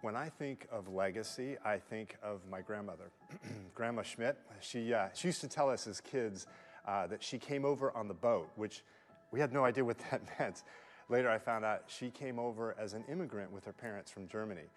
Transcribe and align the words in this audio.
When 0.00 0.14
I 0.14 0.28
think 0.28 0.68
of 0.70 0.88
legacy, 0.88 1.56
I 1.64 1.78
think 1.78 2.16
of 2.22 2.40
my 2.48 2.60
grandmother, 2.60 3.10
Grandma 3.74 4.02
Schmidt. 4.02 4.38
She, 4.60 4.94
uh, 4.94 5.08
she 5.12 5.26
used 5.26 5.40
to 5.40 5.48
tell 5.48 5.68
us 5.68 5.88
as 5.88 6.00
kids 6.00 6.46
uh, 6.86 7.08
that 7.08 7.20
she 7.20 7.36
came 7.36 7.64
over 7.64 7.90
on 7.96 8.06
the 8.06 8.14
boat, 8.14 8.48
which 8.54 8.84
we 9.32 9.40
had 9.40 9.52
no 9.52 9.64
idea 9.64 9.84
what 9.84 9.98
that 10.10 10.22
meant. 10.38 10.62
Later, 11.08 11.28
I 11.28 11.38
found 11.38 11.64
out 11.64 11.82
she 11.88 12.10
came 12.10 12.38
over 12.38 12.76
as 12.78 12.94
an 12.94 13.02
immigrant 13.10 13.50
with 13.50 13.64
her 13.64 13.72
parents 13.72 14.08
from 14.08 14.28
Germany. 14.28 14.68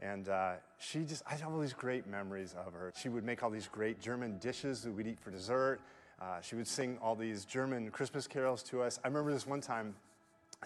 And 0.00 0.30
uh, 0.30 0.52
she 0.78 1.04
just, 1.04 1.22
I 1.30 1.34
have 1.34 1.52
all 1.52 1.60
these 1.60 1.74
great 1.74 2.06
memories 2.06 2.54
of 2.66 2.72
her. 2.72 2.92
She 2.96 3.10
would 3.10 3.24
make 3.24 3.42
all 3.42 3.50
these 3.50 3.68
great 3.68 4.00
German 4.00 4.38
dishes 4.38 4.80
that 4.82 4.92
we'd 4.92 5.06
eat 5.06 5.20
for 5.20 5.30
dessert. 5.30 5.80
Uh, 6.18 6.40
she 6.40 6.54
would 6.54 6.66
sing 6.66 6.98
all 7.02 7.14
these 7.14 7.44
German 7.44 7.90
Christmas 7.90 8.26
carols 8.26 8.62
to 8.64 8.80
us. 8.80 8.98
I 9.04 9.08
remember 9.08 9.32
this 9.32 9.46
one 9.46 9.60
time, 9.60 9.94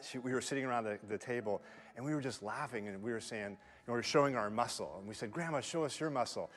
she, 0.03 0.19
we 0.19 0.33
were 0.33 0.41
sitting 0.41 0.65
around 0.65 0.85
the, 0.85 0.99
the, 1.09 1.19
table 1.19 1.63
and 1.97 2.05
we 2.05 2.15
were 2.15 2.21
just 2.21 2.43
laughing 2.43 2.89
and 2.89 3.03
we 3.03 3.13
were 3.13 3.21
saying, 3.21 3.51
you 3.51 3.57
know, 3.87 3.93
we 3.93 3.99
were 3.99 4.03
showing 4.03 4.37
our 4.37 4.51
muscle. 4.51 4.97
And 4.99 5.09
we 5.09 5.15
said, 5.15 5.31
Grandma, 5.31 5.61
show 5.61 5.85
us 5.85 5.99
your 5.99 6.11
muscle. 6.11 6.51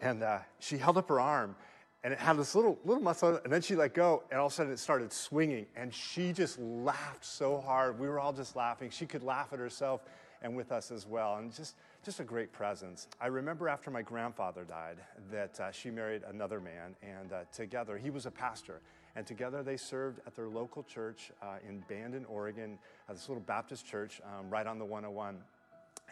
And 0.00 0.22
uh, 0.22 0.38
she 0.58 0.78
held 0.78 0.96
up 0.96 1.08
her 1.08 1.20
arm 1.20 1.56
and 2.04 2.12
it 2.12 2.18
had 2.18 2.36
this 2.36 2.54
little, 2.54 2.78
little 2.84 3.02
muscle 3.02 3.40
and 3.42 3.52
then 3.52 3.62
she 3.62 3.74
let 3.74 3.94
go 3.94 4.22
and 4.30 4.38
all 4.38 4.46
of 4.46 4.52
a 4.52 4.54
sudden 4.54 4.72
it 4.72 4.78
started 4.78 5.12
swinging 5.12 5.66
and 5.76 5.92
she 5.92 6.32
just 6.32 6.58
laughed 6.58 7.24
so 7.24 7.58
hard. 7.60 7.98
We 7.98 8.08
were 8.08 8.20
all 8.20 8.32
just 8.32 8.56
laughing. 8.56 8.90
She 8.90 9.06
could 9.06 9.22
laugh 9.22 9.52
at 9.52 9.58
herself 9.58 10.02
and 10.42 10.56
with 10.56 10.72
us 10.72 10.90
as 10.90 11.06
well. 11.06 11.36
And 11.36 11.54
just, 11.54 11.76
just 12.04 12.20
a 12.20 12.24
great 12.24 12.52
presence. 12.52 13.08
I 13.20 13.26
remember 13.28 13.68
after 13.68 13.90
my 13.90 14.02
grandfather 14.02 14.64
died 14.64 14.98
that 15.30 15.58
uh, 15.58 15.72
she 15.72 15.90
married 15.90 16.22
another 16.28 16.60
man 16.60 16.94
and 17.02 17.32
uh, 17.32 17.40
together, 17.52 17.98
he 17.98 18.10
was 18.10 18.26
a 18.26 18.30
pastor 18.30 18.80
and 19.16 19.26
together 19.26 19.62
they 19.62 19.78
served 19.78 20.20
at 20.26 20.36
their 20.36 20.48
local 20.48 20.82
church 20.82 21.32
uh, 21.42 21.56
in 21.66 21.82
Bandon, 21.88 22.26
Oregon, 22.26 22.78
uh, 23.08 23.14
this 23.14 23.28
little 23.28 23.42
Baptist 23.42 23.86
church 23.86 24.20
um, 24.24 24.50
right 24.50 24.66
on 24.66 24.78
the 24.78 24.84
101. 24.84 25.38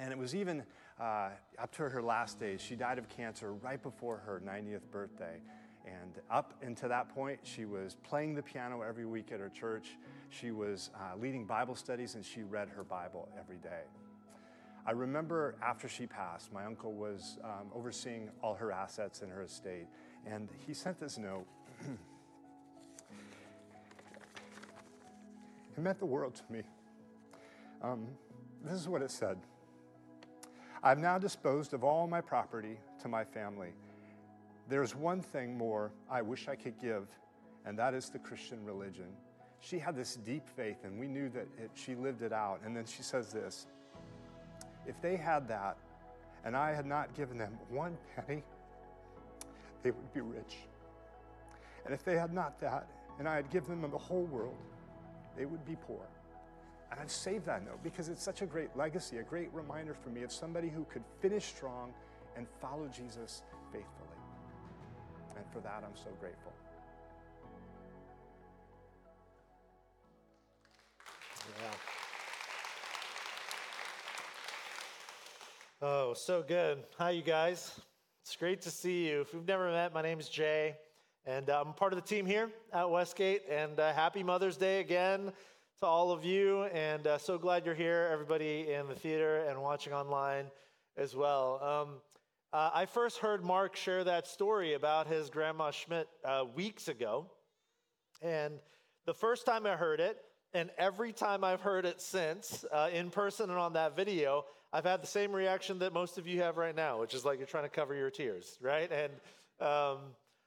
And 0.01 0.11
it 0.11 0.19
was 0.19 0.35
even 0.35 0.65
uh, 0.99 1.29
up 1.59 1.71
to 1.77 1.89
her 1.89 2.03
last 2.03 2.41
days. 2.41 2.63
She 2.63 2.75
died 2.75 2.99
of 2.99 3.09
cancer 3.11 3.53
right 3.53 3.81
before 3.81 4.23
her 4.25 4.43
90th 4.45 4.91
birthday. 4.91 5.37
And 5.85 6.15
up 6.31 6.55
until 6.63 6.89
that 6.89 7.15
point, 7.15 7.41
she 7.43 7.67
was 7.67 7.95
playing 8.03 8.35
the 8.35 8.43
piano 8.43 8.81
every 8.81 9.05
week 9.05 9.33
at 9.33 9.39
her 9.39 9.51
church. 9.51 9.99
She 10.31 10.51
was 10.51 10.89
uh, 10.95 11.19
leading 11.21 11.45
Bible 11.45 11.75
studies 11.75 12.15
and 12.15 12.25
she 12.25 12.43
read 12.43 12.71
her 12.71 12.85
Bible 12.85 13.29
every 13.39 13.59
day. 13.59 13.83
I 14.87 14.93
remember 14.93 15.57
after 15.63 15.89
she 15.89 16.07
passed, 16.07 16.53
my 16.55 16.65
uncle 16.65 16.93
was 16.93 17.39
um, 17.45 17.69
overseeing 17.75 18.31
all 18.43 18.55
her 18.55 18.73
assets 18.73 19.23
in 19.23 19.31
her 19.31 19.43
estate, 19.43 19.87
and 20.27 20.51
he 20.67 20.75
sent 20.75 21.01
this 21.01 21.17
note. 21.17 21.47
It 25.77 25.81
meant 25.81 25.99
the 25.99 26.07
world 26.07 26.35
to 26.37 26.53
me. 26.53 26.63
Um, 27.83 28.07
this 28.63 28.75
is 28.75 28.89
what 28.89 29.03
it 29.03 29.11
said 29.11 29.39
I've 30.83 30.99
now 30.99 31.19
disposed 31.19 31.73
of 31.73 31.83
all 31.83 32.07
my 32.07 32.21
property 32.21 32.79
to 33.03 33.09
my 33.09 33.25
family. 33.25 33.73
There's 34.69 34.95
one 34.95 35.21
thing 35.21 35.57
more 35.57 35.93
I 36.11 36.23
wish 36.23 36.49
I 36.49 36.57
could 36.57 36.79
give, 36.81 37.07
and 37.67 37.79
that 37.79 37.95
is 37.95 38.09
the 38.09 38.19
Christian 38.19 38.65
religion. 38.65 39.09
She 39.61 39.79
had 39.79 39.97
this 39.97 40.17
deep 40.17 40.47
faith, 40.47 40.85
and 40.85 40.99
we 40.99 41.07
knew 41.07 41.29
that 41.31 41.47
it, 41.59 41.71
she 41.75 41.95
lived 41.95 42.23
it 42.23 42.33
out. 42.33 42.61
And 42.65 42.77
then 42.77 42.85
she 42.85 43.03
says 43.03 43.33
this 43.33 43.67
If 44.87 45.01
they 45.01 45.17
had 45.17 45.49
that, 45.49 45.77
and 46.45 46.57
I 46.57 46.73
had 46.75 46.87
not 46.87 47.15
given 47.15 47.39
them 47.39 47.59
one 47.71 47.97
penny, 48.15 48.43
they 49.83 49.91
would 49.91 50.13
be 50.13 50.21
rich. 50.21 50.57
And 51.85 51.95
if 51.95 52.05
they 52.05 52.17
had 52.17 52.33
not 52.33 52.61
that, 52.61 52.87
and 53.19 53.29
I 53.29 53.37
had 53.37 53.51
given 53.51 53.81
them 53.81 53.91
the 53.91 53.99
whole 53.99 54.25
world, 54.25 54.57
they 55.37 55.45
would 55.45 55.65
be 55.65 55.77
poor. 55.87 56.03
And 56.91 57.01
I've 57.01 57.11
saved 57.11 57.47
that 57.47 57.65
note 57.65 57.83
because 57.83 58.09
it's 58.09 58.23
such 58.23 58.43
a 58.43 58.47
great 58.47 58.77
legacy, 58.77 59.19
a 59.19 59.23
great 59.23 59.53
reminder 59.53 59.95
for 59.95 60.11
me 60.11 60.23
of 60.23 60.33
somebody 60.33 60.69
who 60.69 60.85
could 60.85 61.03
finish 61.21 61.45
strong 61.47 61.93
and 62.37 62.47
follow 62.61 62.89
Jesus 62.89 63.43
faithfully. 63.73 64.09
And 65.37 65.45
for 65.53 65.61
that, 65.61 65.83
I'm 65.85 65.97
so 65.97 66.11
grateful. 66.21 66.53
Yeah. 71.61 71.71
Oh, 75.83 76.15
so 76.15 76.43
good. 76.47 76.85
Hi, 76.99 77.11
you 77.11 77.23
guys. 77.23 77.81
It's 78.23 78.37
great 78.37 78.63
to 78.63 78.71
see 78.71 79.09
you. 79.09 79.21
If 79.23 79.35
we've 79.35 79.47
never 79.47 79.71
met, 79.71 79.93
my 79.93 80.01
name 80.01 80.19
is 80.19 80.29
Jay. 80.29 80.77
And 81.27 81.49
I'm 81.49 81.73
part 81.73 81.95
of 81.95 81.97
the 81.97 82.07
team 82.07 82.27
here 82.27 82.51
at 82.73 82.91
Westgate. 82.91 83.43
And 83.51 83.81
uh, 83.81 83.95
happy 83.95 84.23
Mother's 84.23 84.59
Day 84.59 84.81
again 84.81 85.33
to 85.81 85.87
all 85.87 86.13
of 86.13 86.23
you. 86.23 86.65
And 86.65 87.07
uh, 87.07 87.17
so 87.17 87.39
glad 87.39 87.65
you're 87.65 87.75
here, 87.75 88.11
everybody 88.13 88.71
in 88.71 88.89
the 88.89 88.95
theater 88.95 89.39
and 89.49 89.63
watching 89.63 89.95
online 89.95 90.47
as 90.99 91.17
well. 91.17 91.63
Um, 91.63 91.95
uh, 92.53 92.71
I 92.75 92.85
first 92.85 93.19
heard 93.19 93.43
Mark 93.43 93.75
share 93.75 94.05
that 94.05 94.27
story 94.27 94.75
about 94.75 95.07
his 95.07 95.31
grandma 95.31 95.71
Schmidt 95.71 96.09
uh, 96.27 96.45
weeks 96.55 96.89
ago. 96.89 97.27
And 98.21 98.61
the 99.07 99.15
first 99.15 99.47
time 99.47 99.67
I 99.67 99.77
heard 99.77 100.01
it, 100.01 100.19
and 100.53 100.71
every 100.77 101.13
time 101.13 101.43
I've 101.43 101.63
heard 101.63 101.87
it 101.87 102.03
since, 102.03 102.67
uh, 102.71 102.91
in 102.93 103.11
person 103.11 103.49
and 103.49 103.59
on 103.59 103.73
that 103.73 103.97
video, 103.97 104.45
I've 104.75 104.85
had 104.85 105.03
the 105.03 105.07
same 105.07 105.33
reaction 105.33 105.79
that 105.79 105.95
most 105.95 106.19
of 106.19 106.27
you 106.27 106.43
have 106.43 106.59
right 106.59 106.77
now, 106.77 107.01
which 107.01 107.15
is 107.15 107.25
like 107.25 107.39
you're 107.39 107.47
trying 107.47 107.65
to 107.65 107.71
cover 107.71 107.95
your 107.95 108.11
tears, 108.11 108.59
right? 108.61 108.91
And 108.93 109.13
um, 109.67 109.99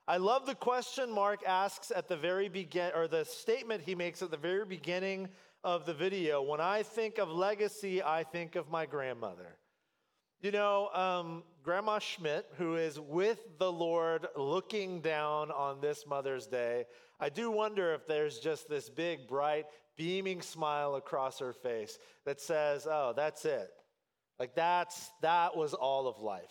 I 0.09 0.15
love 0.17 0.45
the 0.45 0.55
question 0.55 1.11
Mark 1.11 1.41
asks 1.45 1.91
at 1.93 2.07
the 2.07 2.15
very 2.15 2.47
begin, 2.47 2.91
or 2.95 3.09
the 3.09 3.25
statement 3.25 3.83
he 3.83 3.93
makes 3.93 4.21
at 4.21 4.31
the 4.31 4.37
very 4.37 4.63
beginning 4.63 5.27
of 5.65 5.85
the 5.85 5.93
video. 5.93 6.41
When 6.41 6.61
I 6.61 6.83
think 6.83 7.17
of 7.17 7.29
legacy, 7.29 8.01
I 8.01 8.23
think 8.23 8.55
of 8.55 8.69
my 8.69 8.85
grandmother. 8.85 9.57
You 10.39 10.51
know, 10.51 10.87
um, 10.93 11.43
Grandma 11.61 11.99
Schmidt, 11.99 12.45
who 12.57 12.77
is 12.77 12.97
with 12.97 13.39
the 13.59 13.69
Lord 13.69 14.27
looking 14.37 15.01
down 15.01 15.51
on 15.51 15.81
this 15.81 16.05
Mother's 16.07 16.47
Day, 16.47 16.85
I 17.19 17.27
do 17.27 17.51
wonder 17.51 17.93
if 17.93 18.07
there's 18.07 18.39
just 18.39 18.69
this 18.69 18.89
big, 18.89 19.27
bright, 19.27 19.65
beaming 19.97 20.41
smile 20.41 20.95
across 20.95 21.39
her 21.39 21.51
face 21.51 21.99
that 22.25 22.39
says, 22.39 22.87
oh, 22.89 23.11
that's 23.13 23.43
it. 23.43 23.71
Like 24.39 24.55
that's, 24.55 25.09
that 25.21 25.57
was 25.57 25.73
all 25.73 26.07
of 26.07 26.19
life. 26.21 26.43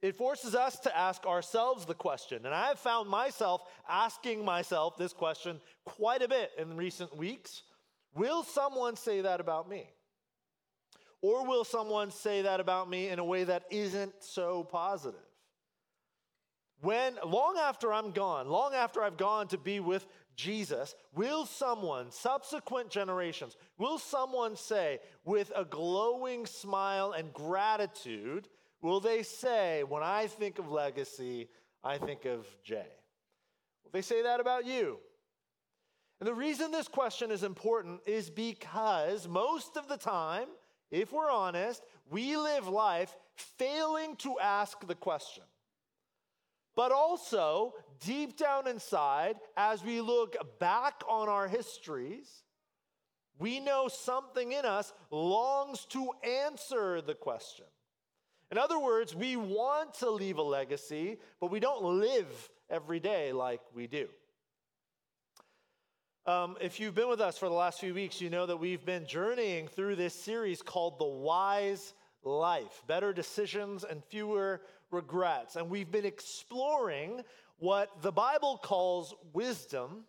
It 0.00 0.16
forces 0.16 0.54
us 0.54 0.78
to 0.80 0.96
ask 0.96 1.26
ourselves 1.26 1.84
the 1.84 1.94
question. 1.94 2.46
And 2.46 2.54
I 2.54 2.68
have 2.68 2.78
found 2.78 3.08
myself 3.08 3.62
asking 3.88 4.44
myself 4.44 4.96
this 4.96 5.12
question 5.12 5.60
quite 5.84 6.22
a 6.22 6.28
bit 6.28 6.52
in 6.56 6.76
recent 6.76 7.16
weeks 7.16 7.62
Will 8.14 8.42
someone 8.42 8.96
say 8.96 9.20
that 9.20 9.40
about 9.40 9.68
me? 9.68 9.90
Or 11.20 11.46
will 11.46 11.64
someone 11.64 12.10
say 12.10 12.42
that 12.42 12.60
about 12.60 12.88
me 12.88 13.08
in 13.08 13.18
a 13.18 13.24
way 13.24 13.44
that 13.44 13.64
isn't 13.70 14.12
so 14.20 14.64
positive? 14.64 15.20
When, 16.80 17.16
long 17.24 17.56
after 17.60 17.92
I'm 17.92 18.12
gone, 18.12 18.48
long 18.48 18.72
after 18.72 19.02
I've 19.02 19.16
gone 19.16 19.48
to 19.48 19.58
be 19.58 19.80
with 19.80 20.06
Jesus, 20.36 20.94
will 21.14 21.44
someone, 21.44 22.12
subsequent 22.12 22.90
generations, 22.90 23.56
will 23.78 23.98
someone 23.98 24.54
say 24.54 25.00
with 25.24 25.50
a 25.56 25.64
glowing 25.64 26.46
smile 26.46 27.12
and 27.12 27.32
gratitude, 27.32 28.48
Will 28.80 29.00
they 29.00 29.22
say, 29.22 29.82
when 29.82 30.02
I 30.02 30.26
think 30.26 30.58
of 30.58 30.70
legacy, 30.70 31.48
I 31.82 31.98
think 31.98 32.24
of 32.24 32.46
Jay? 32.62 32.86
Will 33.84 33.90
they 33.92 34.02
say 34.02 34.22
that 34.22 34.40
about 34.40 34.66
you? 34.66 34.98
And 36.20 36.28
the 36.28 36.34
reason 36.34 36.70
this 36.70 36.88
question 36.88 37.30
is 37.30 37.42
important 37.42 38.00
is 38.06 38.30
because 38.30 39.28
most 39.28 39.76
of 39.76 39.88
the 39.88 39.96
time, 39.96 40.48
if 40.90 41.12
we're 41.12 41.30
honest, 41.30 41.82
we 42.10 42.36
live 42.36 42.66
life 42.68 43.14
failing 43.36 44.16
to 44.16 44.38
ask 44.40 44.86
the 44.86 44.94
question. 44.94 45.44
But 46.74 46.92
also, 46.92 47.74
deep 48.04 48.36
down 48.36 48.68
inside, 48.68 49.36
as 49.56 49.84
we 49.84 50.00
look 50.00 50.36
back 50.60 51.02
on 51.08 51.28
our 51.28 51.48
histories, 51.48 52.44
we 53.38 53.60
know 53.60 53.88
something 53.88 54.52
in 54.52 54.64
us 54.64 54.92
longs 55.10 55.84
to 55.86 56.10
answer 56.24 57.00
the 57.00 57.14
question. 57.14 57.64
In 58.50 58.58
other 58.58 58.78
words, 58.78 59.14
we 59.14 59.36
want 59.36 59.94
to 59.94 60.10
leave 60.10 60.38
a 60.38 60.42
legacy, 60.42 61.18
but 61.40 61.50
we 61.50 61.60
don't 61.60 61.82
live 61.82 62.50
every 62.70 62.98
day 62.98 63.32
like 63.32 63.60
we 63.74 63.86
do. 63.86 64.08
Um, 66.26 66.56
if 66.60 66.78
you've 66.78 66.94
been 66.94 67.08
with 67.08 67.20
us 67.20 67.38
for 67.38 67.48
the 67.48 67.54
last 67.54 67.80
few 67.80 67.94
weeks, 67.94 68.20
you 68.20 68.30
know 68.30 68.46
that 68.46 68.56
we've 68.56 68.84
been 68.84 69.06
journeying 69.06 69.68
through 69.68 69.96
this 69.96 70.14
series 70.14 70.62
called 70.62 70.98
The 70.98 71.06
Wise 71.06 71.94
Life 72.22 72.82
Better 72.86 73.12
Decisions 73.12 73.84
and 73.84 74.04
Fewer 74.04 74.60
Regrets. 74.90 75.56
And 75.56 75.70
we've 75.70 75.90
been 75.90 76.04
exploring 76.04 77.22
what 77.58 78.02
the 78.02 78.12
Bible 78.12 78.58
calls 78.62 79.14
wisdom 79.32 80.04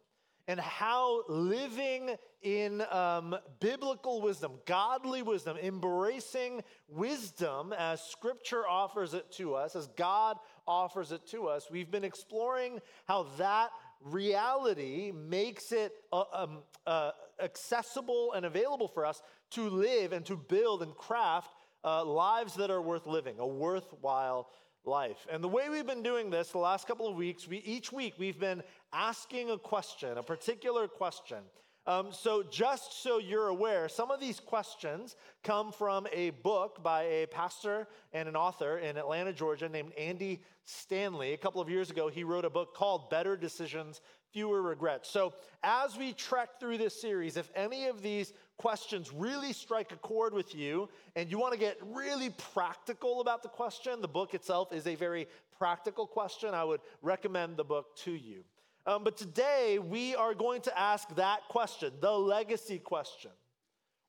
and 0.50 0.60
how 0.60 1.22
living 1.28 2.16
in 2.42 2.82
um, 2.90 3.36
biblical 3.60 4.20
wisdom, 4.20 4.54
godly 4.66 5.22
wisdom, 5.22 5.56
embracing 5.58 6.64
wisdom 6.88 7.72
as 7.78 8.02
Scripture 8.02 8.68
offers 8.68 9.14
it 9.14 9.32
to 9.34 9.54
us, 9.54 9.76
as 9.76 9.86
God 9.90 10.38
offers 10.68 11.12
it 11.12 11.28
to 11.28 11.46
us, 11.46 11.68
we've 11.70 11.92
been 11.92 12.04
exploring 12.04 12.80
how 13.08 13.28
that 13.38 13.70
reality 14.04 15.12
makes 15.12 15.72
it 15.72 15.92
uh, 16.12 16.24
um, 16.34 16.64
uh, 16.88 17.12
accessible 17.44 18.34
and 18.34 18.44
available 18.44 18.88
for 18.88 19.06
us 19.06 19.22
to 19.52 19.70
live 19.70 20.14
and 20.14 20.26
to 20.26 20.36
build 20.36 20.82
and 20.82 20.96
craft 20.96 21.52
uh, 21.84 22.04
lives 22.04 22.56
that 22.56 22.72
are 22.72 22.82
worth 22.82 23.06
living, 23.06 23.36
a 23.38 23.46
worthwhile 23.46 24.50
life. 24.86 25.28
And 25.32 25.44
the 25.44 25.48
way 25.48 25.70
we've 25.70 25.88
been 25.88 26.04
doing 26.04 26.30
this 26.30 26.50
the 26.50 26.58
last 26.58 26.88
couple 26.88 27.08
of 27.08 27.16
weeks, 27.16 27.48
we, 27.48 27.58
each 27.58 27.92
week 27.92 28.16
we've 28.18 28.40
been 28.40 28.64
asking 28.94 29.52
a 29.52 29.58
question, 29.58 30.18
a 30.18 30.24
particular 30.24 30.88
question. 30.88 31.40
Um, 31.88 32.10
so, 32.12 32.44
just 32.44 33.02
so 33.02 33.18
you're 33.18 33.48
aware, 33.48 33.90
some 33.90 34.12
of 34.12 34.20
these 34.20 34.40
questions 34.40 35.16
come 35.44 35.72
from 35.72 36.06
a 36.14 36.30
book 36.30 36.84
by 36.84 37.04
a 37.04 37.26
pastor 37.26 37.88
and 38.14 38.30
an 38.30 38.36
author 38.36 38.78
in 38.78 38.96
Atlanta, 38.96 39.34
Georgia, 39.34 39.68
named 39.68 39.94
Andy 39.98 40.44
Stanley. 40.66 41.34
A 41.34 41.38
couple 41.38 41.62
of 41.62 41.70
years 41.70 41.90
ago, 41.90 42.08
he 42.08 42.24
wrote 42.24 42.46
a 42.46 42.50
book 42.50 42.76
called 42.76 43.10
Better 43.10 43.36
Decisions, 43.36 44.02
Fewer 44.32 44.62
Regrets. 44.62 45.10
So, 45.10 45.34
as 45.64 45.98
we 45.98 46.14
trek 46.14 46.60
through 46.60 46.78
this 46.78 47.02
series, 47.02 47.38
if 47.38 47.50
any 47.56 47.88
of 47.88 48.04
these 48.04 48.34
questions 48.60 49.12
really 49.14 49.54
strike 49.54 49.94
a 49.94 49.96
chord 49.96 50.34
with 50.34 50.54
you 50.54 50.90
and 51.16 51.32
you 51.32 51.40
want 51.40 51.54
to 51.54 51.60
get 51.60 51.78
really 51.82 52.30
practical 52.54 53.22
about 53.22 53.42
the 53.42 53.48
question, 53.48 54.02
the 54.02 54.08
book 54.08 54.34
itself 54.34 54.74
is 54.74 54.86
a 54.86 54.96
very 54.96 55.28
practical 55.58 56.06
question. 56.06 56.54
I 56.54 56.66
would 56.66 56.82
recommend 57.02 57.56
the 57.56 57.64
book 57.64 57.96
to 58.04 58.12
you. 58.12 58.44
Um, 58.86 59.06
but 59.06 59.16
today 59.16 59.80
we 59.80 60.14
are 60.14 60.34
going 60.34 60.62
to 60.64 60.78
ask 60.78 61.08
that 61.16 61.48
question, 61.48 61.94
the 62.02 62.12
legacy 62.12 62.80
question. 62.80 63.32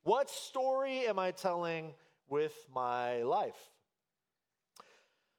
What 0.02 0.28
story 0.28 1.06
am 1.06 1.18
I 1.18 1.30
telling 1.30 1.94
with 2.28 2.54
my 2.74 3.22
life? 3.22 3.70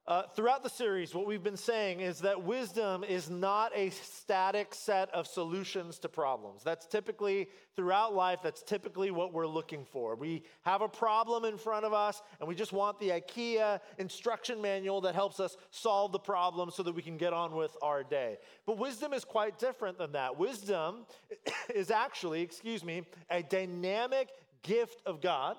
Uh, 0.07 0.24
throughout 0.36 0.63
the 0.63 0.69
series, 0.69 1.13
what 1.13 1.27
we've 1.27 1.44
been 1.44 1.56
saying 1.56 2.00
is 2.00 2.19
that 2.19 2.44
wisdom 2.44 3.03
is 3.03 3.30
not 3.30 3.71
a 3.75 3.92
static 3.92 4.74
set 4.74 5.12
of 5.12 5.27
solutions 5.27 6.00
to 6.00 6.09
problems. 6.09 6.63
That's 6.63 6.88
typically, 6.88 7.48
throughout 7.75 8.15
life, 8.15 8.39
that's 8.42 8.63
typically 8.63 9.12
what 9.12 9.31
we're 9.31 9.45
looking 9.45 9.86
for. 9.86 10.15
We 10.15 10.42
have 10.63 10.81
a 10.81 10.88
problem 10.88 11.45
in 11.45 11.56
front 11.56 11.86
of 11.86 11.94
us, 11.94 12.24
and 12.39 12.50
we 12.50 12.56
just 12.56 12.74
want 12.74 13.00
the 13.00 13.09
IKEA 13.09 13.80
instruction 14.00 14.59
manual 14.59 15.01
that 15.01 15.13
helps 15.13 15.39
us 15.39 15.56
solve 15.69 16.12
the 16.13 16.19
problem 16.19 16.71
so 16.71 16.81
that 16.81 16.95
we 16.95 17.04
can 17.04 17.18
get 17.18 17.31
on 17.31 17.56
with 17.56 17.77
our 17.83 18.04
day. 18.04 18.38
But 18.65 18.80
wisdom 18.80 19.13
is 19.13 19.24
quite 19.24 19.59
different 19.59 20.00
than 20.00 20.13
that. 20.13 20.36
Wisdom 20.36 21.06
is 21.75 21.92
actually, 21.92 22.42
excuse 22.42 22.83
me, 22.83 23.04
a 23.30 23.44
dynamic 23.44 24.30
gift 24.63 25.04
of 25.06 25.21
God 25.21 25.57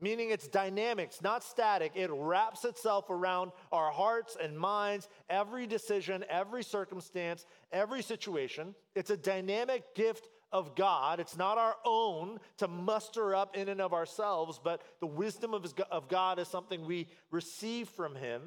meaning 0.00 0.30
it's 0.30 0.48
dynamic, 0.48 1.08
it's 1.08 1.22
not 1.22 1.44
static. 1.44 1.92
It 1.94 2.10
wraps 2.12 2.64
itself 2.64 3.10
around 3.10 3.52
our 3.72 3.90
hearts 3.90 4.36
and 4.40 4.58
minds, 4.58 5.08
every 5.30 5.66
decision, 5.66 6.24
every 6.28 6.62
circumstance, 6.62 7.46
every 7.72 8.02
situation. 8.02 8.74
It's 8.94 9.10
a 9.10 9.16
dynamic 9.16 9.94
gift 9.94 10.28
of 10.52 10.76
God. 10.76 11.18
It's 11.18 11.36
not 11.36 11.58
our 11.58 11.74
own 11.84 12.38
to 12.58 12.68
muster 12.68 13.34
up 13.34 13.56
in 13.56 13.68
and 13.68 13.80
of 13.80 13.92
ourselves, 13.92 14.60
but 14.62 14.82
the 15.00 15.06
wisdom 15.06 15.52
of, 15.52 15.62
his, 15.62 15.74
of 15.90 16.08
God 16.08 16.38
is 16.38 16.46
something 16.46 16.86
we 16.86 17.08
receive 17.32 17.88
from 17.88 18.14
Him. 18.14 18.42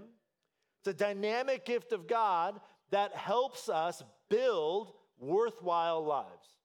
It's 0.79 0.88
a 0.88 0.94
dynamic 0.94 1.65
gift 1.65 1.91
of 1.91 2.07
God 2.07 2.61
that 2.91 3.13
helps 3.13 3.67
us 3.67 4.03
build 4.29 4.94
worthwhile 5.19 6.03
lives. 6.05 6.55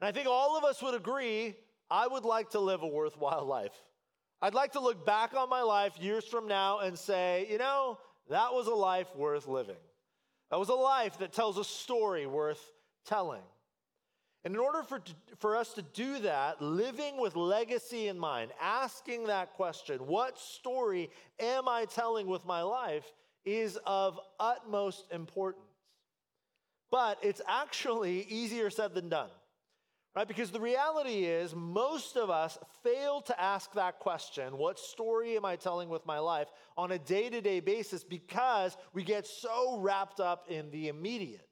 And 0.00 0.08
I 0.08 0.12
think 0.12 0.28
all 0.28 0.56
of 0.56 0.64
us 0.64 0.80
would 0.80 0.94
agree 0.94 1.56
I 1.90 2.06
would 2.06 2.24
like 2.24 2.50
to 2.50 2.60
live 2.60 2.82
a 2.82 2.86
worthwhile 2.86 3.44
life. 3.44 3.74
I'd 4.42 4.54
like 4.54 4.72
to 4.72 4.80
look 4.80 5.04
back 5.04 5.34
on 5.34 5.48
my 5.50 5.62
life 5.62 5.98
years 5.98 6.24
from 6.24 6.46
now 6.48 6.78
and 6.78 6.98
say, 6.98 7.46
you 7.50 7.58
know, 7.58 7.98
that 8.28 8.54
was 8.54 8.68
a 8.68 8.74
life 8.74 9.08
worth 9.16 9.46
living. 9.46 9.76
That 10.50 10.58
was 10.58 10.68
a 10.68 10.74
life 10.74 11.18
that 11.18 11.32
tells 11.32 11.58
a 11.58 11.64
story 11.64 12.26
worth 12.26 12.60
telling. 13.04 13.42
And 14.44 14.54
in 14.54 14.60
order 14.60 14.82
for, 14.82 15.02
for 15.38 15.56
us 15.56 15.74
to 15.74 15.82
do 15.82 16.20
that, 16.20 16.62
living 16.62 17.20
with 17.20 17.36
legacy 17.36 18.08
in 18.08 18.18
mind, 18.18 18.52
asking 18.60 19.26
that 19.26 19.52
question, 19.52 19.98
what 20.06 20.38
story 20.38 21.10
am 21.38 21.68
I 21.68 21.84
telling 21.84 22.26
with 22.26 22.46
my 22.46 22.62
life, 22.62 23.04
is 23.44 23.78
of 23.86 24.18
utmost 24.38 25.06
importance. 25.12 25.64
But 26.90 27.18
it's 27.22 27.40
actually 27.46 28.22
easier 28.28 28.70
said 28.70 28.94
than 28.94 29.08
done. 29.08 29.30
Right? 30.16 30.26
Because 30.26 30.50
the 30.50 30.60
reality 30.60 31.24
is, 31.24 31.54
most 31.54 32.16
of 32.16 32.30
us 32.30 32.58
fail 32.82 33.20
to 33.22 33.40
ask 33.40 33.72
that 33.74 34.00
question 34.00 34.58
what 34.58 34.78
story 34.78 35.36
am 35.36 35.44
I 35.44 35.54
telling 35.54 35.88
with 35.88 36.04
my 36.04 36.18
life 36.18 36.48
on 36.76 36.90
a 36.90 36.98
day 36.98 37.30
to 37.30 37.40
day 37.40 37.60
basis 37.60 38.02
because 38.02 38.76
we 38.92 39.04
get 39.04 39.26
so 39.26 39.78
wrapped 39.78 40.18
up 40.18 40.46
in 40.48 40.68
the 40.72 40.88
immediate. 40.88 41.46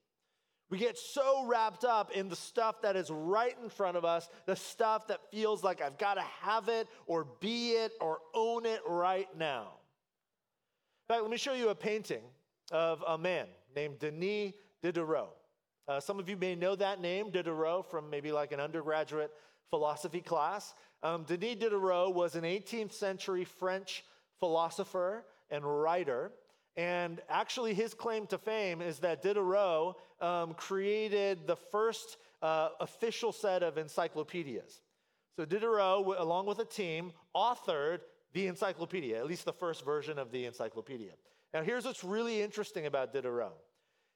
We 0.70 0.76
get 0.76 0.98
so 0.98 1.46
wrapped 1.46 1.84
up 1.84 2.10
in 2.10 2.28
the 2.28 2.36
stuff 2.36 2.82
that 2.82 2.96
is 2.96 3.10
right 3.10 3.56
in 3.62 3.70
front 3.70 3.96
of 3.96 4.04
us, 4.04 4.28
the 4.44 4.56
stuff 4.56 5.06
that 5.06 5.20
feels 5.30 5.62
like 5.62 5.80
I've 5.80 5.96
got 5.96 6.14
to 6.14 6.24
have 6.42 6.68
it 6.68 6.88
or 7.06 7.26
be 7.40 7.70
it 7.70 7.92
or 8.00 8.18
own 8.34 8.66
it 8.66 8.80
right 8.86 9.28
now. 9.38 9.68
In 11.08 11.14
fact, 11.14 11.22
let 11.22 11.30
me 11.30 11.38
show 11.38 11.54
you 11.54 11.70
a 11.70 11.74
painting 11.74 12.22
of 12.70 13.02
a 13.06 13.16
man 13.16 13.46
named 13.74 14.00
Denis 14.00 14.52
Diderot. 14.82 15.37
Uh, 15.88 15.98
some 15.98 16.18
of 16.18 16.28
you 16.28 16.36
may 16.36 16.54
know 16.54 16.76
that 16.76 17.00
name, 17.00 17.30
Diderot, 17.30 17.90
from 17.90 18.10
maybe 18.10 18.30
like 18.30 18.52
an 18.52 18.60
undergraduate 18.60 19.32
philosophy 19.70 20.20
class. 20.20 20.74
Um, 21.02 21.24
Denis 21.24 21.56
Diderot 21.56 22.14
was 22.14 22.34
an 22.34 22.44
18th 22.44 22.92
century 22.92 23.44
French 23.44 24.04
philosopher 24.38 25.24
and 25.50 25.64
writer. 25.64 26.30
And 26.76 27.22
actually, 27.30 27.72
his 27.72 27.94
claim 27.94 28.26
to 28.26 28.36
fame 28.38 28.82
is 28.82 28.98
that 28.98 29.22
Diderot 29.22 29.96
um, 30.20 30.52
created 30.54 31.46
the 31.46 31.56
first 31.56 32.18
uh, 32.42 32.68
official 32.80 33.32
set 33.32 33.62
of 33.62 33.78
encyclopedias. 33.78 34.82
So, 35.36 35.46
Diderot, 35.46 36.18
along 36.18 36.46
with 36.46 36.58
a 36.58 36.64
team, 36.66 37.12
authored 37.34 38.00
the 38.34 38.46
encyclopedia, 38.46 39.16
at 39.16 39.26
least 39.26 39.46
the 39.46 39.52
first 39.52 39.84
version 39.86 40.18
of 40.18 40.30
the 40.32 40.44
encyclopedia. 40.44 41.12
Now, 41.54 41.62
here's 41.62 41.86
what's 41.86 42.04
really 42.04 42.42
interesting 42.42 42.84
about 42.84 43.14
Diderot 43.14 43.56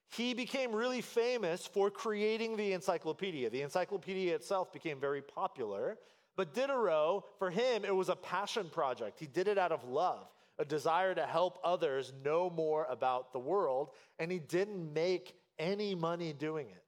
he 0.09 0.35
became 0.35 0.75
really 0.75 1.01
famous 1.01 1.67
for 1.67 1.91
creating 1.91 2.57
the 2.57 2.73
encyclopedia. 2.73 3.49
The 3.49 3.63
encyclopedia 3.63 4.35
itself 4.35 4.73
became 4.73 5.01
very 5.01 5.23
popular. 5.23 5.99
But 6.37 6.55
Diderot, 6.55 7.25
for 7.39 7.51
him, 7.51 7.85
it 7.85 7.95
was 7.95 8.09
a 8.09 8.17
passion 8.17 8.69
project. 8.71 9.19
He 9.19 9.27
did 9.27 9.49
it 9.49 9.59
out 9.59 9.73
of 9.73 9.85
love, 9.85 10.27
a 10.59 10.65
desire 10.65 11.15
to 11.15 11.27
help 11.27 11.59
others 11.63 12.13
know 12.25 12.51
more 12.51 12.87
about 12.91 13.33
the 13.33 13.39
world, 13.39 13.91
and 14.19 14.31
he 14.31 14.39
didn't 14.39 14.93
make 14.93 15.35
any 15.59 15.95
money 15.95 16.33
doing 16.33 16.69
it. 16.69 16.85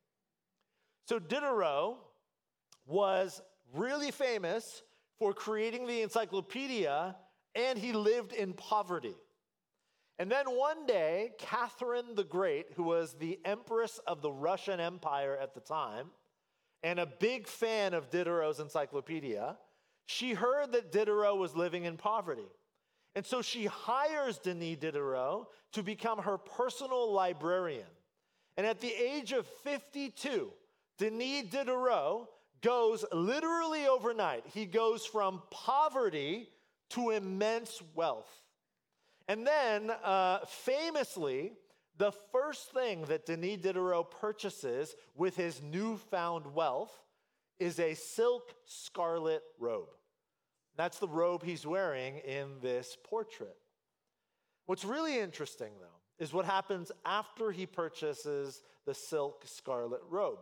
So 1.06 1.19
Diderot 1.19 1.96
was 2.87 3.43
really 3.75 4.11
famous 4.11 4.82
for 5.19 5.32
creating 5.32 5.87
the 5.87 6.02
encyclopedia, 6.02 7.14
and 7.54 7.78
he 7.78 7.92
lived 7.92 8.33
in 8.33 8.52
poverty. 8.54 9.14
And 10.18 10.30
then 10.30 10.47
one 10.47 10.87
day, 10.87 11.33
Catherine 11.38 12.14
the 12.14 12.25
Great, 12.25 12.66
who 12.76 12.85
was 12.85 13.14
the 13.14 13.40
empress 13.44 13.99
of 14.06 14.23
the 14.23 14.30
Russian 14.30 14.78
Empire 14.78 15.37
at 15.40 15.54
the 15.54 15.61
time, 15.61 16.11
and 16.83 16.99
a 16.99 17.06
big 17.06 17.49
fan 17.49 17.94
of 17.94 18.11
Diderot's 18.11 18.61
encyclopedia, 18.61 19.56
she 20.06 20.35
heard 20.35 20.73
that 20.73 20.92
Diderot 20.92 21.38
was 21.38 21.56
living 21.56 21.85
in 21.85 21.97
poverty. 21.97 22.47
And 23.16 23.25
so 23.25 23.42
she 23.42 23.66
hires 23.66 24.38
Denis 24.38 24.78
Diderot 24.78 25.47
to 25.73 25.83
become 25.83 26.18
her 26.18 26.37
personal 26.37 27.12
librarian. 27.12 27.87
And 28.56 28.66
at 28.66 28.80
the 28.80 28.92
age 28.92 29.33
of 29.33 29.47
52, 29.64 30.52
Denis 30.99 31.47
Diderot 31.50 32.28
goes 32.61 33.04
literally 33.12 33.87
overnight, 33.87 34.44
he 34.47 34.64
goes 34.64 35.04
from 35.04 35.42
poverty 35.50 36.49
to 36.90 37.11
immense 37.11 37.83
wealth. 37.94 38.44
And 39.28 39.47
then, 39.47 39.90
uh, 39.90 40.40
famously, 40.47 41.52
the 41.97 42.12
first 42.33 42.73
thing 42.73 43.02
that 43.02 43.26
Denis 43.26 43.59
Diderot 43.59 44.11
purchases 44.11 44.95
with 45.14 45.37
his 45.37 45.62
newfound 45.62 46.54
wealth 46.54 46.93
is 47.59 47.78
a 47.78 47.95
silk 47.95 48.54
scarlet 48.64 49.43
robe. 49.59 49.88
That's 50.76 50.99
the 50.99 51.09
robe 51.09 51.45
he's 51.45 51.66
wearing 51.66 52.19
in 52.19 52.61
this 52.61 52.97
portrait. 53.04 53.57
What's 54.66 54.85
really 54.85 55.19
interesting, 55.19 55.73
though, 55.81 56.00
is 56.25 56.33
what 56.33 56.45
happens 56.45 56.90
after 57.04 57.52
he 57.52 57.66
purchases 57.66 58.62
the 58.87 58.95
silk 58.95 59.45
scarlet 59.47 60.02
robe. 60.09 60.40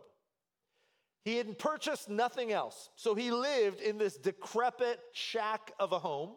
He 1.23 1.37
had 1.37 1.57
purchased 1.57 2.09
nothing 2.09 2.51
else, 2.51 2.89
so 2.95 3.15
he 3.15 3.31
lived 3.31 3.79
in 3.79 3.97
this 3.97 4.17
decrepit 4.17 4.99
shack 5.13 5.71
of 5.79 5.91
a 5.93 5.99
home 5.99 6.31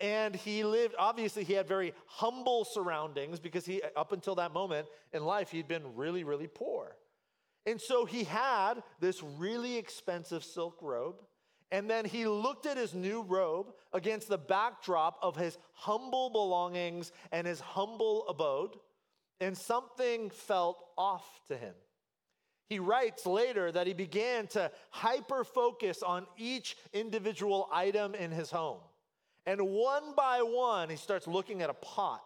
and 0.00 0.34
he 0.34 0.64
lived, 0.64 0.94
obviously, 0.98 1.44
he 1.44 1.52
had 1.52 1.68
very 1.68 1.94
humble 2.06 2.64
surroundings 2.64 3.38
because 3.38 3.64
he, 3.64 3.80
up 3.96 4.12
until 4.12 4.34
that 4.36 4.52
moment 4.52 4.86
in 5.12 5.24
life, 5.24 5.50
he'd 5.50 5.68
been 5.68 5.94
really, 5.94 6.24
really 6.24 6.48
poor. 6.48 6.96
And 7.66 7.80
so 7.80 8.04
he 8.04 8.24
had 8.24 8.82
this 9.00 9.22
really 9.22 9.76
expensive 9.76 10.44
silk 10.44 10.78
robe. 10.82 11.16
And 11.70 11.88
then 11.88 12.04
he 12.04 12.26
looked 12.26 12.66
at 12.66 12.76
his 12.76 12.94
new 12.94 13.22
robe 13.22 13.72
against 13.92 14.28
the 14.28 14.38
backdrop 14.38 15.18
of 15.22 15.36
his 15.36 15.58
humble 15.72 16.30
belongings 16.30 17.10
and 17.32 17.46
his 17.46 17.60
humble 17.60 18.28
abode, 18.28 18.76
and 19.40 19.56
something 19.56 20.30
felt 20.30 20.84
off 20.96 21.40
to 21.48 21.56
him. 21.56 21.74
He 22.68 22.78
writes 22.78 23.26
later 23.26 23.72
that 23.72 23.86
he 23.86 23.92
began 23.92 24.46
to 24.48 24.70
hyper 24.90 25.44
focus 25.44 26.02
on 26.02 26.26
each 26.36 26.76
individual 26.92 27.68
item 27.72 28.14
in 28.14 28.30
his 28.30 28.50
home. 28.50 28.80
And 29.46 29.60
one 29.68 30.14
by 30.16 30.42
one, 30.42 30.88
he 30.88 30.96
starts 30.96 31.26
looking 31.26 31.62
at 31.62 31.70
a 31.70 31.74
pot 31.74 32.22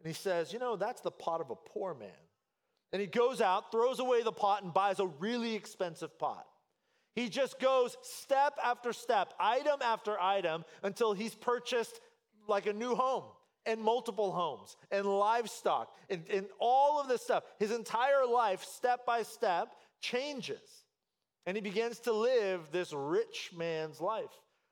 and 0.00 0.06
he 0.06 0.14
says, 0.14 0.52
You 0.52 0.58
know, 0.58 0.76
that's 0.76 1.00
the 1.00 1.10
pot 1.10 1.40
of 1.40 1.50
a 1.50 1.56
poor 1.56 1.94
man. 1.94 2.08
And 2.92 3.00
he 3.00 3.06
goes 3.06 3.40
out, 3.40 3.70
throws 3.70 4.00
away 4.00 4.22
the 4.22 4.32
pot, 4.32 4.62
and 4.62 4.72
buys 4.72 4.98
a 4.98 5.06
really 5.06 5.54
expensive 5.54 6.18
pot. 6.18 6.46
He 7.14 7.28
just 7.28 7.58
goes 7.58 7.96
step 8.02 8.54
after 8.64 8.92
step, 8.92 9.34
item 9.38 9.80
after 9.82 10.18
item, 10.20 10.64
until 10.82 11.12
he's 11.12 11.34
purchased 11.34 12.00
like 12.46 12.66
a 12.66 12.72
new 12.72 12.94
home 12.94 13.24
and 13.66 13.82
multiple 13.82 14.32
homes 14.32 14.76
and 14.90 15.04
livestock 15.04 15.94
and, 16.08 16.24
and 16.32 16.46
all 16.58 17.00
of 17.00 17.08
this 17.08 17.22
stuff. 17.22 17.42
His 17.58 17.72
entire 17.72 18.24
life, 18.24 18.64
step 18.64 19.04
by 19.04 19.22
step, 19.22 19.68
changes. 20.00 20.84
And 21.44 21.56
he 21.56 21.60
begins 21.60 21.98
to 22.00 22.12
live 22.12 22.68
this 22.72 22.92
rich 22.92 23.50
man's 23.54 24.00
life 24.00 24.30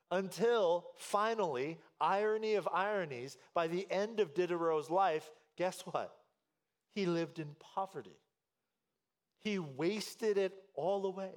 until 0.09 0.85
finally, 0.95 1.77
irony 1.99 2.55
of 2.55 2.67
ironies, 2.73 3.37
by 3.53 3.67
the 3.67 3.87
end 3.89 4.19
of 4.19 4.33
Diderot's 4.33 4.89
life, 4.89 5.29
guess 5.57 5.81
what? 5.81 6.15
He 6.93 7.05
lived 7.05 7.39
in 7.39 7.55
poverty. 7.59 8.19
He 9.39 9.59
wasted 9.59 10.37
it 10.37 10.53
all 10.73 11.05
away. 11.05 11.31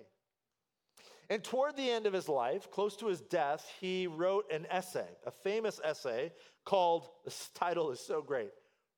And 1.28 1.44
toward 1.44 1.76
the 1.76 1.88
end 1.88 2.06
of 2.06 2.12
his 2.12 2.28
life, 2.28 2.70
close 2.70 2.96
to 2.96 3.06
his 3.06 3.20
death, 3.20 3.70
he 3.80 4.08
wrote 4.08 4.50
an 4.50 4.66
essay, 4.68 5.06
a 5.24 5.30
famous 5.30 5.80
essay 5.84 6.32
called, 6.64 7.08
this 7.24 7.50
title 7.54 7.90
is 7.92 8.00
so 8.00 8.20
great, 8.20 8.50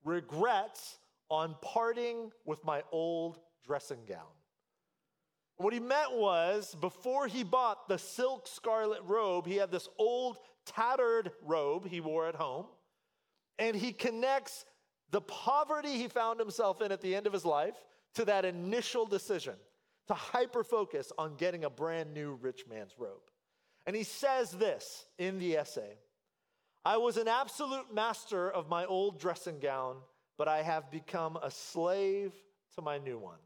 Regrets 0.05 0.99
on 1.29 1.57
Parting 1.61 2.31
with 2.47 2.65
My 2.65 2.83
Old 2.91 3.39
Dressing 3.67 4.05
Gown. 4.09 4.33
What 5.59 5.75
he 5.75 5.81
meant 5.81 6.13
was, 6.13 6.75
before 6.81 7.27
he 7.27 7.45
bought 7.45 7.87
the 7.87 7.99
silk 7.99 8.49
scarlet 8.49 9.03
robe, 9.05 9.47
he 9.47 9.57
had 9.57 9.71
this 9.71 9.89
old 9.99 10.39
tattered 10.67 11.33
robe 11.43 11.87
he 11.87 12.01
wore 12.01 12.27
at 12.29 12.35
home. 12.35 12.67
And 13.59 13.77
he 13.77 13.93
connects 13.93 14.65
the 15.11 15.21
poverty 15.21 15.99
he 15.99 16.09
found 16.09 16.41
himself 16.41 16.81
in 16.81 16.91
at 16.91 17.01
the 17.01 17.15
end 17.15 17.27
of 17.27 17.33
his 17.33 17.45
life 17.45 17.77
to 18.15 18.25
that 18.25 18.45
initial 18.45 19.07
decision 19.07 19.55
to 20.09 20.15
hyper 20.15 20.65
focus 20.65 21.13
on 21.19 21.37
getting 21.37 21.65
a 21.65 21.71
brand 21.71 22.13
new 22.13 22.39
rich 22.41 22.65
man's 22.69 22.95
robe. 22.99 23.21
And 23.87 23.95
he 23.95 24.05
says 24.05 24.51
this 24.53 25.07
in 25.19 25.39
the 25.39 25.57
essay 25.57 25.97
I 26.85 26.97
was 26.97 27.17
an 27.17 27.29
absolute 27.29 27.95
master 27.95 28.51
of 28.51 28.69
my 28.69 28.85
old 28.87 29.21
dressing 29.21 29.61
gown, 29.61 29.97
but 30.37 30.49
I 30.49 30.63
have 30.63 30.91
become 30.91 31.39
a 31.41 31.51
slave 31.51 32.33
to 32.75 32.83
my 32.83 32.99
new 32.99 33.19
one. 33.19 33.39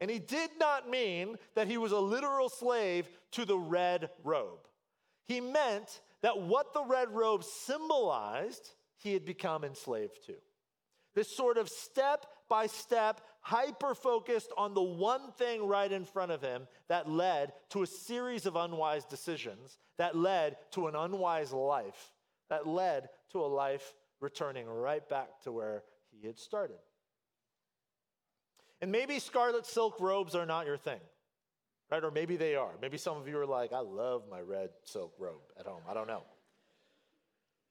And 0.00 0.10
he 0.10 0.18
did 0.18 0.50
not 0.58 0.90
mean 0.90 1.36
that 1.54 1.68
he 1.68 1.78
was 1.78 1.92
a 1.92 1.98
literal 1.98 2.48
slave 2.48 3.08
to 3.32 3.44
the 3.44 3.56
red 3.56 4.10
robe. 4.24 4.66
He 5.26 5.40
meant 5.40 6.00
that 6.22 6.40
what 6.40 6.72
the 6.72 6.84
red 6.84 7.10
robe 7.10 7.44
symbolized, 7.44 8.70
he 8.96 9.12
had 9.12 9.24
become 9.24 9.64
enslaved 9.64 10.24
to. 10.26 10.34
This 11.14 11.34
sort 11.36 11.58
of 11.58 11.68
step 11.68 12.26
by 12.48 12.66
step, 12.66 13.20
hyper 13.40 13.94
focused 13.94 14.50
on 14.56 14.74
the 14.74 14.82
one 14.82 15.32
thing 15.32 15.66
right 15.66 15.90
in 15.90 16.04
front 16.04 16.32
of 16.32 16.40
him 16.40 16.66
that 16.88 17.08
led 17.08 17.52
to 17.70 17.82
a 17.82 17.86
series 17.86 18.46
of 18.46 18.56
unwise 18.56 19.04
decisions, 19.04 19.78
that 19.98 20.16
led 20.16 20.56
to 20.72 20.86
an 20.86 20.94
unwise 20.94 21.52
life, 21.52 22.12
that 22.48 22.66
led 22.66 23.08
to 23.32 23.40
a 23.40 23.46
life 23.46 23.94
returning 24.20 24.66
right 24.66 25.06
back 25.08 25.40
to 25.42 25.52
where 25.52 25.82
he 26.10 26.26
had 26.26 26.38
started. 26.38 26.78
And 28.80 28.90
maybe 28.90 29.18
scarlet 29.18 29.66
silk 29.66 30.00
robes 30.00 30.34
are 30.34 30.46
not 30.46 30.66
your 30.66 30.76
thing, 30.76 31.00
right? 31.92 32.02
Or 32.02 32.10
maybe 32.10 32.36
they 32.36 32.56
are. 32.56 32.70
Maybe 32.80 32.96
some 32.96 33.18
of 33.18 33.28
you 33.28 33.38
are 33.38 33.44
like, 33.44 33.74
I 33.74 33.80
love 33.80 34.22
my 34.30 34.40
red 34.40 34.70
silk 34.82 35.12
robe 35.18 35.42
at 35.60 35.66
home. 35.66 35.82
I 35.86 35.92
don't 35.92 36.06
know. 36.06 36.22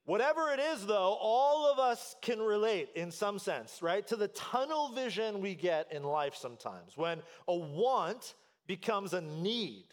Whatever 0.06 0.51
it 0.54 0.60
is, 0.60 0.86
though, 0.86 1.18
all 1.20 1.72
of 1.72 1.80
us 1.80 2.16
can 2.22 2.40
relate 2.40 2.90
in 2.96 3.10
some 3.10 3.40
sense, 3.40 3.82
right? 3.82 4.06
To 4.08 4.16
the 4.16 4.28
tunnel 4.28 4.90
vision 4.90 5.42
we 5.42 5.56
get 5.56 5.92
in 5.92 6.04
life 6.04 6.36
sometimes 6.36 6.96
when 6.96 7.24
a 7.48 7.56
want 7.56 8.36
becomes 8.68 9.13
a 9.13 9.22
need, 9.22 9.86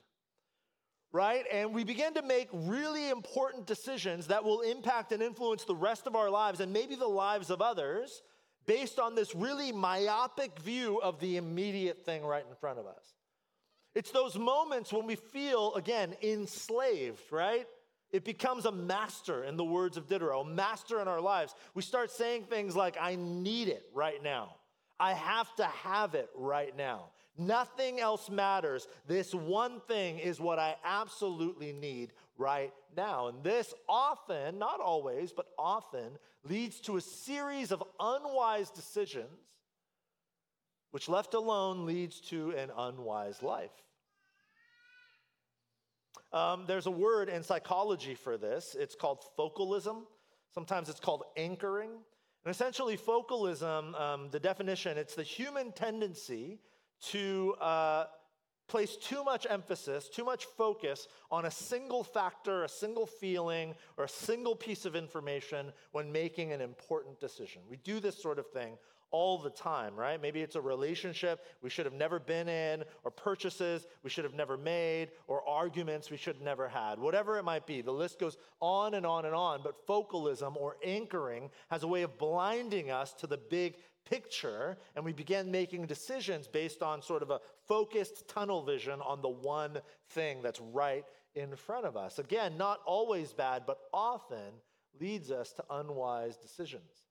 right? 1.11 1.45
And 1.51 1.73
we 1.73 1.83
begin 1.83 2.13
to 2.15 2.23
make 2.23 2.49
really 2.53 3.09
important 3.09 3.67
decisions 3.67 4.27
that 4.27 4.45
will 4.45 4.61
impact 4.61 5.13
and 5.13 5.23
influence 5.23 5.65
the 5.65 5.75
rest 5.75 6.07
of 6.07 6.15
our 6.15 6.29
lives 6.29 6.61
and 6.61 6.71
maybe 6.71 6.97
the 6.97 7.07
lives 7.07 7.49
of 7.49 7.63
others 7.63 8.23
based 8.67 8.99
on 8.99 9.15
this 9.15 9.35
really 9.35 9.73
myopic 9.73 10.59
view 10.61 11.01
of 11.01 11.19
the 11.19 11.39
immediate 11.39 12.05
thing 12.05 12.23
right 12.27 12.45
in 12.47 12.55
front 12.57 12.79
of 12.79 12.87
us. 12.87 13.15
It's 13.95 14.11
those 14.11 14.37
moments 14.39 14.93
when 14.93 15.07
we 15.07 15.17
feel, 15.17 15.75
again, 15.75 16.15
enslaved, 16.23 17.33
right? 17.33 17.67
It 18.11 18.25
becomes 18.25 18.65
a 18.65 18.73
master, 18.73 19.45
in 19.45 19.57
the 19.57 19.65
words 19.65 19.97
of 19.97 20.09
Diderot, 20.09 20.47
a 20.47 20.49
master 20.49 21.01
in 21.01 21.09
our 21.09 21.21
lives. 21.21 21.55
We 21.75 21.83
start 21.83 22.11
saying 22.11 22.45
things 22.45 22.75
like, 22.75 22.97
I 23.01 23.17
need 23.17 23.69
it 23.69 23.85
right 23.93 24.23
now. 24.23 24.55
I 24.99 25.13
have 25.13 25.55
to 25.57 25.65
have 25.65 26.15
it 26.15 26.31
right 26.35 26.77
now. 26.77 27.11
Nothing 27.37 28.01
else 28.01 28.29
matters. 28.29 28.89
This 29.07 29.33
one 29.33 29.81
thing 29.87 30.19
is 30.19 30.41
what 30.41 30.59
I 30.59 30.75
absolutely 30.85 31.73
need 31.73 32.13
right 32.37 32.73
now. 32.97 33.29
And 33.29 33.45
this 33.45 33.73
often, 33.89 34.59
not 34.59 34.81
always, 34.81 35.33
but 35.33 35.47
often 35.57 36.19
leads 36.43 36.81
to 36.81 36.97
a 36.97 37.01
series 37.01 37.71
of 37.71 37.85
unwise 38.01 38.71
decisions, 38.71 39.29
which 40.91 41.09
left 41.09 41.35
alone 41.35 41.87
leads 41.87 42.21
to 42.21 42.51
an 42.51 42.71
unwise 42.77 43.43
life. 43.43 43.71
Um, 46.33 46.65
there's 46.67 46.87
a 46.87 46.91
word 46.91 47.29
in 47.29 47.43
psychology 47.43 48.15
for 48.15 48.37
this. 48.37 48.77
It's 48.79 48.95
called 48.95 49.25
focalism. 49.37 50.07
Sometimes 50.55 50.89
it's 50.89 51.01
called 51.01 51.25
anchoring. 51.37 51.91
And 52.45 52.55
essentially, 52.55 52.97
focalism, 52.97 53.95
um, 53.95 54.29
the 54.31 54.41
definition, 54.41 54.99
it's 54.99 55.15
the 55.15 55.23
human 55.23 55.73
tendency 55.73 56.61
to 57.11 57.55
uh, 57.61 58.05
place 58.69 58.97
too 58.97 59.25
much 59.25 59.47
emphasis, 59.49 60.09
too 60.09 60.25
much 60.25 60.45
focus 60.45 61.09
on 61.31 61.47
a 61.47 61.51
single 61.51 62.05
factor, 62.05 62.65
a 62.65 62.69
single 62.69 63.07
feeling, 63.07 63.75
or 63.97 64.05
a 64.05 64.09
single 64.09 64.55
piece 64.55 64.85
of 64.85 64.95
information 64.95 65.73
when 65.93 66.13
making 66.13 66.53
an 66.53 66.61
important 66.61 67.19
decision. 67.19 67.63
We 67.69 67.79
do 67.79 67.99
this 68.01 68.21
sort 68.21 68.39
of 68.39 68.47
thing 68.49 68.77
all 69.11 69.39
the 69.39 69.51
time, 69.51 69.97
right? 69.97 70.21
Maybe 70.21 70.41
it's 70.41 70.57
a 70.57 70.61
relationship 70.61 71.41
we 71.63 71.71
should 71.71 71.87
have 71.87 71.95
never 71.95 72.19
been 72.19 72.49
in, 72.49 72.85
or 73.05 73.11
purchases 73.11 73.87
we 74.03 74.11
should 74.11 74.25
have 74.25 74.35
never 74.35 74.57
made, 74.57 75.11
or 75.27 75.47
arguments 75.49 76.11
we 76.11 76.17
should 76.17 76.37
have 76.37 76.45
never 76.45 76.69
had. 76.69 76.99
Whatever 76.99 77.39
it 77.39 77.45
might 77.45 77.67
be, 77.67 77.81
the 77.81 77.93
list 77.93 78.19
goes 78.19 78.37
on 78.61 78.95
and 78.95 79.07
on 79.07 79.25
and 79.25 79.35
on. 79.35 79.61
But 79.63 79.87
focalism 79.87 80.57
or 80.57 80.77
anchoring 80.85 81.51
has 81.71 81.83
a 81.83 81.89
way 81.89 82.03
of 82.03 82.19
blinding 82.19 82.91
us 82.91 83.13
to 83.15 83.27
the 83.27 83.39
big 83.39 83.77
picture 84.09 84.79
and 84.97 85.05
we 85.05 85.13
begin 85.13 85.51
making 85.51 85.87
decisions 85.87 86.49
based 86.49 86.83
on 86.83 87.03
sort 87.03 87.23
of 87.23 87.31
a 87.31 87.41
focused 87.67 88.27
tunnel 88.27 88.63
vision 88.63 89.01
on 89.03 89.21
the 89.21 89.29
one 89.29 89.79
thing 90.11 90.41
that's 90.43 90.61
right 90.73 91.05
in 91.35 91.55
front 91.55 91.85
of 91.85 91.97
us. 91.97 92.19
Again, 92.19 92.57
not 92.57 92.81
always 92.87 93.33
bad, 93.33 93.65
but 93.67 93.79
often 93.93 94.53
leads 95.01 95.31
us 95.31 95.53
to 95.53 95.65
unwise 95.71 96.37
decisions. 96.37 97.05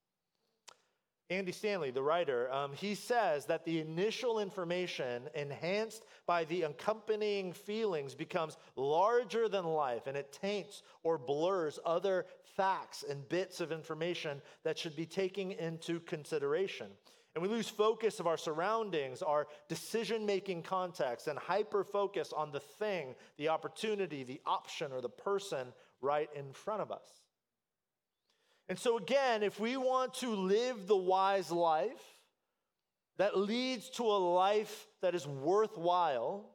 Andy 1.30 1.52
Stanley, 1.52 1.90
the 1.90 2.02
writer, 2.02 2.50
um, 2.50 2.72
he 2.72 2.94
says 2.94 3.44
that 3.46 3.66
the 3.66 3.80
initial 3.80 4.38
information 4.38 5.28
enhanced 5.34 6.06
by 6.26 6.44
the 6.44 6.62
accompanying 6.62 7.52
feelings 7.52 8.14
becomes 8.14 8.56
larger 8.76 9.46
than 9.46 9.66
life 9.66 10.06
and 10.06 10.16
it 10.16 10.32
taints 10.32 10.82
or 11.02 11.18
blurs 11.18 11.78
other 11.84 12.24
facts 12.56 13.04
and 13.06 13.28
bits 13.28 13.60
of 13.60 13.72
information 13.72 14.40
that 14.64 14.78
should 14.78 14.96
be 14.96 15.04
taken 15.04 15.52
into 15.52 16.00
consideration. 16.00 16.86
And 17.34 17.42
we 17.42 17.48
lose 17.50 17.68
focus 17.68 18.20
of 18.20 18.26
our 18.26 18.38
surroundings, 18.38 19.20
our 19.20 19.48
decision 19.68 20.24
making 20.24 20.62
context, 20.62 21.28
and 21.28 21.38
hyper 21.38 21.84
focus 21.84 22.32
on 22.34 22.52
the 22.52 22.60
thing, 22.60 23.14
the 23.36 23.50
opportunity, 23.50 24.24
the 24.24 24.40
option, 24.46 24.92
or 24.92 25.02
the 25.02 25.10
person 25.10 25.74
right 26.00 26.30
in 26.34 26.54
front 26.54 26.80
of 26.80 26.90
us. 26.90 27.27
And 28.68 28.78
so, 28.78 28.98
again, 28.98 29.42
if 29.42 29.58
we 29.58 29.76
want 29.76 30.14
to 30.14 30.28
live 30.28 30.86
the 30.86 30.96
wise 30.96 31.50
life 31.50 32.02
that 33.16 33.36
leads 33.36 33.88
to 33.90 34.02
a 34.02 34.18
life 34.34 34.86
that 35.00 35.14
is 35.14 35.26
worthwhile, 35.26 36.50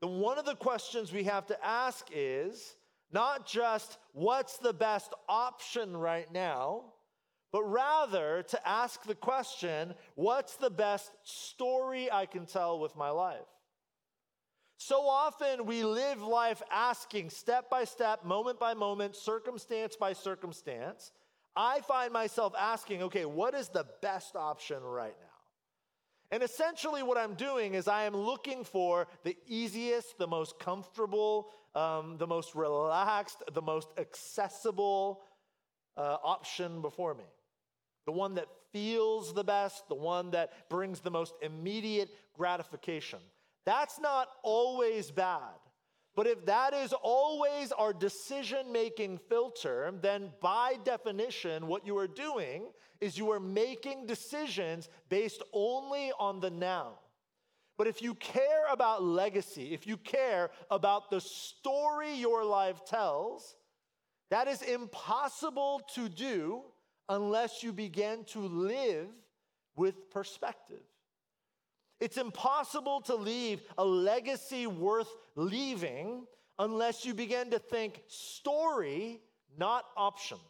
then 0.00 0.20
one 0.20 0.38
of 0.38 0.46
the 0.46 0.54
questions 0.54 1.12
we 1.12 1.24
have 1.24 1.46
to 1.46 1.64
ask 1.64 2.06
is 2.12 2.76
not 3.12 3.46
just 3.46 3.98
what's 4.12 4.58
the 4.58 4.72
best 4.72 5.12
option 5.28 5.96
right 5.96 6.32
now, 6.32 6.84
but 7.52 7.64
rather 7.64 8.44
to 8.44 8.68
ask 8.68 9.02
the 9.02 9.16
question 9.16 9.94
what's 10.14 10.54
the 10.54 10.70
best 10.70 11.10
story 11.24 12.10
I 12.10 12.26
can 12.26 12.46
tell 12.46 12.78
with 12.78 12.96
my 12.96 13.10
life? 13.10 13.38
So 14.76 15.02
often 15.02 15.66
we 15.66 15.82
live 15.82 16.22
life 16.22 16.62
asking 16.70 17.30
step 17.30 17.68
by 17.68 17.84
step, 17.84 18.24
moment 18.24 18.60
by 18.60 18.72
moment, 18.72 19.16
circumstance 19.16 19.96
by 19.96 20.12
circumstance 20.12 21.10
I 21.56 21.80
find 21.80 22.12
myself 22.12 22.54
asking, 22.58 23.02
okay, 23.04 23.24
what 23.24 23.54
is 23.54 23.68
the 23.68 23.86
best 24.02 24.36
option 24.36 24.82
right 24.82 25.14
now? 25.20 25.26
And 26.32 26.42
essentially, 26.42 27.02
what 27.02 27.18
I'm 27.18 27.34
doing 27.34 27.74
is 27.74 27.88
I 27.88 28.04
am 28.04 28.16
looking 28.16 28.62
for 28.62 29.08
the 29.24 29.36
easiest, 29.48 30.16
the 30.16 30.28
most 30.28 30.60
comfortable, 30.60 31.48
um, 31.74 32.16
the 32.18 32.26
most 32.26 32.54
relaxed, 32.54 33.42
the 33.52 33.62
most 33.62 33.88
accessible 33.98 35.22
uh, 35.96 36.18
option 36.22 36.82
before 36.82 37.14
me, 37.14 37.24
the 38.06 38.12
one 38.12 38.34
that 38.34 38.46
feels 38.72 39.34
the 39.34 39.42
best, 39.42 39.88
the 39.88 39.94
one 39.94 40.30
that 40.30 40.68
brings 40.68 41.00
the 41.00 41.10
most 41.10 41.34
immediate 41.42 42.10
gratification. 42.36 43.18
That's 43.66 43.98
not 43.98 44.28
always 44.44 45.10
bad. 45.10 45.58
But 46.16 46.26
if 46.26 46.44
that 46.46 46.74
is 46.74 46.92
always 46.92 47.72
our 47.72 47.92
decision 47.92 48.72
making 48.72 49.18
filter, 49.28 49.92
then 50.02 50.30
by 50.40 50.76
definition, 50.84 51.66
what 51.66 51.86
you 51.86 51.96
are 51.98 52.08
doing 52.08 52.70
is 53.00 53.16
you 53.16 53.30
are 53.30 53.40
making 53.40 54.06
decisions 54.06 54.88
based 55.08 55.42
only 55.52 56.12
on 56.18 56.40
the 56.40 56.50
now. 56.50 56.98
But 57.78 57.86
if 57.86 58.02
you 58.02 58.14
care 58.14 58.66
about 58.70 59.02
legacy, 59.02 59.72
if 59.72 59.86
you 59.86 59.96
care 59.96 60.50
about 60.70 61.10
the 61.10 61.20
story 61.20 62.14
your 62.14 62.44
life 62.44 62.84
tells, 62.84 63.56
that 64.30 64.48
is 64.48 64.60
impossible 64.60 65.80
to 65.94 66.08
do 66.08 66.62
unless 67.08 67.62
you 67.62 67.72
begin 67.72 68.24
to 68.24 68.40
live 68.40 69.08
with 69.76 70.10
perspective. 70.10 70.82
It's 72.00 72.16
impossible 72.16 73.00
to 73.02 73.14
leave 73.14 73.62
a 73.76 73.84
legacy 73.84 74.66
worth 74.66 75.08
leaving 75.36 76.26
unless 76.58 77.04
you 77.04 77.14
begin 77.14 77.50
to 77.50 77.58
think 77.58 78.02
story, 78.06 79.20
not 79.58 79.84
options. 79.96 80.40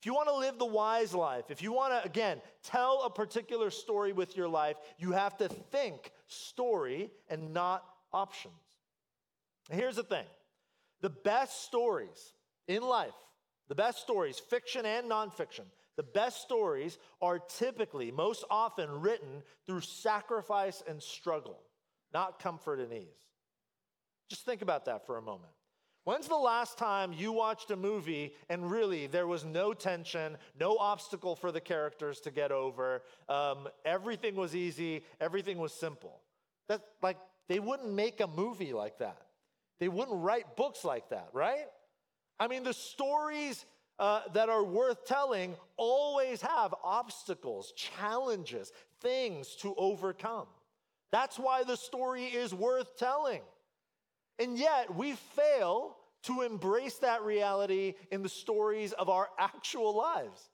If 0.00 0.06
you 0.06 0.14
want 0.14 0.28
to 0.28 0.36
live 0.36 0.58
the 0.58 0.66
wise 0.66 1.14
life, 1.14 1.44
if 1.50 1.62
you 1.62 1.72
want 1.72 1.92
to, 1.92 2.04
again, 2.04 2.40
tell 2.64 3.02
a 3.04 3.10
particular 3.10 3.70
story 3.70 4.12
with 4.12 4.36
your 4.36 4.48
life, 4.48 4.76
you 4.98 5.12
have 5.12 5.36
to 5.38 5.48
think 5.48 6.10
story 6.26 7.12
and 7.28 7.54
not 7.54 7.84
options. 8.12 8.54
And 9.70 9.78
here's 9.78 9.94
the 9.94 10.02
thing 10.02 10.26
the 11.02 11.10
best 11.10 11.64
stories 11.64 12.34
in 12.66 12.82
life, 12.82 13.14
the 13.68 13.76
best 13.76 13.98
stories, 14.00 14.40
fiction 14.40 14.84
and 14.84 15.08
nonfiction, 15.08 15.66
the 15.96 16.02
best 16.02 16.42
stories 16.42 16.98
are 17.20 17.38
typically, 17.38 18.10
most 18.10 18.44
often, 18.50 18.90
written 18.90 19.44
through 19.66 19.82
sacrifice 19.82 20.82
and 20.88 21.00
struggle, 21.00 21.60
not 22.12 22.40
comfort 22.40 22.80
and 22.80 22.92
ease. 22.92 23.31
Just 24.32 24.46
think 24.46 24.62
about 24.62 24.86
that 24.86 25.04
for 25.04 25.18
a 25.18 25.20
moment. 25.20 25.52
When's 26.04 26.26
the 26.26 26.34
last 26.36 26.78
time 26.78 27.12
you 27.12 27.32
watched 27.32 27.70
a 27.70 27.76
movie 27.76 28.32
and 28.48 28.70
really 28.70 29.06
there 29.06 29.26
was 29.26 29.44
no 29.44 29.74
tension, 29.74 30.38
no 30.58 30.78
obstacle 30.78 31.36
for 31.36 31.52
the 31.52 31.60
characters 31.60 32.18
to 32.20 32.30
get 32.30 32.50
over? 32.50 33.02
Um, 33.28 33.68
everything 33.84 34.34
was 34.34 34.56
easy, 34.56 35.04
everything 35.20 35.58
was 35.58 35.74
simple. 35.74 36.22
That, 36.68 36.80
like, 37.02 37.18
they 37.46 37.60
wouldn't 37.60 37.92
make 37.92 38.22
a 38.22 38.26
movie 38.26 38.72
like 38.72 39.00
that. 39.00 39.20
They 39.80 39.88
wouldn't 39.88 40.22
write 40.22 40.56
books 40.56 40.82
like 40.82 41.10
that, 41.10 41.28
right? 41.34 41.66
I 42.40 42.48
mean, 42.48 42.62
the 42.62 42.72
stories 42.72 43.66
uh, 43.98 44.22
that 44.32 44.48
are 44.48 44.64
worth 44.64 45.04
telling 45.04 45.56
always 45.76 46.40
have 46.40 46.74
obstacles, 46.82 47.74
challenges, 47.76 48.72
things 49.02 49.56
to 49.56 49.74
overcome. 49.76 50.46
That's 51.10 51.38
why 51.38 51.64
the 51.64 51.76
story 51.76 52.24
is 52.24 52.54
worth 52.54 52.96
telling. 52.96 53.42
And 54.42 54.58
yet, 54.58 54.92
we 54.92 55.12
fail 55.36 55.96
to 56.24 56.42
embrace 56.42 56.96
that 56.96 57.22
reality 57.22 57.94
in 58.10 58.22
the 58.22 58.28
stories 58.28 58.92
of 58.92 59.08
our 59.08 59.28
actual 59.38 59.96
lives. 59.96 60.50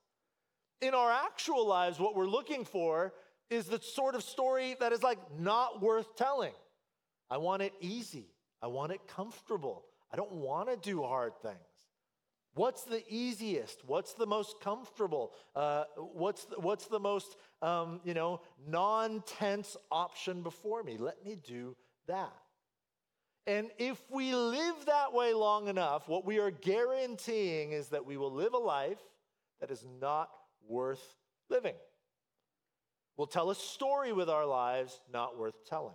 In 0.83 0.93
our 0.93 1.11
actual 1.11 1.67
lives, 1.67 1.99
what 1.99 2.15
we're 2.15 2.27
looking 2.27 2.67
for 2.67 3.15
is 3.49 3.65
the 3.65 3.81
sort 3.81 4.15
of 4.15 4.23
story 4.23 4.77
that 4.79 4.93
is 4.93 5.03
like 5.03 5.19
not 5.39 5.81
worth 5.81 6.17
telling. 6.17 6.53
I 7.31 7.39
want 7.39 7.63
it 7.63 7.73
easy, 7.81 8.27
I 8.61 8.67
want 8.67 8.93
it 8.93 9.01
comfortable, 9.09 9.87
I 10.13 10.17
don't 10.17 10.33
want 10.33 10.69
to 10.69 10.77
do 10.77 11.03
hard 11.03 11.33
things. 11.41 11.57
What's 12.55 12.85
the 12.85 13.03
easiest? 13.09 13.87
What's 13.87 14.13
the 14.15 14.27
most 14.27 14.61
comfortable? 14.61 15.33
Uh, 15.57 15.85
what's, 15.97 16.45
the, 16.45 16.61
what's 16.61 16.89
the 16.89 17.01
most, 17.01 17.37
um, 17.63 18.01
you 18.05 18.13
know, 18.13 18.43
non-tense 18.67 19.79
option 19.91 20.43
before 20.43 20.83
me? 20.83 20.99
Let 20.99 21.25
me 21.25 21.37
do 21.37 21.75
that. 22.07 22.33
And 23.49 23.71
if 23.79 23.99
we 24.11 24.35
live 24.35 24.75
that 24.85 25.15
way 25.15 25.33
long 25.33 25.69
enough, 25.69 26.07
what 26.07 26.27
we 26.27 26.39
are 26.39 26.51
guaranteeing 26.51 27.73
is 27.73 27.89
that 27.89 28.05
we 28.05 28.19
will 28.19 28.31
live 28.31 28.53
a 28.53 28.59
life 28.59 29.01
that 29.63 29.71
is 29.71 29.87
not 30.03 30.29
worth 30.69 31.17
living. 31.49 31.75
We'll 33.17 33.27
tell 33.27 33.49
a 33.49 33.55
story 33.55 34.13
with 34.13 34.29
our 34.29 34.45
lives 34.45 35.01
not 35.11 35.39
worth 35.39 35.65
telling. 35.65 35.95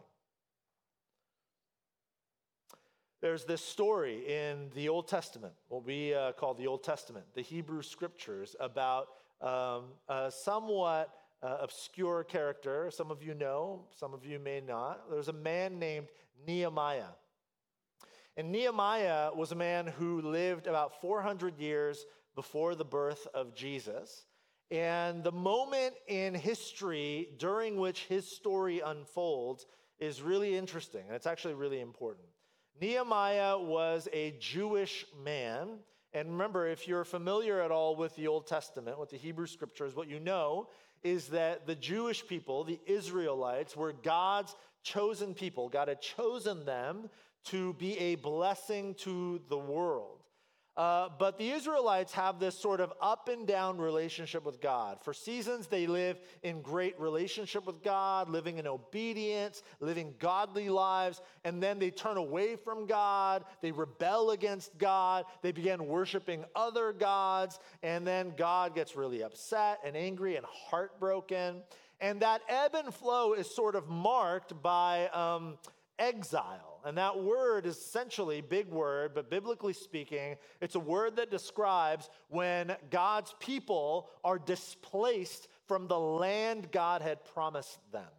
There's 3.22 3.46
this 3.46 3.62
story 3.62 4.24
in 4.28 4.72
the 4.74 4.90
Old 4.90 5.08
Testament, 5.08 5.54
what 5.68 5.86
we 5.86 6.16
uh, 6.16 6.32
call 6.32 6.56
the 6.56 6.66
Old 6.66 6.84
Testament, 6.84 7.24
the 7.36 7.44
Hebrew 7.44 7.84
scriptures, 7.84 8.56
about 8.60 9.10
um, 9.42 9.90
a 10.10 10.32
somewhat 10.32 11.14
uh, 11.44 11.58
obscure 11.62 12.24
character. 12.24 12.90
Some 12.92 13.12
of 13.12 13.22
you 13.22 13.36
know, 13.36 13.86
some 13.96 14.12
of 14.12 14.26
you 14.26 14.40
may 14.40 14.60
not. 14.60 15.04
There's 15.12 15.28
a 15.28 15.34
man 15.34 15.78
named 15.78 16.08
Nehemiah. 16.48 17.14
And 18.36 18.52
Nehemiah 18.52 19.30
was 19.36 19.52
a 19.52 19.56
man 19.56 19.86
who 19.86 20.22
lived 20.22 20.68
about 20.68 21.00
400 21.02 21.60
years 21.60 22.06
before 22.36 22.74
the 22.74 22.86
birth 22.86 23.28
of 23.34 23.54
Jesus. 23.54 24.26
And 24.72 25.24
the 25.24 25.32
moment 25.32 25.94
in 26.08 26.34
history 26.34 27.30
during 27.38 27.78
which 27.78 28.06
his 28.06 28.28
story 28.28 28.80
unfolds 28.80 29.68
is 30.00 30.22
really 30.22 30.58
interesting, 30.58 31.04
and 31.06 31.16
it's 31.16 31.28
actually 31.28 31.54
really 31.54 31.80
important. 31.80 32.26
Nehemiah 32.82 33.60
was 33.60 34.08
a 34.12 34.32
Jewish 34.40 35.06
man. 35.24 35.78
And 36.12 36.32
remember, 36.32 36.68
if 36.68 36.88
you're 36.88 37.06
familiar 37.06 37.62
at 37.62 37.70
all 37.70 37.96
with 37.96 38.16
the 38.16 38.28
Old 38.28 38.48
Testament, 38.48 39.00
with 39.00 39.12
the 39.12 39.18
Hebrew 39.18 39.46
scriptures, 39.46 39.96
what 39.96 40.10
you 40.10 40.20
know 40.20 40.70
is 41.04 41.28
that 41.28 41.68
the 41.68 41.76
Jewish 41.76 42.26
people, 42.26 42.64
the 42.64 42.80
Israelites, 42.88 43.76
were 43.76 43.94
God's 43.94 44.56
chosen 44.84 45.34
people. 45.34 45.70
God 45.70 45.88
had 45.88 46.02
chosen 46.02 46.66
them 46.66 47.10
to 47.46 47.74
be 47.74 47.98
a 48.00 48.16
blessing 48.16 48.96
to 48.96 49.42
the 49.50 49.58
world. 49.58 50.24
Uh, 50.76 51.08
but 51.20 51.38
the 51.38 51.52
Israelites 51.52 52.12
have 52.14 52.40
this 52.40 52.58
sort 52.58 52.80
of 52.80 52.92
up 53.00 53.30
and 53.30 53.46
down 53.46 53.78
relationship 53.78 54.44
with 54.44 54.60
God. 54.60 54.98
For 55.04 55.14
seasons, 55.14 55.68
they 55.68 55.86
live 55.86 56.20
in 56.42 56.64
great 56.64 57.00
relationship 57.00 57.68
with 57.68 57.84
God, 57.84 58.28
living 58.28 58.58
in 58.58 58.66
obedience, 58.66 59.62
living 59.80 60.16
godly 60.18 60.70
lives, 60.70 61.22
and 61.44 61.62
then 61.62 61.78
they 61.78 61.92
turn 61.92 62.18
away 62.18 62.56
from 62.56 62.88
God. 62.88 63.46
They 63.62 63.72
rebel 63.72 64.32
against 64.32 64.76
God. 64.80 65.26
They 65.44 65.52
begin 65.52 65.86
worshiping 65.86 66.44
other 66.56 66.92
gods, 66.92 67.60
and 67.84 68.06
then 68.06 68.34
God 68.36 68.74
gets 68.74 68.96
really 68.96 69.22
upset 69.22 69.80
and 69.86 69.96
angry 69.96 70.38
and 70.38 70.46
heartbroken. 70.70 71.62
And 72.02 72.20
that 72.22 72.42
ebb 72.50 72.74
and 72.74 72.92
flow 72.92 73.34
is 73.34 73.54
sort 73.54 73.76
of 73.76 73.90
marked 73.90 74.60
by 74.64 75.08
um, 75.10 75.60
exile. 76.00 76.73
And 76.86 76.98
that 76.98 77.22
word 77.22 77.66
is 77.66 77.78
essentially 77.78 78.42
big 78.42 78.68
word, 78.68 79.12
but 79.16 79.30
biblically 79.30 79.74
speaking, 79.74 80.36
it's 80.62 80.76
a 80.76 80.80
word 80.80 81.16
that 81.16 81.32
describes 81.32 82.10
when 82.30 82.76
God's 82.90 83.34
people 83.40 84.10
are 84.24 84.38
displaced 84.38 85.48
from 85.68 85.88
the 85.88 86.00
land 86.00 86.72
God 86.72 87.02
had 87.02 87.24
promised 87.24 87.80
them. 87.92 88.10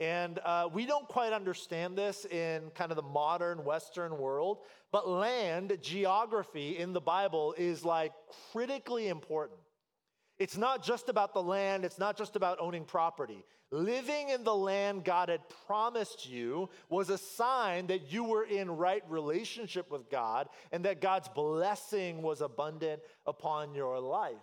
And 0.00 0.40
uh, 0.44 0.68
we 0.72 0.86
don't 0.86 1.06
quite 1.06 1.32
understand 1.32 1.96
this 1.96 2.24
in 2.24 2.70
kind 2.74 2.90
of 2.90 2.96
the 2.96 3.02
modern 3.02 3.64
Western 3.64 4.18
world, 4.18 4.58
but 4.90 5.08
land, 5.08 5.76
geography 5.82 6.78
in 6.78 6.92
the 6.92 7.00
Bible 7.00 7.54
is 7.56 7.84
like 7.84 8.12
critically 8.52 9.08
important. 9.08 9.60
It's 10.38 10.56
not 10.56 10.82
just 10.82 11.08
about 11.08 11.32
the 11.32 11.42
land, 11.42 11.84
it's 11.84 11.98
not 11.98 12.16
just 12.16 12.34
about 12.34 12.58
owning 12.60 12.84
property. 12.84 13.44
Living 13.74 14.28
in 14.28 14.44
the 14.44 14.54
land 14.54 15.02
God 15.02 15.28
had 15.28 15.40
promised 15.66 16.28
you 16.28 16.68
was 16.88 17.10
a 17.10 17.18
sign 17.18 17.88
that 17.88 18.12
you 18.12 18.22
were 18.22 18.44
in 18.44 18.70
right 18.70 19.02
relationship 19.08 19.90
with 19.90 20.08
God 20.08 20.48
and 20.70 20.84
that 20.84 21.00
God's 21.00 21.26
blessing 21.26 22.22
was 22.22 22.40
abundant 22.40 23.02
upon 23.26 23.74
your 23.74 23.98
life. 23.98 24.36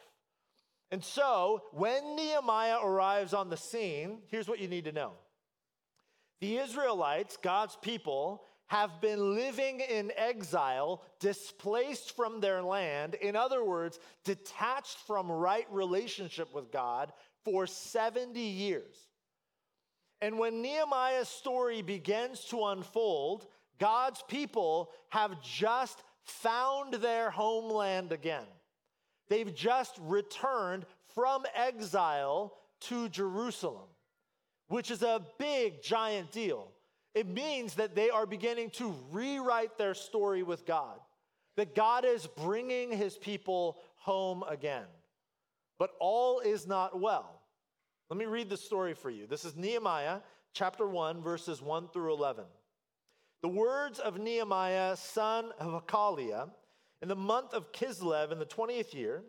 And 0.92 1.02
so, 1.02 1.62
when 1.72 2.18
Nehemiah 2.18 2.80
arrives 2.84 3.34
on 3.34 3.50
the 3.50 3.56
scene, 3.56 4.18
here's 4.28 4.50
what 4.50 4.60
you 4.60 4.68
need 4.68 4.84
to 4.84 4.92
know 4.92 5.14
the 6.42 6.58
Israelites, 6.58 7.38
God's 7.42 7.78
people, 7.82 8.44
have 8.68 9.00
been 9.00 9.34
living 9.34 9.80
in 9.80 10.12
exile, 10.18 11.04
displaced 11.22 12.18
from 12.18 12.42
their 12.42 12.62
land, 12.62 13.14
in 13.14 13.38
other 13.38 13.64
words, 13.64 13.98
detached 14.26 14.98
from 15.08 15.32
right 15.32 15.68
relationship 15.72 16.54
with 16.54 16.70
God 16.70 17.14
for 17.46 17.66
70 17.66 18.38
years. 18.38 19.08
And 20.22 20.38
when 20.38 20.62
Nehemiah's 20.62 21.28
story 21.30 21.82
begins 21.82 22.46
to 22.46 22.66
unfold, 22.66 23.48
God's 23.80 24.24
people 24.28 24.92
have 25.10 25.42
just 25.42 26.04
found 26.24 26.94
their 26.96 27.32
homeland 27.32 28.12
again. 28.12 28.46
They've 29.30 29.54
just 29.54 29.98
returned 30.02 30.86
from 31.16 31.44
exile 31.56 32.54
to 32.82 33.10
Jerusalem, 33.10 33.88
which 34.68 34.92
is 34.92 35.02
a 35.02 35.26
big, 35.40 35.82
giant 35.82 36.32
deal. 36.32 36.72
It 37.16 37.28
means 37.28 37.74
that 37.76 37.96
they 37.96 38.10
are 38.10 38.26
beginning 38.26 38.70
to 38.72 38.96
rewrite 39.12 39.78
their 39.78 39.94
story 39.96 40.44
with 40.44 40.66
God. 40.66 41.00
that 41.58 41.76
God 41.76 42.06
is 42.06 42.28
bringing 42.28 42.92
his 42.92 43.18
people 43.18 43.78
home 43.98 44.44
again. 44.50 44.86
But 45.78 45.92
all 46.00 46.40
is 46.40 46.68
not 46.68 47.00
well. 47.00 47.41
Let 48.12 48.18
me 48.18 48.26
read 48.26 48.50
the 48.50 48.58
story 48.58 48.94
for 48.94 49.10
you. 49.10 49.26
This 49.26 49.46
is 49.46 49.56
Nehemiah 49.56 50.20
chapter 50.54 50.86
1, 50.86 51.22
verses 51.22 51.62
1 51.62 51.88
through 51.94 52.14
11. 52.14 52.44
The 53.42 53.48
words 53.48 54.00
of 54.00 54.20
Nehemiah, 54.20 54.98
son 54.98 55.54
of 55.58 55.86
Hachaliah, 55.86 56.50
in 57.02 57.08
the 57.08 57.16
month 57.16 57.54
of 57.54 57.72
Kislev 57.72 58.34
in 58.34 58.38
the 58.38 58.46
20th 58.46 58.94
year, 58.94 59.24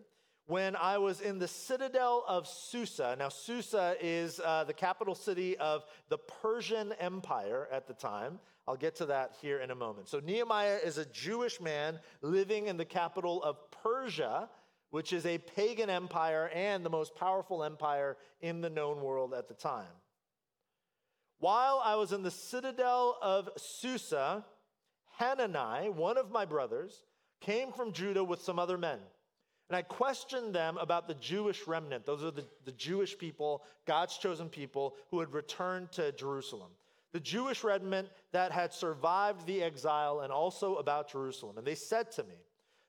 when 0.46 0.74
I 0.74 0.98
was 0.98 1.20
in 1.20 1.38
the 1.38 1.46
citadel 1.46 2.24
of 2.26 2.48
Susa. 2.48 3.14
Now, 3.16 3.28
Susa 3.28 3.94
is 4.00 4.40
uh, 4.40 4.64
the 4.64 4.74
capital 4.74 5.14
city 5.14 5.56
of 5.58 5.84
the 6.08 6.18
Persian 6.18 6.92
Empire 6.98 7.68
at 7.70 7.86
the 7.86 7.94
time. 7.94 8.40
I'll 8.66 8.74
get 8.74 8.96
to 8.96 9.06
that 9.06 9.36
here 9.40 9.60
in 9.60 9.70
a 9.70 9.76
moment. 9.76 10.08
So, 10.08 10.18
Nehemiah 10.18 10.80
is 10.84 10.98
a 10.98 11.06
Jewish 11.06 11.60
man 11.60 12.00
living 12.20 12.66
in 12.66 12.78
the 12.78 12.84
capital 12.84 13.44
of 13.44 13.58
Persia, 13.84 14.48
which 14.92 15.14
is 15.14 15.24
a 15.24 15.38
pagan 15.38 15.88
empire 15.88 16.50
and 16.54 16.84
the 16.84 16.90
most 16.90 17.16
powerful 17.16 17.64
empire 17.64 18.18
in 18.42 18.60
the 18.60 18.68
known 18.68 19.00
world 19.00 19.32
at 19.32 19.48
the 19.48 19.54
time. 19.54 19.86
While 21.38 21.80
I 21.82 21.96
was 21.96 22.12
in 22.12 22.22
the 22.22 22.30
citadel 22.30 23.16
of 23.22 23.48
Susa, 23.56 24.44
Hanani, 25.18 25.88
one 25.88 26.18
of 26.18 26.30
my 26.30 26.44
brothers, 26.44 27.04
came 27.40 27.72
from 27.72 27.92
Judah 27.92 28.22
with 28.22 28.42
some 28.42 28.58
other 28.58 28.76
men. 28.76 28.98
And 29.70 29.76
I 29.78 29.80
questioned 29.80 30.54
them 30.54 30.76
about 30.76 31.08
the 31.08 31.14
Jewish 31.14 31.66
remnant. 31.66 32.04
Those 32.04 32.22
are 32.22 32.30
the, 32.30 32.44
the 32.66 32.72
Jewish 32.72 33.16
people, 33.16 33.62
God's 33.86 34.18
chosen 34.18 34.50
people, 34.50 34.96
who 35.10 35.20
had 35.20 35.32
returned 35.32 35.90
to 35.92 36.12
Jerusalem. 36.12 36.70
The 37.12 37.20
Jewish 37.20 37.64
remnant 37.64 38.10
that 38.32 38.52
had 38.52 38.74
survived 38.74 39.46
the 39.46 39.62
exile 39.62 40.20
and 40.20 40.30
also 40.30 40.74
about 40.74 41.10
Jerusalem. 41.10 41.56
And 41.56 41.66
they 41.66 41.76
said 41.76 42.12
to 42.12 42.24
me, 42.24 42.34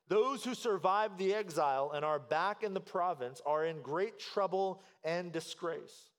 Those 0.08 0.44
who 0.44 0.54
survived 0.54 1.18
the 1.18 1.34
exile 1.34 1.92
and 1.94 2.04
are 2.04 2.18
back 2.18 2.62
in 2.62 2.74
the 2.74 2.80
province 2.80 3.40
are 3.46 3.64
in 3.64 3.80
great 3.80 4.18
trouble 4.18 4.82
and 5.02 5.32
disgrace. 5.32 6.10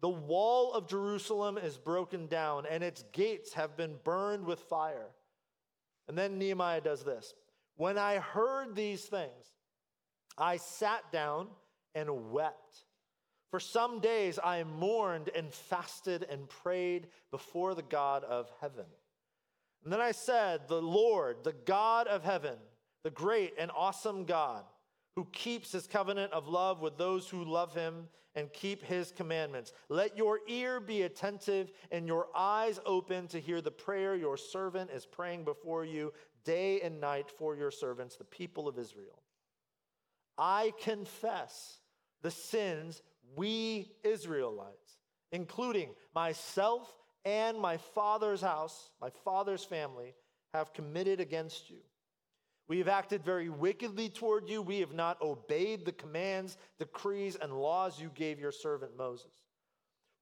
The 0.00 0.08
wall 0.08 0.72
of 0.72 0.86
Jerusalem 0.86 1.58
is 1.58 1.76
broken 1.76 2.26
down, 2.26 2.66
and 2.66 2.84
its 2.84 3.04
gates 3.12 3.54
have 3.54 3.76
been 3.76 3.96
burned 4.04 4.44
with 4.44 4.60
fire. 4.60 5.08
And 6.08 6.16
then 6.16 6.38
Nehemiah 6.38 6.80
does 6.80 7.02
this 7.02 7.34
When 7.76 7.98
I 7.98 8.16
heard 8.18 8.76
these 8.76 9.04
things, 9.04 9.54
I 10.38 10.58
sat 10.58 11.10
down 11.10 11.48
and 11.94 12.30
wept. 12.30 12.84
For 13.50 13.60
some 13.60 14.00
days 14.00 14.38
I 14.42 14.64
mourned 14.64 15.30
and 15.34 15.52
fasted 15.52 16.26
and 16.28 16.48
prayed 16.48 17.06
before 17.30 17.74
the 17.74 17.82
God 17.82 18.24
of 18.24 18.50
heaven. 18.60 18.86
And 19.84 19.92
then 19.92 20.00
I 20.00 20.12
said, 20.12 20.62
The 20.66 20.82
Lord, 20.82 21.44
the 21.44 21.52
God 21.52 22.08
of 22.08 22.24
heaven, 22.24 22.56
the 23.04 23.10
great 23.10 23.54
and 23.58 23.70
awesome 23.76 24.24
God, 24.24 24.64
who 25.14 25.26
keeps 25.26 25.70
his 25.70 25.86
covenant 25.86 26.32
of 26.32 26.48
love 26.48 26.80
with 26.80 26.98
those 26.98 27.28
who 27.28 27.44
love 27.44 27.74
him 27.74 28.08
and 28.34 28.52
keep 28.52 28.82
his 28.82 29.12
commandments. 29.12 29.72
Let 29.88 30.16
your 30.16 30.40
ear 30.48 30.80
be 30.80 31.02
attentive 31.02 31.70
and 31.92 32.08
your 32.08 32.26
eyes 32.34 32.80
open 32.84 33.28
to 33.28 33.38
hear 33.38 33.60
the 33.60 33.70
prayer 33.70 34.16
your 34.16 34.36
servant 34.36 34.90
is 34.90 35.06
praying 35.06 35.44
before 35.44 35.84
you 35.84 36.12
day 36.44 36.80
and 36.80 37.00
night 37.00 37.30
for 37.38 37.54
your 37.54 37.70
servants, 37.70 38.16
the 38.16 38.24
people 38.24 38.66
of 38.66 38.78
Israel. 38.78 39.22
I 40.36 40.72
confess 40.80 41.78
the 42.22 42.30
sins 42.30 43.02
we 43.36 43.92
Israelites, 44.02 44.98
including 45.30 45.90
myself 46.14 46.92
and 47.24 47.58
my 47.58 47.76
father's 47.76 48.40
house, 48.40 48.90
my 49.00 49.10
father's 49.24 49.64
family, 49.64 50.14
have 50.52 50.72
committed 50.72 51.20
against 51.20 51.70
you. 51.70 51.78
We 52.66 52.78
have 52.78 52.88
acted 52.88 53.22
very 53.22 53.50
wickedly 53.50 54.08
toward 54.08 54.48
you. 54.48 54.62
We 54.62 54.80
have 54.80 54.94
not 54.94 55.20
obeyed 55.20 55.84
the 55.84 55.92
commands, 55.92 56.56
decrees, 56.78 57.36
and 57.36 57.52
laws 57.52 58.00
you 58.00 58.10
gave 58.14 58.40
your 58.40 58.52
servant 58.52 58.96
Moses. 58.96 59.32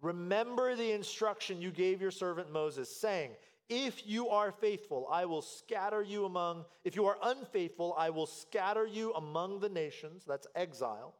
Remember 0.00 0.74
the 0.74 0.92
instruction 0.92 1.62
you 1.62 1.70
gave 1.70 2.00
your 2.00 2.10
servant 2.10 2.52
Moses, 2.52 2.94
saying, 2.94 3.30
if 3.68 4.06
you 4.06 4.28
are 4.28 4.50
faithful, 4.50 5.06
I 5.10 5.24
will 5.24 5.40
scatter 5.40 6.02
you 6.02 6.24
among, 6.24 6.64
if 6.84 6.96
you 6.96 7.06
are 7.06 7.16
unfaithful, 7.22 7.94
I 7.96 8.10
will 8.10 8.26
scatter 8.26 8.84
you 8.84 9.14
among 9.14 9.60
the 9.60 9.68
nations. 9.68 10.24
That's 10.26 10.48
exile. 10.56 11.14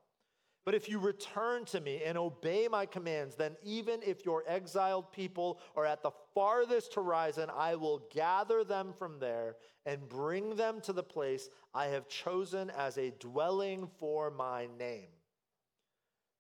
But 0.65 0.77
if 0.77 0.89
you 0.89 0.99
return 1.01 1.65
to 1.67 1.81
me 1.81 2.03
and 2.05 2.17
obey 2.17 2.69
my 2.69 2.87
commands, 2.87 3.35
then 3.35 3.57
even 3.65 4.01
if 4.03 4.25
your 4.25 4.45
exiled 4.47 5.11
people 5.11 5.59
are 5.75 5.85
at 5.85 6.03
the 6.03 6.13
farthest 6.35 6.95
horizon, 6.95 7.51
I 7.55 7.75
will 7.75 8.07
gather 8.13 8.63
them 8.63 8.93
from 8.97 9.19
there 9.19 9.57
and 9.87 10.09
bring 10.09 10.55
them 10.55 10.81
to 10.83 10.93
the 10.93 11.03
place 11.03 11.49
I 11.75 11.87
have 11.87 12.09
chosen 12.09 12.71
as 12.71 12.97
a 12.97 13.11
dwelling 13.19 13.89
for 13.99 14.31
my 14.31 14.69
name. 14.79 15.09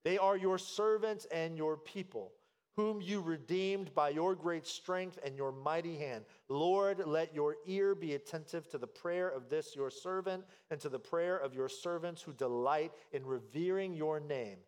They 0.04 0.18
are 0.18 0.36
your 0.36 0.58
servants 0.58 1.26
and 1.32 1.56
your 1.56 1.76
people 1.76 2.32
whom 2.76 3.00
you 3.00 3.20
redeemed 3.20 3.94
by 3.94 4.08
your 4.08 4.34
great 4.34 4.66
strength 4.66 5.18
and 5.24 5.36
your 5.36 5.52
mighty 5.52 5.96
hand. 5.96 6.24
Lord, 6.48 7.02
let 7.06 7.34
your 7.34 7.56
ear 7.66 7.94
be 7.94 8.14
attentive 8.14 8.68
to 8.70 8.78
the 8.78 8.86
prayer 8.86 9.28
of 9.28 9.50
this 9.50 9.76
your 9.76 9.90
servant 9.90 10.44
and 10.70 10.80
to 10.80 10.88
the 10.88 10.98
prayer 10.98 11.36
of 11.36 11.54
your 11.54 11.68
servants 11.68 12.22
who 12.22 12.32
delight 12.32 12.92
in 13.12 13.26
revering 13.26 13.94
your 13.94 14.20
name. 14.20 14.58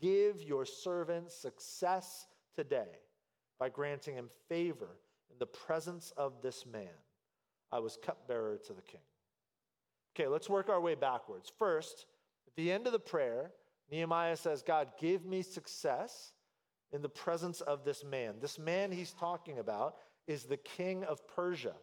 Give 0.00 0.42
your 0.42 0.64
servant 0.64 1.30
success 1.30 2.26
today 2.56 2.98
by 3.60 3.68
granting 3.68 4.16
him 4.16 4.28
favor 4.48 4.98
in 5.30 5.38
the 5.38 5.46
presence 5.46 6.12
of 6.16 6.42
this 6.42 6.66
man. 6.66 6.88
I 7.70 7.78
was 7.78 7.96
cupbearer 8.04 8.58
to 8.66 8.72
the 8.72 8.82
king. 8.82 9.00
Okay, 10.14 10.26
let's 10.28 10.50
work 10.50 10.68
our 10.68 10.80
way 10.80 10.96
backwards. 10.96 11.50
First, 11.58 12.06
at 12.48 12.56
the 12.56 12.72
end 12.72 12.86
of 12.86 12.92
the 12.92 12.98
prayer, 12.98 13.52
Nehemiah 13.90 14.36
says, 14.36 14.62
God, 14.62 14.88
give 15.00 15.24
me 15.24 15.42
success 15.42 16.32
in 16.92 17.02
the 17.02 17.08
presence 17.08 17.60
of 17.60 17.84
this 17.84 18.04
man. 18.04 18.34
This 18.40 18.58
man 18.58 18.92
he's 18.92 19.12
talking 19.12 19.58
about 19.58 19.96
is 20.26 20.44
the 20.44 20.56
king 20.56 21.04
of 21.04 21.26
Persia. 21.28 21.74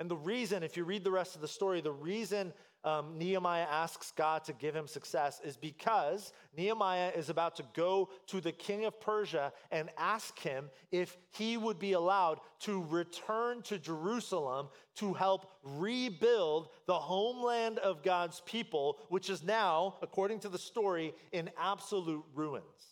And 0.00 0.10
the 0.10 0.16
reason, 0.16 0.62
if 0.62 0.76
you 0.76 0.84
read 0.84 1.04
the 1.04 1.10
rest 1.10 1.36
of 1.36 1.42
the 1.42 1.48
story, 1.48 1.80
the 1.80 1.92
reason 1.92 2.52
um, 2.84 3.16
Nehemiah 3.16 3.66
asks 3.70 4.12
God 4.16 4.42
to 4.44 4.52
give 4.52 4.74
him 4.74 4.88
success 4.88 5.40
is 5.44 5.56
because 5.56 6.32
Nehemiah 6.56 7.12
is 7.14 7.28
about 7.28 7.54
to 7.56 7.64
go 7.74 8.08
to 8.26 8.40
the 8.40 8.50
king 8.50 8.84
of 8.84 9.00
Persia 9.00 9.52
and 9.70 9.88
ask 9.96 10.36
him 10.40 10.68
if 10.90 11.16
he 11.30 11.56
would 11.56 11.78
be 11.78 11.92
allowed 11.92 12.40
to 12.60 12.82
return 12.84 13.62
to 13.62 13.78
Jerusalem 13.78 14.68
to 14.96 15.12
help 15.12 15.52
rebuild 15.62 16.70
the 16.86 16.98
homeland 16.98 17.78
of 17.78 18.02
God's 18.02 18.40
people, 18.40 18.98
which 19.08 19.30
is 19.30 19.44
now, 19.44 19.94
according 20.02 20.40
to 20.40 20.48
the 20.48 20.58
story, 20.58 21.14
in 21.30 21.50
absolute 21.56 22.24
ruins. 22.34 22.91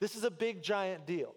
This 0.00 0.16
is 0.16 0.24
a 0.24 0.30
big, 0.30 0.62
giant 0.62 1.06
deal. 1.06 1.34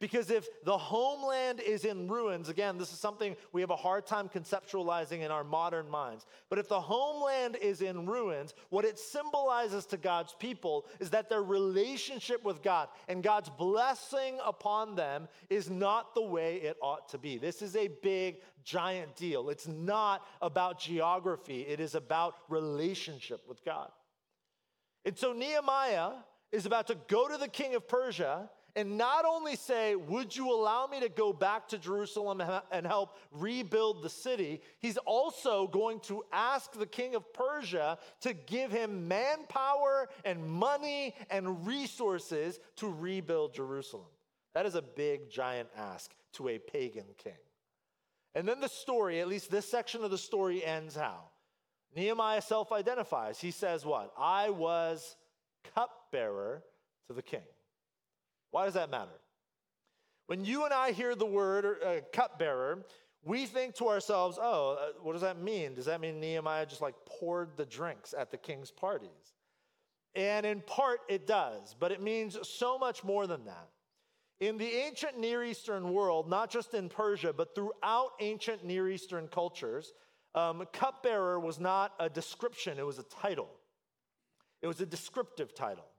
Because 0.00 0.30
if 0.30 0.48
the 0.64 0.78
homeland 0.78 1.60
is 1.60 1.84
in 1.84 2.08
ruins, 2.08 2.48
again, 2.48 2.78
this 2.78 2.90
is 2.90 2.98
something 2.98 3.36
we 3.52 3.60
have 3.60 3.68
a 3.68 3.76
hard 3.76 4.06
time 4.06 4.30
conceptualizing 4.30 5.20
in 5.20 5.30
our 5.30 5.44
modern 5.44 5.90
minds. 5.90 6.24
But 6.48 6.58
if 6.58 6.68
the 6.68 6.80
homeland 6.80 7.58
is 7.60 7.82
in 7.82 8.06
ruins, 8.06 8.54
what 8.70 8.86
it 8.86 8.98
symbolizes 8.98 9.84
to 9.86 9.98
God's 9.98 10.34
people 10.38 10.86
is 11.00 11.10
that 11.10 11.28
their 11.28 11.42
relationship 11.42 12.42
with 12.44 12.62
God 12.62 12.88
and 13.08 13.22
God's 13.22 13.50
blessing 13.50 14.38
upon 14.42 14.96
them 14.96 15.28
is 15.50 15.68
not 15.68 16.14
the 16.14 16.22
way 16.22 16.56
it 16.56 16.78
ought 16.80 17.10
to 17.10 17.18
be. 17.18 17.36
This 17.36 17.60
is 17.60 17.76
a 17.76 17.88
big, 18.02 18.36
giant 18.64 19.16
deal. 19.16 19.50
It's 19.50 19.68
not 19.68 20.26
about 20.40 20.80
geography, 20.80 21.60
it 21.60 21.78
is 21.78 21.94
about 21.94 22.36
relationship 22.48 23.46
with 23.46 23.62
God. 23.66 23.90
And 25.04 25.16
so 25.16 25.34
Nehemiah 25.34 26.12
is 26.52 26.66
about 26.66 26.88
to 26.88 26.96
go 27.08 27.28
to 27.28 27.36
the 27.36 27.48
king 27.48 27.74
of 27.74 27.86
Persia 27.88 28.50
and 28.76 28.96
not 28.96 29.24
only 29.24 29.56
say, 29.56 29.96
Would 29.96 30.36
you 30.36 30.52
allow 30.52 30.86
me 30.86 31.00
to 31.00 31.08
go 31.08 31.32
back 31.32 31.68
to 31.68 31.78
Jerusalem 31.78 32.42
and 32.70 32.86
help 32.86 33.16
rebuild 33.32 34.02
the 34.02 34.08
city? 34.08 34.60
He's 34.78 34.96
also 34.98 35.66
going 35.66 36.00
to 36.00 36.24
ask 36.32 36.72
the 36.72 36.86
king 36.86 37.14
of 37.14 37.32
Persia 37.32 37.98
to 38.20 38.32
give 38.32 38.70
him 38.70 39.08
manpower 39.08 40.08
and 40.24 40.48
money 40.48 41.14
and 41.30 41.66
resources 41.66 42.60
to 42.76 42.88
rebuild 42.88 43.54
Jerusalem. 43.54 44.06
That 44.54 44.66
is 44.66 44.74
a 44.74 44.82
big, 44.82 45.30
giant 45.30 45.68
ask 45.76 46.12
to 46.34 46.48
a 46.48 46.58
pagan 46.58 47.06
king. 47.18 47.32
And 48.34 48.46
then 48.46 48.60
the 48.60 48.68
story, 48.68 49.20
at 49.20 49.28
least 49.28 49.50
this 49.50 49.68
section 49.68 50.04
of 50.04 50.10
the 50.10 50.18
story, 50.18 50.64
ends 50.64 50.94
how? 50.94 51.24
Nehemiah 51.96 52.42
self 52.42 52.70
identifies. 52.70 53.40
He 53.40 53.50
says, 53.50 53.84
What? 53.84 54.12
I 54.16 54.50
was 54.50 55.16
cupbearer 56.10 56.62
to 57.08 57.14
the 57.14 57.22
king. 57.22 57.40
Why 58.50 58.64
does 58.64 58.74
that 58.74 58.90
matter? 58.90 59.10
When 60.26 60.44
you 60.44 60.64
and 60.64 60.74
I 60.74 60.92
hear 60.92 61.14
the 61.14 61.26
word 61.26 61.64
uh, 61.84 62.00
cupbearer, 62.12 62.86
we 63.24 63.46
think 63.46 63.74
to 63.76 63.88
ourselves, 63.88 64.38
oh, 64.40 64.78
uh, 64.80 64.92
what 65.02 65.12
does 65.12 65.22
that 65.22 65.40
mean? 65.40 65.74
Does 65.74 65.86
that 65.86 66.00
mean 66.00 66.20
Nehemiah 66.20 66.66
just 66.66 66.80
like 66.80 66.94
poured 67.06 67.56
the 67.56 67.66
drinks 67.66 68.14
at 68.16 68.30
the 68.30 68.36
king's 68.36 68.70
parties? 68.70 69.34
And 70.14 70.44
in 70.46 70.60
part 70.62 71.00
it 71.08 71.26
does, 71.26 71.74
but 71.78 71.92
it 71.92 72.02
means 72.02 72.36
so 72.42 72.78
much 72.78 73.04
more 73.04 73.26
than 73.26 73.44
that. 73.44 73.68
In 74.40 74.56
the 74.56 74.72
ancient 74.72 75.18
Near 75.18 75.44
Eastern 75.44 75.92
world, 75.92 76.28
not 76.28 76.50
just 76.50 76.74
in 76.74 76.88
Persia, 76.88 77.32
but 77.32 77.54
throughout 77.54 78.10
ancient 78.20 78.64
Near 78.64 78.88
Eastern 78.88 79.28
cultures, 79.28 79.92
Um, 80.32 80.64
cupbearer 80.72 81.40
was 81.40 81.58
not 81.58 81.92
a 81.98 82.08
description, 82.08 82.78
it 82.78 82.86
was 82.86 83.00
a 83.00 83.08
title. 83.22 83.50
It 84.62 84.68
was 84.68 84.80
a 84.80 84.86
descriptive 84.86 85.52
title. 85.54 85.89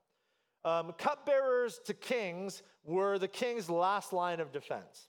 Um, 0.64 0.92
cupbearers 0.98 1.80
to 1.86 1.94
kings 1.94 2.62
were 2.84 3.18
the 3.18 3.28
king's 3.28 3.68
last 3.68 4.12
line 4.12 4.40
of 4.40 4.52
defense. 4.52 5.08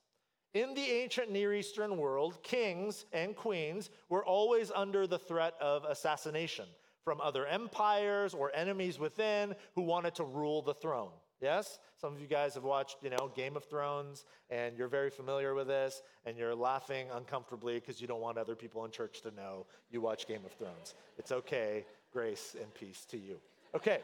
In 0.54 0.74
the 0.76 0.82
ancient 0.82 1.32
Near 1.32 1.54
Eastern 1.54 1.98
world, 1.98 2.42
kings 2.44 3.06
and 3.12 3.36
queens 3.36 3.90
were 4.10 4.24
always 4.24 4.72
under 4.72 5.08
the 5.08 5.18
threat 5.18 5.56
of 5.60 5.84
assassination 5.86 6.66
from 7.04 7.20
other 7.20 7.46
empires 7.48 8.34
or 8.34 8.52
enemies 8.56 9.00
within 9.00 9.56
who 9.76 9.82
wanted 9.82 10.16
to 10.16 10.24
rule 10.24 10.62
the 10.62 10.74
throne. 10.74 11.12
Yes? 11.42 11.80
Some 11.98 12.14
of 12.14 12.22
you 12.22 12.28
guys 12.28 12.54
have 12.54 12.64
watched, 12.64 12.98
you 13.02 13.10
know, 13.10 13.32
Game 13.36 13.58
of 13.58 13.66
Thrones 13.66 14.26
and 14.50 14.78
you're 14.78 14.88
very 14.88 15.10
familiar 15.10 15.54
with 15.54 15.68
this 15.68 16.02
and 16.26 16.38
you're 16.38 16.56
laughing 16.56 17.08
uncomfortably 17.14 17.76
because 17.76 18.00
you 18.00 18.08
don't 18.08 18.22
want 18.22 18.38
other 18.38 18.56
people 18.56 18.86
in 18.86 18.92
church 18.92 19.22
to 19.24 19.32
know 19.32 19.66
you 19.90 20.00
watch 20.00 20.26
Game 20.26 20.46
of 20.46 20.54
Thrones. 20.54 20.96
It's 21.18 21.34
okay. 21.34 21.86
Grace 22.14 22.56
and 22.62 22.74
peace 22.74 23.06
to 23.10 23.18
you. 23.18 23.40
Okay. 23.76 24.00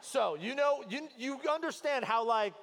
So, 0.00 0.36
you 0.36 0.54
know, 0.54 0.82
you, 0.88 1.08
you 1.18 1.40
understand 1.50 2.04
how 2.04 2.24
like 2.24 2.54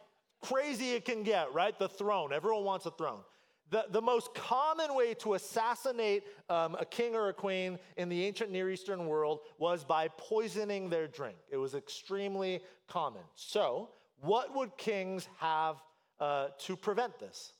crazy 0.41 0.91
it 0.91 1.06
can 1.06 1.23
get, 1.23 1.54
right? 1.54 1.78
The 1.78 1.89
throne. 1.89 2.34
Everyone 2.34 2.63
wants 2.63 2.86
a 2.86 2.91
throne. 2.91 3.21
The, 3.69 3.86
the 3.91 4.02
most 4.02 4.34
common 4.34 4.95
way 4.95 5.13
to 5.15 5.34
assassinate 5.34 6.23
um, 6.50 6.76
a 6.80 6.86
king 6.86 7.15
or 7.15 7.28
a 7.28 7.34
queen 7.34 7.78
in 7.97 8.08
the 8.08 8.26
ancient 8.26 8.50
Near 8.50 8.69
Eastern 8.69 9.08
world 9.08 9.39
was 9.58 9.84
by 9.84 10.08
poisoning 10.17 10.89
their 10.89 11.08
drink. 11.08 11.36
It 11.52 11.58
was 11.58 11.76
extremely 11.76 12.62
common. 12.88 13.23
So, 13.36 13.89
what 14.21 14.56
would 14.56 14.78
kings 14.78 15.28
have 15.39 15.78
uh, 16.19 16.47
to 16.60 16.78
prevent 16.78 17.19
this? 17.19 17.52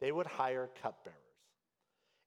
They 0.00 0.12
would 0.12 0.26
hire 0.26 0.70
cupbearers. 0.82 1.18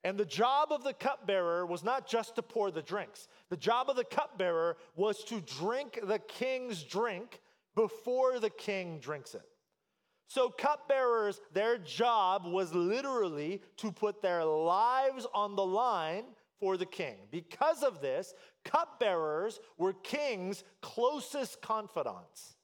And 0.07 0.17
the 0.17 0.23
job 0.23 0.71
of 0.71 0.85
the 0.85 0.93
cupbearer 0.93 1.65
was 1.65 1.83
not 1.83 2.07
just 2.07 2.35
to 2.35 2.41
pour 2.41 2.71
the 2.71 2.81
drinks. 2.81 3.27
The 3.49 3.57
job 3.57 3.89
of 3.89 3.97
the 3.97 4.05
cupbearer 4.05 4.77
was 4.95 5.21
to 5.25 5.41
drink 5.41 5.99
the 6.01 6.17
king's 6.17 6.81
drink 6.81 7.41
before 7.75 8.39
the 8.39 8.49
king 8.49 8.99
drinks 8.99 9.35
it. 9.35 9.41
So, 10.29 10.49
cupbearers, 10.49 11.41
their 11.51 11.77
job 11.77 12.45
was 12.45 12.73
literally 12.73 13.61
to 13.79 13.91
put 13.91 14.21
their 14.21 14.45
lives 14.45 15.27
on 15.33 15.57
the 15.57 15.65
line 15.65 16.23
for 16.57 16.77
the 16.77 16.85
king. 16.85 17.17
Because 17.29 17.83
of 17.83 17.99
this, 17.99 18.33
cupbearers 18.63 19.59
were 19.77 19.91
king's 19.91 20.63
closest 20.81 21.61
confidants. 21.61 22.55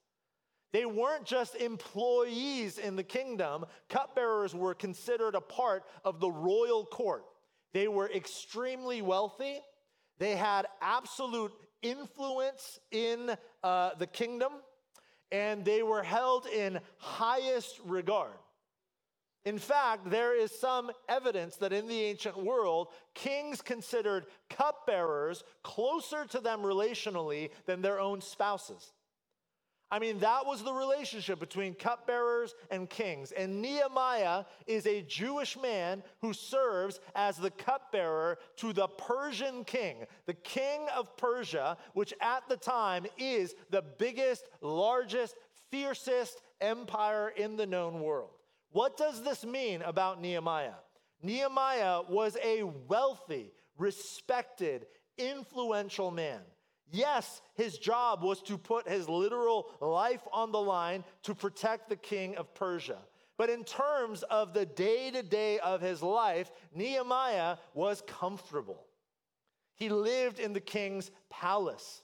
They 0.71 0.85
weren't 0.85 1.25
just 1.25 1.55
employees 1.55 2.77
in 2.77 2.95
the 2.95 3.03
kingdom, 3.03 3.65
cupbearers 3.89 4.55
were 4.55 4.73
considered 4.73 5.35
a 5.35 5.41
part 5.41 5.83
of 6.05 6.21
the 6.21 6.31
royal 6.31 6.85
court. 6.85 7.25
They 7.73 7.87
were 7.87 8.09
extremely 8.11 9.01
wealthy, 9.01 9.59
they 10.19 10.35
had 10.35 10.67
absolute 10.81 11.51
influence 11.81 12.79
in 12.91 13.35
uh, 13.63 13.91
the 13.99 14.07
kingdom 14.07 14.53
and 15.31 15.65
they 15.65 15.81
were 15.81 16.03
held 16.03 16.45
in 16.45 16.79
highest 16.97 17.79
regard. 17.83 18.37
In 19.45 19.57
fact, 19.57 20.09
there 20.09 20.39
is 20.39 20.57
some 20.57 20.91
evidence 21.09 21.57
that 21.57 21.73
in 21.73 21.87
the 21.87 22.01
ancient 22.01 22.37
world, 22.37 22.89
kings 23.13 23.61
considered 23.61 24.27
cupbearers 24.49 25.43
closer 25.63 26.25
to 26.25 26.39
them 26.39 26.61
relationally 26.61 27.49
than 27.65 27.81
their 27.81 27.99
own 27.99 28.21
spouses. 28.21 28.93
I 29.93 29.99
mean, 29.99 30.17
that 30.21 30.47
was 30.47 30.63
the 30.63 30.73
relationship 30.73 31.39
between 31.39 31.75
cupbearers 31.75 32.55
and 32.71 32.89
kings. 32.89 33.31
And 33.31 33.61
Nehemiah 33.61 34.45
is 34.65 34.87
a 34.87 35.03
Jewish 35.03 35.55
man 35.55 36.01
who 36.19 36.33
serves 36.33 36.99
as 37.13 37.37
the 37.37 37.51
cupbearer 37.51 38.39
to 38.55 38.73
the 38.73 38.87
Persian 38.87 39.63
king, 39.63 39.97
the 40.25 40.33
king 40.33 40.87
of 40.97 41.15
Persia, 41.15 41.77
which 41.93 42.11
at 42.21 42.49
the 42.49 42.57
time 42.57 43.05
is 43.19 43.53
the 43.69 43.83
biggest, 43.99 44.49
largest, 44.61 45.35
fiercest 45.69 46.41
empire 46.59 47.31
in 47.37 47.55
the 47.55 47.67
known 47.67 48.01
world. 48.01 48.31
What 48.71 48.97
does 48.97 49.21
this 49.21 49.45
mean 49.45 49.83
about 49.83 50.19
Nehemiah? 50.19 50.81
Nehemiah 51.21 52.01
was 52.09 52.35
a 52.43 52.63
wealthy, 52.63 53.51
respected, 53.77 54.87
influential 55.19 56.09
man. 56.09 56.41
Yes, 56.91 57.41
his 57.55 57.77
job 57.77 58.23
was 58.23 58.41
to 58.43 58.57
put 58.57 58.87
his 58.87 59.09
literal 59.09 59.71
life 59.81 60.21
on 60.31 60.51
the 60.51 60.61
line 60.61 61.03
to 61.23 61.33
protect 61.33 61.89
the 61.89 61.95
king 61.95 62.35
of 62.35 62.53
Persia. 62.53 62.99
But 63.37 63.49
in 63.49 63.63
terms 63.63 64.23
of 64.23 64.53
the 64.53 64.65
day 64.65 65.09
to 65.11 65.23
day 65.23 65.59
of 65.59 65.81
his 65.81 66.03
life, 66.03 66.51
Nehemiah 66.75 67.57
was 67.73 68.03
comfortable. 68.05 68.85
He 69.75 69.89
lived 69.89 70.39
in 70.39 70.53
the 70.53 70.59
king's 70.59 71.09
palace. 71.29 72.03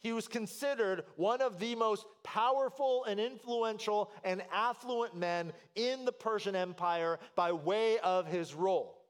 He 0.00 0.12
was 0.12 0.26
considered 0.26 1.04
one 1.16 1.40
of 1.42 1.60
the 1.60 1.74
most 1.74 2.06
powerful 2.24 3.04
and 3.04 3.20
influential 3.20 4.10
and 4.24 4.42
affluent 4.52 5.14
men 5.14 5.52
in 5.76 6.04
the 6.04 6.12
Persian 6.12 6.56
Empire 6.56 7.20
by 7.36 7.52
way 7.52 7.98
of 7.98 8.26
his 8.26 8.54
role. 8.54 9.01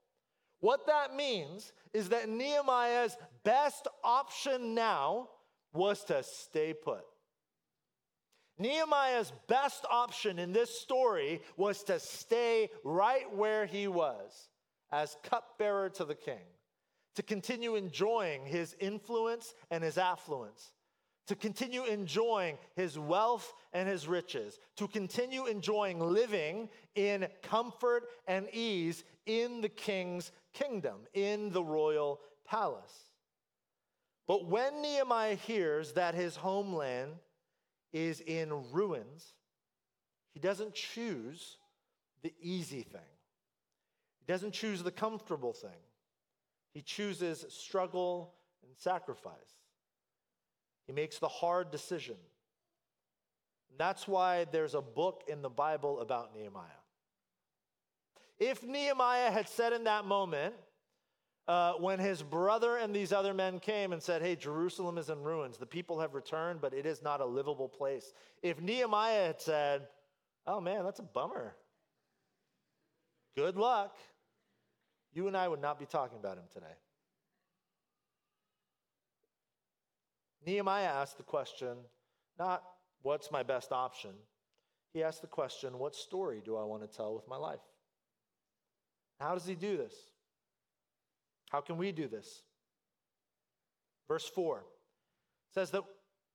What 0.62 0.86
that 0.86 1.16
means 1.16 1.72
is 1.92 2.10
that 2.10 2.28
Nehemiah's 2.28 3.16
best 3.42 3.88
option 4.04 4.76
now 4.76 5.28
was 5.72 6.04
to 6.04 6.22
stay 6.22 6.72
put. 6.72 7.02
Nehemiah's 8.58 9.32
best 9.48 9.84
option 9.90 10.38
in 10.38 10.52
this 10.52 10.70
story 10.70 11.42
was 11.56 11.82
to 11.84 11.98
stay 11.98 12.70
right 12.84 13.26
where 13.34 13.66
he 13.66 13.88
was 13.88 14.48
as 14.92 15.16
cupbearer 15.24 15.88
to 15.90 16.04
the 16.04 16.14
king, 16.14 16.46
to 17.16 17.24
continue 17.24 17.74
enjoying 17.74 18.46
his 18.46 18.76
influence 18.78 19.54
and 19.72 19.82
his 19.82 19.98
affluence, 19.98 20.70
to 21.26 21.36
continue 21.36 21.84
enjoying 21.84 22.58
his 22.74 22.98
wealth 22.98 23.52
and 23.72 23.88
his 23.88 24.08
riches, 24.08 24.58
to 24.76 24.88
continue 24.88 25.46
enjoying 25.46 26.00
living 26.00 26.68
in 26.94 27.26
comfort 27.42 28.04
and 28.26 28.48
ease 28.52 29.04
in 29.26 29.60
the 29.60 29.68
king's 29.68 30.32
kingdom, 30.52 31.00
in 31.14 31.50
the 31.52 31.62
royal 31.62 32.20
palace. 32.44 33.10
But 34.26 34.46
when 34.46 34.82
Nehemiah 34.82 35.36
hears 35.36 35.92
that 35.92 36.14
his 36.14 36.36
homeland 36.36 37.12
is 37.92 38.20
in 38.20 38.52
ruins, 38.72 39.34
he 40.32 40.40
doesn't 40.40 40.74
choose 40.74 41.56
the 42.22 42.32
easy 42.40 42.82
thing. 42.82 43.00
He 44.18 44.32
doesn't 44.32 44.52
choose 44.52 44.82
the 44.82 44.90
comfortable 44.90 45.52
thing. 45.52 45.70
He 46.72 46.80
chooses 46.80 47.44
struggle 47.48 48.34
and 48.62 48.72
sacrifice. 48.76 49.34
He 50.92 51.00
makes 51.00 51.18
the 51.18 51.28
hard 51.28 51.70
decision. 51.70 52.16
That's 53.78 54.06
why 54.06 54.44
there's 54.52 54.74
a 54.74 54.82
book 54.82 55.22
in 55.26 55.40
the 55.40 55.48
Bible 55.48 56.00
about 56.00 56.34
Nehemiah. 56.34 56.66
If 58.38 58.62
Nehemiah 58.62 59.30
had 59.30 59.48
said 59.48 59.72
in 59.72 59.84
that 59.84 60.04
moment, 60.04 60.54
uh, 61.48 61.72
when 61.74 61.98
his 61.98 62.22
brother 62.22 62.76
and 62.76 62.94
these 62.94 63.10
other 63.10 63.32
men 63.32 63.58
came 63.58 63.94
and 63.94 64.02
said, 64.02 64.20
Hey, 64.20 64.36
Jerusalem 64.36 64.98
is 64.98 65.08
in 65.08 65.22
ruins. 65.22 65.56
The 65.56 65.64
people 65.64 65.98
have 65.98 66.12
returned, 66.12 66.60
but 66.60 66.74
it 66.74 66.84
is 66.84 67.02
not 67.02 67.22
a 67.22 67.26
livable 67.26 67.70
place. 67.70 68.12
If 68.42 68.60
Nehemiah 68.60 69.28
had 69.28 69.40
said, 69.40 69.88
Oh 70.46 70.60
man, 70.60 70.84
that's 70.84 71.00
a 71.00 71.04
bummer. 71.04 71.56
Good 73.34 73.56
luck. 73.56 73.96
You 75.14 75.26
and 75.26 75.38
I 75.38 75.48
would 75.48 75.62
not 75.62 75.78
be 75.78 75.86
talking 75.86 76.18
about 76.18 76.36
him 76.36 76.44
today. 76.52 76.74
Nehemiah 80.46 80.86
asked 80.86 81.16
the 81.16 81.22
question, 81.22 81.76
not 82.38 82.62
what's 83.02 83.30
my 83.30 83.42
best 83.42 83.72
option? 83.72 84.10
He 84.92 85.02
asked 85.02 85.22
the 85.22 85.28
question, 85.28 85.78
what 85.78 85.94
story 85.94 86.42
do 86.44 86.56
I 86.56 86.64
want 86.64 86.82
to 86.82 86.96
tell 86.96 87.14
with 87.14 87.28
my 87.28 87.36
life? 87.36 87.60
How 89.20 89.34
does 89.34 89.46
he 89.46 89.54
do 89.54 89.76
this? 89.76 89.94
How 91.50 91.60
can 91.60 91.76
we 91.76 91.92
do 91.92 92.08
this? 92.08 92.42
Verse 94.08 94.28
4 94.28 94.64
says 95.54 95.70
that 95.70 95.82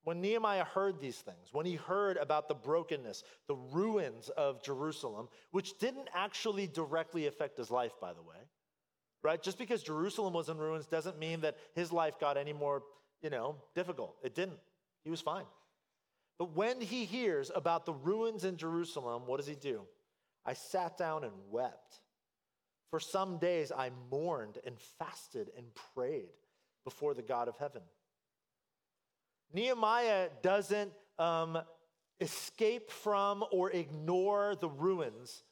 when 0.03 0.21
Nehemiah 0.21 0.63
heard 0.63 1.01
these 1.01 1.17
things, 1.17 1.49
when 1.51 1.65
he 1.65 1.75
heard 1.75 2.17
about 2.17 2.47
the 2.47 2.55
brokenness, 2.55 3.23
the 3.47 3.55
ruins 3.55 4.29
of 4.29 4.63
Jerusalem, 4.63 5.27
which 5.51 5.77
didn't 5.79 6.07
actually 6.13 6.65
directly 6.67 7.27
affect 7.27 7.57
his 7.57 7.69
life, 7.69 7.91
by 7.99 8.13
the 8.13 8.21
way, 8.21 8.37
right? 9.21 9.41
Just 9.41 9.57
because 9.57 9.83
Jerusalem 9.83 10.33
was 10.33 10.47
in 10.47 10.57
ruins 10.57 10.87
doesn't 10.87 11.19
mean 11.19 11.41
that 11.41 11.57
his 11.75 11.91
life 11.91 12.19
got 12.19 12.37
any 12.37 12.53
more 12.53 12.83
you 13.21 13.29
know, 13.29 13.55
difficult. 13.75 14.15
It 14.23 14.35
didn't. 14.35 14.59
He 15.03 15.09
was 15.09 15.21
fine. 15.21 15.45
But 16.37 16.55
when 16.55 16.79
he 16.81 17.05
hears 17.05 17.51
about 17.53 17.85
the 17.85 17.93
ruins 17.93 18.43
in 18.43 18.57
Jerusalem, 18.57 19.23
what 19.25 19.37
does 19.37 19.47
he 19.47 19.55
do? 19.55 19.81
I 20.45 20.53
sat 20.53 20.97
down 20.97 21.23
and 21.23 21.33
wept. 21.49 22.01
For 22.89 22.99
some 22.99 23.37
days 23.37 23.71
I 23.71 23.91
mourned 24.09 24.59
and 24.65 24.77
fasted 24.99 25.49
and 25.57 25.65
prayed 25.93 26.29
before 26.83 27.13
the 27.13 27.21
God 27.21 27.47
of 27.47 27.57
heaven. 27.57 27.81
Nehemiah 29.53 30.29
doesn't 30.41 30.91
um, 31.19 31.57
escape 32.19 32.91
from 32.91 33.43
or 33.51 33.71
ignore 33.71 34.55
the 34.55 34.69
ruins 34.69 35.43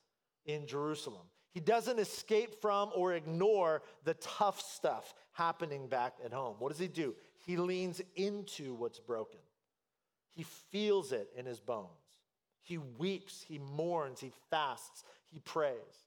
in 0.46 0.68
Jerusalem. 0.68 1.26
He 1.54 1.60
doesn't 1.62 2.00
escape 2.00 2.62
from 2.62 2.92
or 2.94 3.14
ignore 3.14 3.82
the 4.04 4.14
tough 4.16 4.62
stuff 4.62 5.14
happening 5.32 5.88
back 5.88 6.14
at 6.24 6.34
home. 6.34 6.58
What 6.60 6.70
does 6.70 6.80
he 6.80 6.88
do? 6.88 7.16
He 7.46 7.58
leans 7.58 8.02
into 8.16 8.74
what's 8.74 9.00
broken. 9.00 9.40
He 10.34 10.44
feels 10.44 11.12
it 11.12 11.30
in 11.38 11.46
his 11.46 11.60
bones. 11.60 11.90
He 12.64 12.80
weeps, 12.80 13.46
he 13.48 13.60
mourns, 13.60 14.20
he 14.20 14.32
fasts, 14.50 15.04
he 15.32 15.40
prays. 15.40 16.05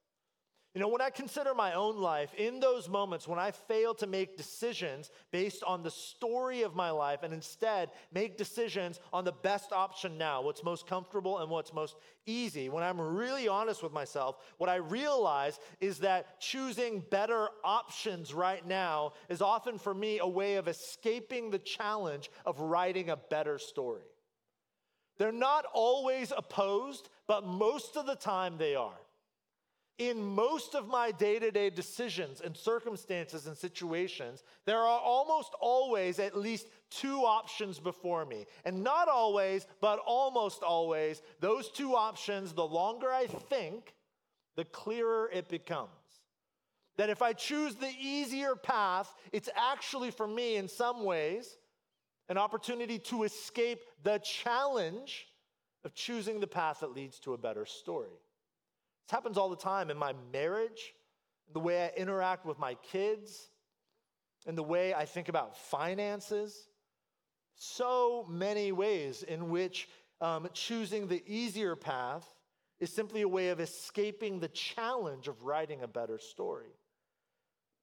You 0.75 0.83
know, 0.83 0.89
when 0.89 1.01
I 1.01 1.09
consider 1.09 1.55
my 1.55 1.73
own 1.73 1.97
life, 1.97 2.35
in 2.35 2.61
those 2.61 2.91
moments 2.91 3.27
when 3.27 3.39
I 3.39 3.53
fail 3.53 3.95
to 3.95 4.07
make 4.07 4.37
decisions 4.37 5.11
based 5.33 5.65
on 5.65 5.83
the 5.83 5.91
story 5.91 6.63
of 6.63 6.77
my 6.77 6.91
life 6.91 7.23
and 7.23 7.33
instead 7.33 7.91
make 8.13 8.37
decisions 8.37 9.01
on 9.11 9.25
the 9.25 9.33
best 9.33 9.73
option 9.73 10.19
now, 10.19 10.43
what's 10.43 10.63
most 10.63 10.87
comfortable 10.87 11.39
and 11.39 11.51
what's 11.51 11.73
most 11.73 11.97
easy, 12.27 12.69
when 12.69 12.85
I'm 12.85 13.01
really 13.01 13.49
honest 13.49 13.83
with 13.83 13.93
myself, 13.93 14.37
what 14.59 14.69
I 14.69 14.77
realize 14.77 15.59
is 15.81 16.01
that 16.01 16.39
choosing 16.39 17.03
better 17.11 17.49
options 17.65 18.35
right 18.35 18.65
now 18.65 19.15
is 19.31 19.41
often 19.41 19.79
for 19.79 19.95
me 19.95 20.19
a 20.19 20.29
way 20.29 20.57
of 20.57 20.69
escaping 20.69 21.51
the 21.51 21.59
challenge 21.59 22.31
of 22.45 22.61
writing 22.61 23.09
a 23.09 23.17
better 23.17 23.59
story. 23.59 24.05
They're 25.17 25.33
not 25.33 25.65
always 25.73 26.31
opposed, 26.37 27.09
but 27.27 27.47
most 27.47 27.97
of 27.97 28.07
the 28.07 28.15
time 28.15 28.59
they 28.59 28.75
are 28.77 29.01
in 29.99 30.25
most 30.25 30.77
of 30.77 30.87
my 30.87 31.11
day 31.11 31.41
to 31.41 31.51
day 31.51 31.71
decisions 31.71 32.41
and 32.41 32.57
circumstances 32.57 33.47
and 33.47 33.57
situations, 33.57 34.45
there 34.65 34.79
are 34.79 35.01
almost 35.01 35.55
always 35.61 36.21
at 36.21 36.37
least 36.37 36.69
two 36.91 37.25
options 37.25 37.81
before 37.81 38.25
me. 38.25 38.47
And 38.65 38.85
not 38.85 39.09
always, 39.09 39.67
but 39.81 39.99
almost 40.07 40.63
always, 40.63 41.21
those 41.41 41.69
two 41.69 41.97
options, 41.97 42.53
the 42.53 42.67
longer 42.67 43.11
I 43.11 43.27
think, 43.27 43.95
the 44.57 44.65
clearer 44.65 45.29
it 45.33 45.49
becomes. 45.49 45.91
That 46.97 47.11
if 47.11 47.23
I 47.23 47.33
choose 47.33 47.75
the 47.75 47.93
easier 48.01 48.55
path, 48.57 49.13
it's 49.33 49.49
actually 49.57 50.11
for 50.11 50.27
me 50.27 50.57
in 50.57 50.69
some 50.69 51.05
ways 51.05 51.59
an 52.29 52.39
opportunity 52.39 52.99
to 52.99 53.25
escape 53.25 53.81
the 54.03 54.19
challenge 54.19 55.29
of 55.85 55.95
choosing 55.95 56.41
the 56.41 56.47
path 56.47 56.81
that 56.81 56.93
leads 56.93 57.19
to 57.21 57.33
a 57.35 57.39
better 57.39 57.65
story. 57.65 58.11
This 59.09 59.15
happens 59.15 59.39
all 59.39 59.49
the 59.49 59.57
time 59.57 59.91
in 59.91 59.97
my 59.97 60.13
marriage, 60.35 60.93
the 61.55 61.61
way 61.61 61.83
I 61.83 61.99
interact 61.99 62.45
with 62.45 62.59
my 62.59 62.75
kids, 62.93 63.49
and 64.47 64.57
the 64.57 64.63
way 64.63 64.93
I 64.93 65.07
think 65.07 65.31
about 65.31 65.57
finances. 65.57 66.69
So 67.55 68.27
many 68.29 68.71
ways 68.71 69.23
in 69.23 69.49
which 69.49 69.89
um, 70.21 70.51
choosing 70.53 71.09
the 71.09 71.23
easier 71.27 71.75
path 71.75 72.27
is 72.81 72.93
simply 72.93 73.23
a 73.23 73.29
way 73.29 73.49
of 73.49 73.61
escaping 73.61 74.41
the 74.41 74.49
challenge 74.49 75.27
of 75.27 75.43
writing 75.43 75.83
a 75.83 75.89
better 75.89 76.19
story. 76.19 76.77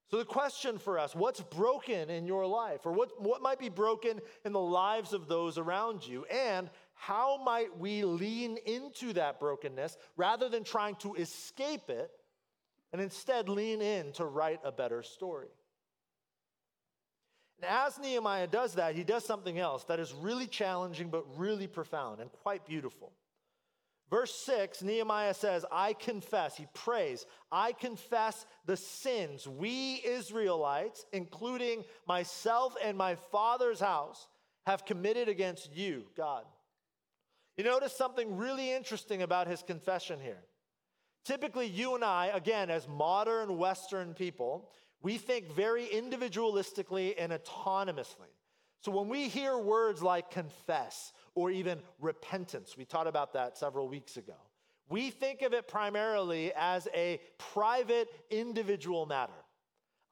So, 0.08 0.18
the 0.18 0.24
question 0.24 0.78
for 0.78 0.96
us 0.96 1.12
what's 1.12 1.40
broken 1.40 2.08
in 2.08 2.26
your 2.26 2.46
life, 2.46 2.86
or 2.86 2.92
what, 2.92 3.20
what 3.20 3.42
might 3.42 3.58
be 3.58 3.68
broken 3.68 4.20
in 4.44 4.52
the 4.52 4.60
lives 4.60 5.12
of 5.12 5.26
those 5.26 5.58
around 5.58 6.06
you? 6.06 6.24
And 6.26 6.70
how 6.96 7.42
might 7.44 7.78
we 7.78 8.02
lean 8.04 8.58
into 8.66 9.12
that 9.12 9.38
brokenness 9.38 9.96
rather 10.16 10.48
than 10.48 10.64
trying 10.64 10.96
to 10.96 11.14
escape 11.14 11.88
it 11.88 12.10
and 12.92 13.00
instead 13.00 13.48
lean 13.48 13.80
in 13.80 14.12
to 14.12 14.24
write 14.24 14.60
a 14.64 14.72
better 14.72 15.02
story? 15.02 15.48
And 17.60 17.70
as 17.70 17.98
Nehemiah 17.98 18.46
does 18.46 18.74
that, 18.74 18.94
he 18.94 19.04
does 19.04 19.24
something 19.24 19.58
else 19.58 19.84
that 19.84 20.00
is 20.00 20.12
really 20.12 20.46
challenging 20.46 21.08
but 21.08 21.24
really 21.38 21.66
profound 21.66 22.20
and 22.20 22.30
quite 22.32 22.66
beautiful. 22.66 23.12
Verse 24.10 24.34
6, 24.34 24.82
Nehemiah 24.82 25.34
says, 25.34 25.64
I 25.72 25.92
confess, 25.92 26.56
he 26.56 26.66
prays, 26.74 27.26
I 27.50 27.72
confess 27.72 28.46
the 28.64 28.76
sins 28.76 29.48
we 29.48 30.00
Israelites, 30.04 31.04
including 31.12 31.84
myself 32.06 32.76
and 32.82 32.96
my 32.96 33.16
father's 33.16 33.80
house, 33.80 34.28
have 34.64 34.84
committed 34.84 35.28
against 35.28 35.74
you, 35.74 36.04
God. 36.16 36.44
You 37.56 37.64
notice 37.64 37.92
something 37.92 38.36
really 38.36 38.72
interesting 38.72 39.22
about 39.22 39.46
his 39.46 39.62
confession 39.62 40.20
here. 40.20 40.42
Typically, 41.24 41.66
you 41.66 41.94
and 41.94 42.04
I, 42.04 42.30
again, 42.32 42.70
as 42.70 42.86
modern 42.86 43.56
Western 43.58 44.14
people, 44.14 44.70
we 45.02 45.18
think 45.18 45.50
very 45.52 45.86
individualistically 45.86 47.14
and 47.18 47.32
autonomously. 47.32 48.30
So 48.82 48.92
when 48.92 49.08
we 49.08 49.28
hear 49.28 49.58
words 49.58 50.02
like 50.02 50.30
confess 50.30 51.12
or 51.34 51.50
even 51.50 51.80
repentance, 52.00 52.76
we 52.76 52.84
talked 52.84 53.08
about 53.08 53.32
that 53.32 53.58
several 53.58 53.88
weeks 53.88 54.16
ago, 54.16 54.36
we 54.88 55.10
think 55.10 55.42
of 55.42 55.52
it 55.52 55.66
primarily 55.66 56.52
as 56.54 56.86
a 56.94 57.20
private 57.38 58.08
individual 58.30 59.06
matter. 59.06 59.32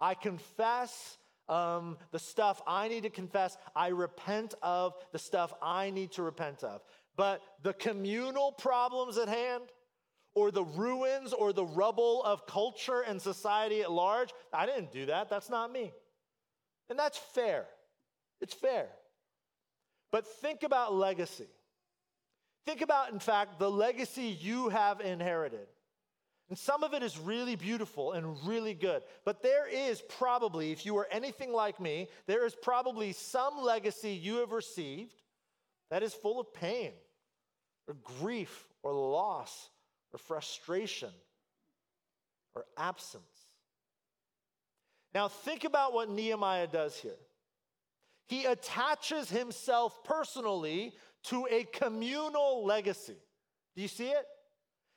I 0.00 0.14
confess 0.14 1.18
um, 1.48 1.98
the 2.10 2.18
stuff 2.18 2.60
I 2.66 2.88
need 2.88 3.04
to 3.04 3.10
confess, 3.10 3.56
I 3.76 3.88
repent 3.88 4.54
of 4.62 4.94
the 5.12 5.18
stuff 5.18 5.52
I 5.62 5.90
need 5.90 6.12
to 6.12 6.22
repent 6.22 6.64
of. 6.64 6.82
But 7.16 7.42
the 7.62 7.72
communal 7.72 8.52
problems 8.52 9.18
at 9.18 9.28
hand, 9.28 9.64
or 10.34 10.50
the 10.50 10.64
ruins 10.64 11.32
or 11.32 11.52
the 11.52 11.64
rubble 11.64 12.22
of 12.24 12.46
culture 12.46 13.00
and 13.00 13.22
society 13.22 13.82
at 13.82 13.90
large, 13.90 14.30
I 14.52 14.66
didn't 14.66 14.92
do 14.92 15.06
that. 15.06 15.30
That's 15.30 15.48
not 15.48 15.72
me. 15.72 15.92
And 16.90 16.98
that's 16.98 17.16
fair. 17.16 17.66
It's 18.40 18.54
fair. 18.54 18.88
But 20.10 20.26
think 20.26 20.62
about 20.62 20.94
legacy. 20.94 21.46
Think 22.66 22.80
about, 22.80 23.12
in 23.12 23.18
fact, 23.18 23.58
the 23.58 23.70
legacy 23.70 24.36
you 24.40 24.70
have 24.70 25.00
inherited. 25.00 25.66
And 26.48 26.58
some 26.58 26.82
of 26.82 26.94
it 26.94 27.02
is 27.02 27.18
really 27.18 27.56
beautiful 27.56 28.12
and 28.12 28.36
really 28.46 28.74
good. 28.74 29.02
But 29.24 29.42
there 29.42 29.66
is 29.68 30.02
probably, 30.02 30.72
if 30.72 30.84
you 30.84 30.96
are 30.98 31.08
anything 31.10 31.52
like 31.52 31.80
me, 31.80 32.08
there 32.26 32.44
is 32.44 32.54
probably 32.54 33.12
some 33.12 33.58
legacy 33.62 34.10
you 34.10 34.36
have 34.36 34.52
received 34.52 35.14
that 35.90 36.02
is 36.02 36.12
full 36.12 36.40
of 36.40 36.52
pain 36.52 36.92
or 37.88 37.94
grief 38.20 38.66
or 38.82 38.92
loss 38.92 39.70
or 40.12 40.18
frustration 40.18 41.10
or 42.54 42.64
absence. 42.76 43.24
Now, 45.14 45.28
think 45.28 45.64
about 45.64 45.92
what 45.92 46.10
Nehemiah 46.10 46.66
does 46.66 46.96
here. 46.96 47.18
He 48.26 48.46
attaches 48.46 49.30
himself 49.30 50.02
personally 50.04 50.94
to 51.24 51.46
a 51.50 51.64
communal 51.64 52.64
legacy. 52.64 53.16
Do 53.76 53.82
you 53.82 53.88
see 53.88 54.08
it? 54.08 54.24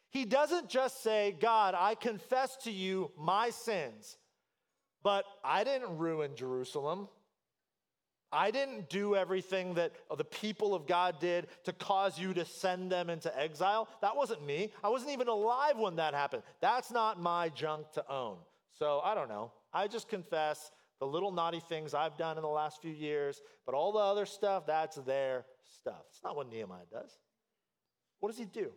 He 0.09 0.25
doesn't 0.25 0.69
just 0.69 1.03
say, 1.03 1.35
God, 1.39 1.75
I 1.77 1.95
confess 1.95 2.55
to 2.63 2.71
you 2.71 3.11
my 3.17 3.49
sins, 3.49 4.17
but 5.03 5.25
I 5.43 5.63
didn't 5.63 5.97
ruin 5.97 6.35
Jerusalem. 6.35 7.09
I 8.31 8.51
didn't 8.51 8.89
do 8.89 9.15
everything 9.15 9.75
that 9.75 9.93
the 10.15 10.23
people 10.23 10.75
of 10.75 10.85
God 10.85 11.19
did 11.19 11.47
to 11.63 11.71
cause 11.71 12.19
you 12.19 12.33
to 12.33 12.43
send 12.43 12.91
them 12.91 13.09
into 13.09 13.35
exile. 13.39 13.87
That 14.01 14.15
wasn't 14.17 14.45
me. 14.45 14.71
I 14.83 14.89
wasn't 14.89 15.11
even 15.11 15.29
alive 15.29 15.77
when 15.77 15.95
that 15.95 16.13
happened. 16.13 16.43
That's 16.59 16.91
not 16.91 17.21
my 17.21 17.49
junk 17.49 17.91
to 17.93 18.03
own. 18.11 18.37
So 18.77 18.99
I 19.03 19.15
don't 19.15 19.29
know. 19.29 19.53
I 19.73 19.87
just 19.87 20.09
confess 20.09 20.71
the 20.99 21.05
little 21.05 21.31
naughty 21.31 21.61
things 21.61 21.93
I've 21.93 22.17
done 22.17 22.37
in 22.37 22.41
the 22.41 22.49
last 22.49 22.81
few 22.81 22.91
years, 22.91 23.41
but 23.65 23.75
all 23.75 23.91
the 23.91 23.99
other 23.99 24.25
stuff, 24.25 24.65
that's 24.65 24.97
their 24.97 25.45
stuff. 25.79 26.03
It's 26.09 26.23
not 26.23 26.35
what 26.35 26.49
Nehemiah 26.49 26.85
does. 26.91 27.11
What 28.19 28.29
does 28.29 28.39
he 28.39 28.45
do? 28.45 28.71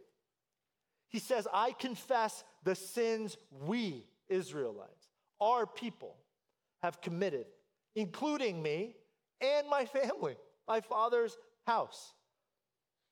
He 1.09 1.19
says, 1.19 1.49
I 1.53 1.73
confess 1.73 2.45
the 2.63 2.75
sins 2.75 3.37
we, 3.51 4.07
Israelites, 4.29 5.09
our 5.41 5.67
people, 5.67 6.17
have 6.83 7.01
committed, 7.01 7.47
including 7.97 8.63
me 8.63 8.95
and 9.41 9.69
my 9.69 9.85
family, 9.85 10.37
my 10.69 10.81
father's 10.81 11.37
house. 11.67 12.13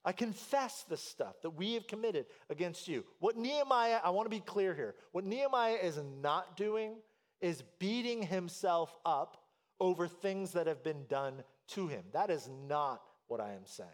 I 0.05 0.11
confess 0.11 0.85
the 0.87 0.97
stuff 0.97 1.41
that 1.41 1.51
we 1.51 1.73
have 1.73 1.87
committed 1.87 2.25
against 2.49 2.87
you. 2.87 3.03
What 3.19 3.37
Nehemiah, 3.37 3.99
I 4.03 4.11
want 4.11 4.25
to 4.25 4.35
be 4.35 4.39
clear 4.39 4.73
here, 4.73 4.95
what 5.11 5.25
Nehemiah 5.25 5.77
is 5.81 5.99
not 6.21 6.55
doing 6.55 6.95
is 7.41 7.63
beating 7.79 8.23
himself 8.23 8.95
up 9.05 9.43
over 9.79 10.07
things 10.07 10.51
that 10.53 10.67
have 10.67 10.83
been 10.83 11.05
done 11.07 11.43
to 11.69 11.87
him. 11.87 12.03
That 12.13 12.29
is 12.29 12.49
not 12.67 13.01
what 13.27 13.39
I 13.39 13.53
am 13.53 13.65
saying. 13.65 13.89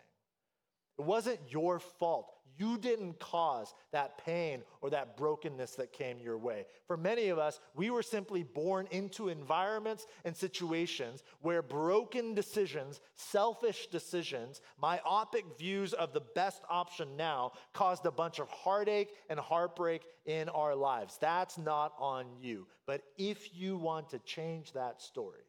It 0.97 1.05
wasn't 1.05 1.39
your 1.49 1.79
fault. 1.79 2.31
You 2.57 2.77
didn't 2.77 3.19
cause 3.19 3.73
that 3.91 4.17
pain 4.17 4.63
or 4.79 4.89
that 4.91 5.17
brokenness 5.17 5.75
that 5.75 5.91
came 5.91 6.19
your 6.19 6.37
way. 6.37 6.65
For 6.87 6.95
many 6.95 7.27
of 7.27 7.37
us, 7.37 7.59
we 7.75 7.89
were 7.89 8.03
simply 8.03 8.43
born 8.43 8.87
into 8.91 9.27
environments 9.27 10.07
and 10.23 10.35
situations 10.35 11.23
where 11.41 11.61
broken 11.61 12.33
decisions, 12.33 13.01
selfish 13.15 13.87
decisions, 13.87 14.61
myopic 14.81 15.45
views 15.57 15.93
of 15.93 16.13
the 16.13 16.23
best 16.33 16.61
option 16.69 17.17
now 17.17 17.51
caused 17.73 18.05
a 18.05 18.11
bunch 18.11 18.39
of 18.39 18.47
heartache 18.49 19.09
and 19.29 19.39
heartbreak 19.39 20.03
in 20.25 20.47
our 20.49 20.75
lives. 20.75 21.17
That's 21.19 21.57
not 21.57 21.93
on 21.99 22.25
you. 22.39 22.67
But 22.85 23.01
if 23.17 23.53
you 23.53 23.75
want 23.75 24.09
to 24.11 24.19
change 24.19 24.71
that 24.73 25.01
story, 25.01 25.44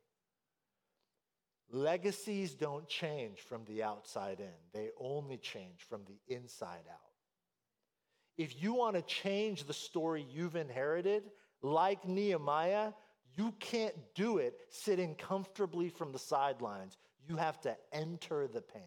Legacies 1.73 2.55
don't 2.55 2.87
change 2.89 3.41
from 3.41 3.65
the 3.65 3.83
outside 3.83 4.41
in, 4.41 4.55
they 4.73 4.91
only 5.01 5.37
change 5.37 5.81
from 5.89 6.03
the 6.05 6.35
inside 6.35 6.85
out. 6.91 7.01
if 8.37 8.63
you 8.63 8.75
want 8.75 8.97
to 8.97 9.03
change 9.03 9.65
the 9.65 9.75
story 9.75 10.25
you've 10.31 10.57
inherited, 10.57 11.25
like 11.63 12.07
Nehemiah, 12.07 12.93
you 13.37 13.53
can't 13.59 13.95
do 14.15 14.39
it 14.39 14.55
sitting 14.69 15.15
comfortably 15.15 15.89
from 15.89 16.13
the 16.13 16.19
sidelines. 16.19 16.97
You 17.29 17.37
have 17.37 17.61
to 17.63 17.77
enter 17.93 18.47
the 18.47 18.61
pain. 18.61 18.83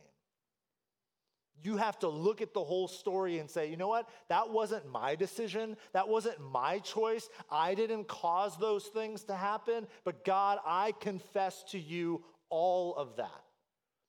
You 1.61 1.75
have 1.75 1.99
to 1.99 2.07
look 2.07 2.41
at 2.41 2.53
the 2.53 2.63
whole 2.63 2.88
story 2.88 3.39
and 3.39 3.49
say, 3.49 3.69
you 3.69 3.75
know 3.75 3.89
what? 3.89 4.07
That 4.30 4.49
wasn't 4.49 4.89
my 4.89 5.15
decision. 5.15 5.75
That 5.91 6.07
wasn't 6.07 6.39
my 6.39 6.80
choice. 6.80 7.27
I 7.51 7.75
didn't 7.75 8.07
cause 8.07 8.55
those 8.57 8.86
things 8.86 9.23
to 9.25 9.36
happen. 9.36 9.86
But 10.05 10.23
God, 10.23 10.59
I 10.65 10.93
confess 11.01 11.63
to 11.71 11.80
you 11.80 12.23
all 12.50 12.95
of 12.95 13.16
that. 13.18 13.43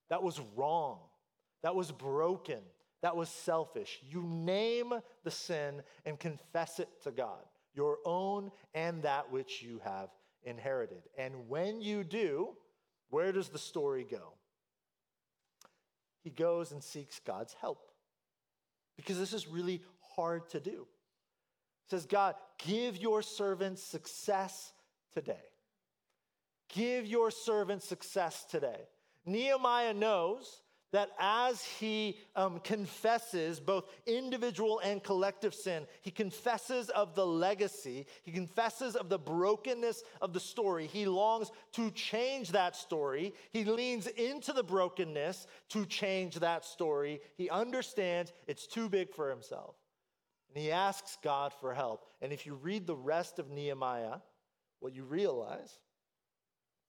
That 0.09 0.22
was 0.22 0.41
wrong. 0.57 0.99
That 1.62 1.74
was 1.74 1.91
broken. 1.93 2.61
That 3.03 3.16
was 3.16 3.28
selfish. 3.28 3.99
You 4.03 4.22
name 4.22 4.93
the 5.24 5.30
sin 5.30 5.82
and 6.05 6.18
confess 6.18 6.78
it 6.78 6.88
to 7.05 7.11
God, 7.11 7.45
your 7.74 7.99
own 8.05 8.51
and 8.74 9.03
that 9.03 9.30
which 9.30 9.62
you 9.62 9.80
have 9.84 10.11
inherited. 10.43 11.03
And 11.18 11.49
when 11.49 11.80
you 11.80 12.05
do, 12.05 12.51
where 13.09 13.32
does 13.32 13.49
the 13.49 13.59
story 13.59 14.07
go? 14.09 14.34
He 16.22 16.30
goes 16.30 16.72
and 16.72 16.82
seeks 16.82 17.20
God's 17.20 17.55
help 17.55 17.91
because 18.97 19.18
this 19.18 19.32
is 19.32 19.49
really 19.49 19.82
hard 20.14 20.49
to 20.51 20.61
do. 20.61 20.86
He 21.86 21.97
says, 21.97 22.05
God, 22.05 22.34
give 22.59 22.99
your 22.99 23.22
servants 23.22 23.82
success 23.82 24.72
today. 25.14 25.49
Give 26.72 27.06
your 27.06 27.30
servant 27.30 27.82
success 27.82 28.44
today. 28.44 28.88
Nehemiah 29.26 29.94
knows 29.94 30.62
that 30.92 31.10
as 31.20 31.62
he 31.64 32.18
um, 32.34 32.58
confesses 32.60 33.60
both 33.60 33.84
individual 34.06 34.80
and 34.80 35.02
collective 35.02 35.54
sin, 35.54 35.86
he 36.02 36.10
confesses 36.10 36.88
of 36.90 37.14
the 37.14 37.26
legacy, 37.26 38.06
he 38.22 38.32
confesses 38.32 38.96
of 38.96 39.08
the 39.08 39.18
brokenness 39.18 40.02
of 40.20 40.32
the 40.32 40.40
story. 40.40 40.86
He 40.86 41.06
longs 41.06 41.50
to 41.72 41.90
change 41.92 42.50
that 42.50 42.74
story. 42.74 43.34
He 43.52 43.64
leans 43.64 44.08
into 44.08 44.52
the 44.52 44.64
brokenness 44.64 45.46
to 45.70 45.86
change 45.86 46.36
that 46.36 46.64
story. 46.64 47.20
He 47.36 47.48
understands 47.50 48.32
it's 48.48 48.66
too 48.66 48.88
big 48.88 49.14
for 49.14 49.30
himself. 49.30 49.76
And 50.48 50.60
he 50.60 50.72
asks 50.72 51.18
God 51.22 51.52
for 51.60 51.72
help. 51.72 52.06
And 52.20 52.32
if 52.32 52.46
you 52.46 52.54
read 52.54 52.86
the 52.86 52.96
rest 52.96 53.38
of 53.38 53.50
Nehemiah, 53.50 54.16
what 54.80 54.94
you 54.96 55.04
realize 55.04 55.78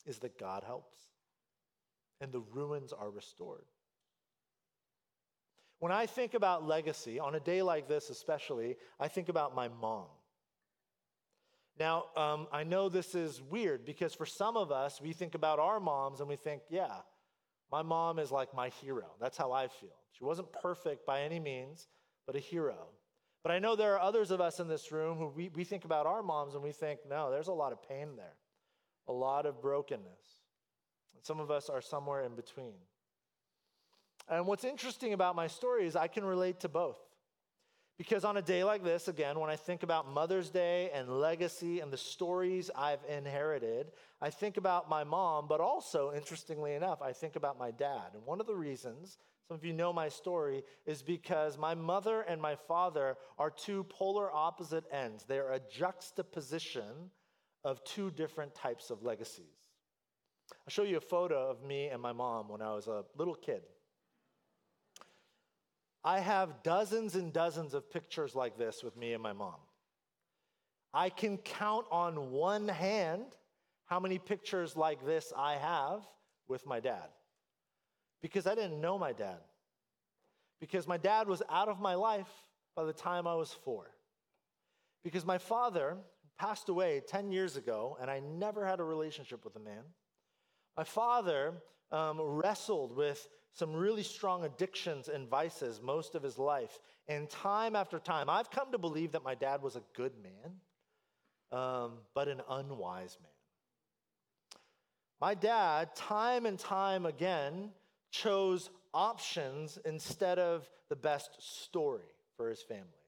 is 0.05 0.19
that 0.19 0.37
God 0.39 0.63
helps 0.63 0.97
and 2.19 2.31
the 2.31 2.39
ruins 2.39 2.93
are 2.93 3.09
restored. 3.09 3.65
When 5.79 5.91
I 5.91 6.05
think 6.05 6.35
about 6.35 6.67
legacy, 6.67 7.19
on 7.19 7.33
a 7.33 7.39
day 7.39 7.63
like 7.63 7.87
this 7.87 8.11
especially, 8.11 8.77
I 8.99 9.07
think 9.07 9.29
about 9.29 9.55
my 9.55 9.67
mom. 9.67 10.05
Now, 11.79 12.05
um, 12.15 12.47
I 12.51 12.63
know 12.63 12.89
this 12.89 13.15
is 13.15 13.41
weird 13.41 13.85
because 13.85 14.13
for 14.13 14.27
some 14.27 14.55
of 14.55 14.71
us, 14.71 15.01
we 15.01 15.13
think 15.13 15.33
about 15.33 15.57
our 15.57 15.79
moms 15.79 16.19
and 16.19 16.29
we 16.29 16.35
think, 16.35 16.61
yeah, 16.69 16.97
my 17.71 17.81
mom 17.81 18.19
is 18.19 18.31
like 18.31 18.53
my 18.53 18.69
hero. 18.69 19.07
That's 19.19 19.37
how 19.37 19.51
I 19.51 19.67
feel. 19.67 19.97
She 20.11 20.23
wasn't 20.23 20.51
perfect 20.51 21.05
by 21.05 21.21
any 21.21 21.39
means, 21.39 21.87
but 22.27 22.35
a 22.35 22.39
hero. 22.39 22.89
But 23.41 23.51
I 23.51 23.59
know 23.59 23.75
there 23.75 23.95
are 23.95 23.99
others 23.99 24.29
of 24.29 24.41
us 24.41 24.59
in 24.59 24.67
this 24.67 24.91
room 24.91 25.17
who 25.17 25.29
we, 25.29 25.49
we 25.55 25.63
think 25.63 25.85
about 25.85 26.05
our 26.05 26.21
moms 26.21 26.53
and 26.53 26.61
we 26.61 26.71
think, 26.71 26.99
no, 27.09 27.31
there's 27.31 27.47
a 27.47 27.53
lot 27.53 27.71
of 27.71 27.81
pain 27.81 28.09
there, 28.15 28.35
a 29.07 29.13
lot 29.13 29.45
of 29.45 29.61
brokenness. 29.61 30.41
Some 31.21 31.39
of 31.39 31.51
us 31.51 31.69
are 31.69 31.81
somewhere 31.81 32.23
in 32.23 32.35
between. 32.35 32.73
And 34.29 34.47
what's 34.47 34.63
interesting 34.63 35.13
about 35.13 35.35
my 35.35 35.47
story 35.47 35.85
is 35.85 35.95
I 35.95 36.07
can 36.07 36.23
relate 36.23 36.61
to 36.61 36.69
both. 36.69 36.97
Because 37.97 38.25
on 38.25 38.37
a 38.37 38.41
day 38.41 38.63
like 38.63 38.83
this, 38.83 39.07
again, 39.07 39.39
when 39.39 39.51
I 39.51 39.55
think 39.55 39.83
about 39.83 40.11
Mother's 40.11 40.49
Day 40.49 40.89
and 40.91 41.19
legacy 41.19 41.81
and 41.81 41.93
the 41.93 41.97
stories 41.97 42.71
I've 42.75 43.03
inherited, 43.07 43.91
I 44.19 44.31
think 44.31 44.57
about 44.57 44.89
my 44.89 45.03
mom, 45.03 45.47
but 45.47 45.59
also, 45.59 46.11
interestingly 46.11 46.73
enough, 46.73 47.03
I 47.03 47.13
think 47.13 47.35
about 47.35 47.59
my 47.59 47.69
dad. 47.69 48.13
And 48.15 48.25
one 48.25 48.41
of 48.41 48.47
the 48.47 48.55
reasons, 48.55 49.19
some 49.47 49.55
of 49.55 49.63
you 49.63 49.73
know 49.73 49.93
my 49.93 50.09
story, 50.09 50.63
is 50.87 51.03
because 51.03 51.59
my 51.59 51.75
mother 51.75 52.21
and 52.21 52.41
my 52.41 52.55
father 52.55 53.17
are 53.37 53.51
two 53.51 53.83
polar 53.83 54.33
opposite 54.33 54.85
ends. 54.91 55.25
They 55.25 55.37
are 55.37 55.53
a 55.53 55.59
juxtaposition 55.59 57.11
of 57.63 57.83
two 57.83 58.11
different 58.11 58.55
types 58.55 58.89
of 58.89 59.03
legacies. 59.03 59.45
I'll 60.51 60.71
show 60.71 60.83
you 60.83 60.97
a 60.97 61.01
photo 61.01 61.49
of 61.49 61.63
me 61.63 61.87
and 61.87 62.01
my 62.01 62.11
mom 62.11 62.49
when 62.49 62.61
I 62.61 62.73
was 62.73 62.87
a 62.87 63.03
little 63.17 63.35
kid. 63.35 63.61
I 66.03 66.19
have 66.19 66.63
dozens 66.63 67.15
and 67.15 67.31
dozens 67.31 67.73
of 67.73 67.91
pictures 67.91 68.35
like 68.35 68.57
this 68.57 68.83
with 68.83 68.97
me 68.97 69.13
and 69.13 69.21
my 69.21 69.33
mom. 69.33 69.59
I 70.93 71.09
can 71.09 71.37
count 71.37 71.85
on 71.91 72.31
one 72.31 72.67
hand 72.67 73.25
how 73.85 73.99
many 73.99 74.17
pictures 74.17 74.75
like 74.75 75.05
this 75.05 75.31
I 75.37 75.53
have 75.55 76.01
with 76.47 76.65
my 76.65 76.79
dad. 76.79 77.09
Because 78.21 78.47
I 78.47 78.55
didn't 78.55 78.81
know 78.81 78.97
my 78.97 79.13
dad. 79.13 79.39
Because 80.59 80.87
my 80.87 80.97
dad 80.97 81.27
was 81.27 81.41
out 81.49 81.69
of 81.69 81.79
my 81.79 81.95
life 81.95 82.29
by 82.75 82.83
the 82.83 82.93
time 82.93 83.27
I 83.27 83.35
was 83.35 83.51
four. 83.51 83.91
Because 85.03 85.25
my 85.25 85.37
father 85.37 85.97
passed 86.37 86.69
away 86.69 87.01
10 87.07 87.31
years 87.31 87.55
ago, 87.55 87.97
and 88.01 88.09
I 88.09 88.19
never 88.19 88.65
had 88.65 88.79
a 88.79 88.83
relationship 88.83 89.43
with 89.45 89.55
a 89.55 89.59
man. 89.59 89.83
My 90.77 90.83
father 90.83 91.53
um, 91.91 92.19
wrestled 92.19 92.95
with 92.95 93.27
some 93.53 93.73
really 93.73 94.03
strong 94.03 94.45
addictions 94.45 95.09
and 95.09 95.27
vices 95.27 95.81
most 95.81 96.15
of 96.15 96.23
his 96.23 96.37
life. 96.37 96.79
And 97.07 97.29
time 97.29 97.75
after 97.75 97.99
time, 97.99 98.29
I've 98.29 98.49
come 98.49 98.71
to 98.71 98.77
believe 98.77 99.11
that 99.11 99.23
my 99.23 99.35
dad 99.35 99.61
was 99.61 99.75
a 99.75 99.83
good 99.93 100.13
man, 100.23 100.53
um, 101.51 101.91
but 102.15 102.27
an 102.27 102.41
unwise 102.49 103.17
man. 103.21 103.31
My 105.19 105.35
dad, 105.35 105.95
time 105.95 106.45
and 106.45 106.57
time 106.57 107.05
again, 107.05 107.71
chose 108.09 108.69
options 108.93 109.77
instead 109.85 110.39
of 110.39 110.67
the 110.89 110.95
best 110.95 111.29
story 111.39 112.15
for 112.37 112.49
his 112.49 112.61
family. 112.61 113.00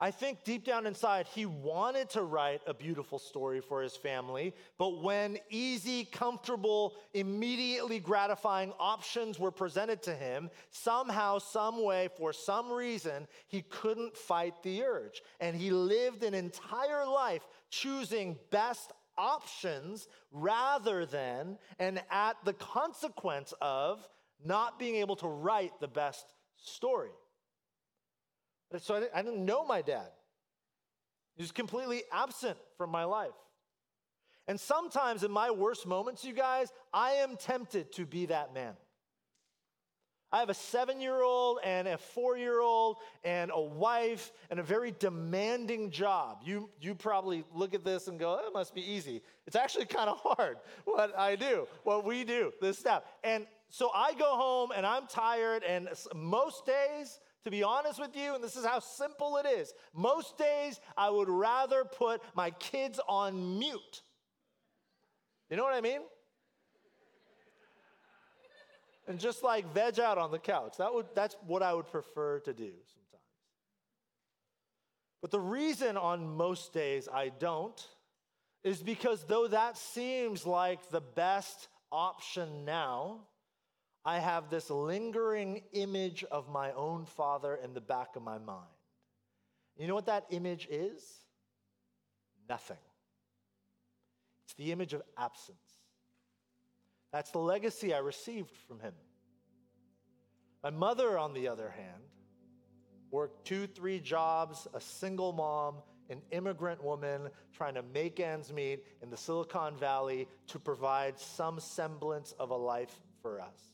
I 0.00 0.10
think 0.10 0.42
deep 0.44 0.64
down 0.64 0.86
inside, 0.86 1.26
he 1.28 1.46
wanted 1.46 2.10
to 2.10 2.22
write 2.22 2.60
a 2.66 2.74
beautiful 2.74 3.18
story 3.18 3.60
for 3.60 3.80
his 3.80 3.96
family, 3.96 4.52
but 4.76 5.02
when 5.02 5.38
easy, 5.50 6.04
comfortable, 6.04 6.94
immediately 7.14 8.00
gratifying 8.00 8.72
options 8.80 9.38
were 9.38 9.52
presented 9.52 10.02
to 10.02 10.14
him, 10.14 10.50
somehow, 10.70 11.38
some 11.38 11.82
way, 11.82 12.08
for 12.16 12.32
some 12.32 12.72
reason, 12.72 13.28
he 13.46 13.62
couldn't 13.62 14.16
fight 14.16 14.54
the 14.64 14.82
urge. 14.82 15.22
And 15.40 15.56
he 15.56 15.70
lived 15.70 16.24
an 16.24 16.34
entire 16.34 17.06
life 17.06 17.46
choosing 17.70 18.36
best 18.50 18.92
options 19.16 20.08
rather 20.32 21.06
than, 21.06 21.56
and 21.78 22.02
at 22.10 22.36
the 22.44 22.54
consequence 22.54 23.54
of, 23.60 24.06
not 24.44 24.78
being 24.78 24.96
able 24.96 25.16
to 25.16 25.28
write 25.28 25.72
the 25.80 25.88
best 25.88 26.34
story. 26.56 27.10
So 28.78 29.06
I 29.14 29.22
didn't, 29.22 29.44
know 29.44 29.64
my 29.64 29.82
dad. 29.82 30.08
He 31.36 31.42
was 31.42 31.52
completely 31.52 32.02
absent 32.12 32.56
from 32.76 32.90
my 32.90 33.04
life. 33.04 33.30
And 34.46 34.60
sometimes 34.60 35.22
in 35.24 35.30
my 35.30 35.50
worst 35.50 35.86
moments, 35.86 36.24
you 36.24 36.32
guys, 36.32 36.72
I 36.92 37.12
am 37.12 37.36
tempted 37.36 37.92
to 37.92 38.04
be 38.04 38.26
that 38.26 38.52
man. 38.52 38.74
I 40.34 40.40
have 40.40 40.50
a 40.50 40.54
seven 40.54 41.00
year 41.00 41.22
old 41.22 41.60
and 41.62 41.86
a 41.86 41.96
four 41.96 42.36
year 42.36 42.60
old 42.60 42.96
and 43.22 43.52
a 43.54 43.60
wife 43.60 44.32
and 44.50 44.58
a 44.58 44.64
very 44.64 44.92
demanding 44.98 45.92
job. 45.92 46.38
You, 46.44 46.70
you 46.80 46.96
probably 46.96 47.44
look 47.54 47.72
at 47.72 47.84
this 47.84 48.08
and 48.08 48.18
go, 48.18 48.40
that 48.42 48.52
must 48.52 48.74
be 48.74 48.82
easy. 48.82 49.22
It's 49.46 49.54
actually 49.54 49.86
kind 49.86 50.10
of 50.10 50.18
hard 50.20 50.56
what 50.84 51.16
I 51.16 51.36
do, 51.36 51.68
what 51.84 52.04
we 52.04 52.24
do, 52.24 52.52
this 52.60 52.78
stuff. 52.78 53.04
And 53.22 53.46
so 53.68 53.90
I 53.94 54.14
go 54.14 54.36
home 54.36 54.70
and 54.74 54.84
I'm 54.84 55.06
tired, 55.06 55.62
and 55.62 55.88
most 56.14 56.66
days 56.66 57.20
to 57.44 57.50
be 57.50 57.62
honest 57.62 58.00
with 58.00 58.16
you, 58.16 58.34
and 58.34 58.42
this 58.42 58.56
is 58.56 58.64
how 58.64 58.80
simple 58.80 59.36
it 59.36 59.46
is, 59.46 59.72
most 59.94 60.38
days 60.38 60.80
I 60.96 61.10
would 61.10 61.28
rather 61.28 61.84
put 61.84 62.22
my 62.34 62.50
kids 62.50 62.98
on 63.06 63.58
mute. 63.58 64.02
You 65.50 65.58
know 65.58 65.64
what 65.64 65.74
I 65.74 65.82
mean? 65.82 66.00
And 69.06 69.20
just 69.20 69.42
like 69.42 69.70
veg 69.74 70.00
out 70.00 70.16
on 70.16 70.30
the 70.30 70.38
couch. 70.38 70.78
That 70.78 70.94
would, 70.94 71.06
that's 71.14 71.36
what 71.46 71.62
I 71.62 71.74
would 71.74 71.86
prefer 71.88 72.40
to 72.40 72.54
do 72.54 72.64
sometimes. 72.64 73.24
But 75.20 75.30
the 75.30 75.40
reason 75.40 75.98
on 75.98 76.36
most 76.36 76.72
days 76.72 77.08
I 77.12 77.30
don't 77.38 77.86
is 78.62 78.82
because 78.82 79.24
though 79.24 79.48
that 79.48 79.76
seems 79.76 80.46
like 80.46 80.88
the 80.88 81.02
best 81.02 81.68
option 81.92 82.64
now, 82.64 83.20
I 84.04 84.18
have 84.18 84.50
this 84.50 84.68
lingering 84.68 85.62
image 85.72 86.24
of 86.30 86.50
my 86.50 86.72
own 86.72 87.06
father 87.06 87.58
in 87.62 87.72
the 87.72 87.80
back 87.80 88.16
of 88.16 88.22
my 88.22 88.38
mind. 88.38 88.66
You 89.76 89.88
know 89.88 89.94
what 89.94 90.06
that 90.06 90.26
image 90.30 90.68
is? 90.70 91.02
Nothing. 92.48 92.76
It's 94.44 94.54
the 94.54 94.72
image 94.72 94.92
of 94.92 95.02
absence. 95.16 95.58
That's 97.12 97.30
the 97.30 97.38
legacy 97.38 97.94
I 97.94 97.98
received 97.98 98.54
from 98.68 98.80
him. 98.80 98.92
My 100.62 100.70
mother, 100.70 101.18
on 101.18 101.32
the 101.32 101.48
other 101.48 101.70
hand, 101.70 102.02
worked 103.10 103.46
two, 103.46 103.66
three 103.66 104.00
jobs, 104.00 104.66
a 104.74 104.80
single 104.80 105.32
mom, 105.32 105.76
an 106.10 106.20
immigrant 106.30 106.82
woman 106.82 107.30
trying 107.52 107.74
to 107.74 107.82
make 107.82 108.20
ends 108.20 108.52
meet 108.52 108.84
in 109.02 109.10
the 109.10 109.16
Silicon 109.16 109.76
Valley 109.76 110.28
to 110.48 110.58
provide 110.58 111.18
some 111.18 111.58
semblance 111.58 112.32
of 112.38 112.50
a 112.50 112.56
life 112.56 113.00
for 113.22 113.40
us. 113.40 113.73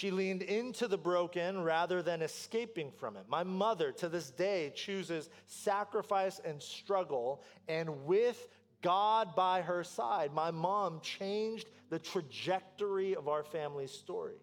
She 0.00 0.10
leaned 0.10 0.40
into 0.40 0.88
the 0.88 0.96
broken 0.96 1.62
rather 1.62 2.00
than 2.00 2.22
escaping 2.22 2.90
from 2.90 3.18
it. 3.18 3.26
My 3.28 3.42
mother, 3.42 3.92
to 3.92 4.08
this 4.08 4.30
day, 4.30 4.72
chooses 4.74 5.28
sacrifice 5.46 6.40
and 6.42 6.62
struggle, 6.62 7.42
and 7.68 8.06
with 8.06 8.48
God 8.80 9.36
by 9.36 9.60
her 9.60 9.84
side, 9.84 10.32
my 10.32 10.52
mom 10.52 11.02
changed 11.02 11.68
the 11.90 11.98
trajectory 11.98 13.14
of 13.14 13.28
our 13.28 13.44
family's 13.44 13.90
story. 13.90 14.36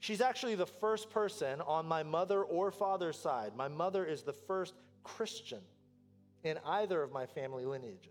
She's 0.00 0.20
actually 0.20 0.56
the 0.56 0.66
first 0.66 1.10
person 1.10 1.60
on 1.60 1.86
my 1.86 2.02
mother 2.02 2.42
or 2.42 2.72
father's 2.72 3.16
side. 3.16 3.52
My 3.54 3.68
mother 3.68 4.04
is 4.04 4.24
the 4.24 4.32
first 4.32 4.74
Christian 5.04 5.60
in 6.42 6.58
either 6.66 7.00
of 7.04 7.12
my 7.12 7.26
family 7.26 7.66
lineages. 7.66 8.10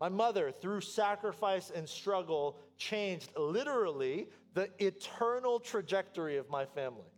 My 0.00 0.08
mother, 0.08 0.50
through 0.50 0.80
sacrifice 0.80 1.70
and 1.70 1.88
struggle, 1.88 2.58
changed 2.76 3.30
literally 3.36 4.28
the 4.56 4.70
eternal 4.78 5.60
trajectory 5.60 6.38
of 6.38 6.48
my 6.48 6.64
family. 6.64 7.12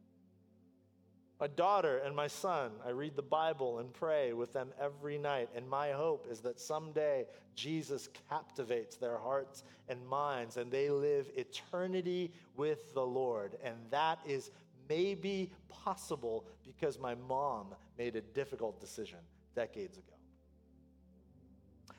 My 1.38 1.46
daughter 1.46 1.98
and 1.98 2.16
my 2.16 2.26
son, 2.26 2.72
I 2.84 2.90
read 2.90 3.14
the 3.14 3.22
Bible 3.22 3.78
and 3.78 3.94
pray 3.94 4.32
with 4.32 4.52
them 4.52 4.70
every 4.80 5.18
night. 5.18 5.48
And 5.54 5.70
my 5.70 5.92
hope 5.92 6.26
is 6.28 6.40
that 6.40 6.58
someday 6.58 7.26
Jesus 7.54 8.08
captivates 8.28 8.96
their 8.96 9.18
hearts 9.18 9.62
and 9.88 10.04
minds 10.04 10.56
and 10.56 10.68
they 10.68 10.90
live 10.90 11.30
eternity 11.36 12.32
with 12.56 12.92
the 12.92 13.06
Lord. 13.06 13.56
And 13.62 13.76
that 13.90 14.18
is 14.26 14.50
maybe 14.88 15.52
possible 15.68 16.44
because 16.66 16.98
my 16.98 17.14
mom 17.14 17.68
made 17.96 18.16
a 18.16 18.20
difficult 18.20 18.80
decision 18.80 19.20
decades 19.54 19.96
ago. 19.96 20.16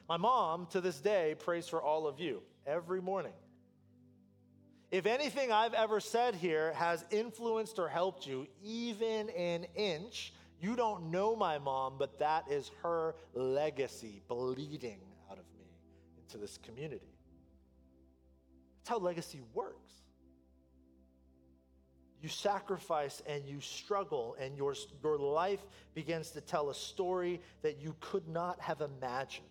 My 0.10 0.18
mom, 0.18 0.68
to 0.72 0.82
this 0.82 1.00
day, 1.00 1.34
prays 1.40 1.70
for 1.70 1.82
all 1.82 2.08
of 2.08 2.20
you 2.20 2.42
every 2.68 3.02
morning. 3.02 3.32
If 4.92 5.06
anything 5.06 5.52
I've 5.52 5.76
ever 5.76 6.00
said 6.00 6.34
here 6.34 6.74
has 6.74 7.06
influenced 7.12 7.78
or 7.78 7.88
helped 7.88 8.26
you, 8.26 8.48
even 8.64 9.30
an 9.30 9.68
inch, 9.76 10.34
you 10.60 10.76
don't 10.76 11.12
know 11.12 11.36
my 11.36 11.60
mom, 11.60 11.96
but 12.00 12.18
that 12.20 12.46
is 12.50 12.72
her 12.82 13.16
legacy 13.34 14.24
bleeding 14.28 15.00
out 15.30 15.38
of 15.38 15.46
me 15.58 15.66
into 16.18 16.38
this 16.38 16.58
community. 16.58 17.14
That's 18.80 18.90
how 18.90 18.98
legacy 18.98 19.42
works. 19.54 19.94
You 22.22 22.28
sacrifice 22.28 23.22
and 23.28 23.46
you 23.46 23.62
struggle, 23.62 24.36
and 24.40 24.58
your, 24.58 24.74
your 25.04 25.18
life 25.18 25.62
begins 25.94 26.32
to 26.32 26.42
tell 26.42 26.72
a 26.72 26.76
story 26.76 27.42
that 27.62 27.80
you 27.80 27.96
could 28.02 28.28
not 28.28 28.60
have 28.60 28.82
imagined. 28.82 29.46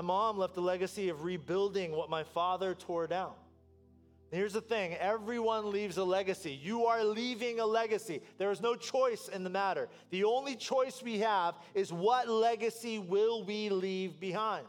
My 0.00 0.06
mom 0.06 0.38
left 0.38 0.56
a 0.56 0.62
legacy 0.62 1.10
of 1.10 1.24
rebuilding 1.24 1.92
what 1.92 2.08
my 2.08 2.24
father 2.24 2.74
tore 2.74 3.06
down. 3.06 3.34
Here's 4.30 4.54
the 4.54 4.62
thing 4.62 4.94
everyone 4.94 5.70
leaves 5.70 5.98
a 5.98 6.04
legacy. 6.04 6.52
You 6.52 6.86
are 6.86 7.04
leaving 7.04 7.60
a 7.60 7.66
legacy. 7.66 8.22
There 8.38 8.50
is 8.50 8.62
no 8.62 8.76
choice 8.76 9.28
in 9.28 9.44
the 9.44 9.50
matter. 9.50 9.90
The 10.08 10.24
only 10.24 10.56
choice 10.56 11.02
we 11.02 11.18
have 11.18 11.56
is 11.74 11.92
what 11.92 12.30
legacy 12.30 12.98
will 12.98 13.44
we 13.44 13.68
leave 13.68 14.18
behind? 14.18 14.64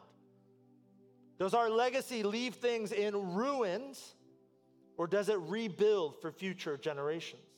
Does 1.40 1.54
our 1.54 1.70
legacy 1.70 2.24
leave 2.24 2.56
things 2.56 2.92
in 2.92 3.34
ruins 3.34 4.16
or 4.98 5.08
does 5.08 5.30
it 5.30 5.40
rebuild 5.40 6.20
for 6.22 6.34
future 6.34 6.76
generations? 6.76 7.51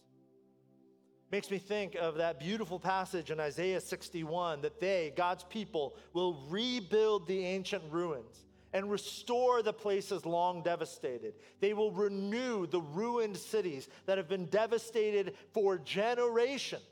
Makes 1.33 1.49
me 1.49 1.57
think 1.57 1.95
of 1.95 2.17
that 2.17 2.39
beautiful 2.39 2.77
passage 2.77 3.31
in 3.31 3.39
Isaiah 3.39 3.81
61 3.81 4.61
that 4.61 4.79
they, 4.79 5.11
God's 5.15 5.43
people, 5.45 5.95
will 6.13 6.45
rebuild 6.47 7.25
the 7.25 7.43
ancient 7.43 7.83
ruins 7.89 8.45
and 8.71 8.91
restore 8.91 9.63
the 9.63 9.73
places 9.73 10.27
long 10.27 10.61
devastated. 10.61 11.33
They 11.59 11.73
will 11.73 11.91
renew 11.91 12.67
the 12.67 12.81
ruined 12.81 13.35
cities 13.35 13.89
that 14.05 14.19
have 14.19 14.29
been 14.29 14.45
devastated 14.45 15.33
for 15.53 15.79
generations. 15.79 16.83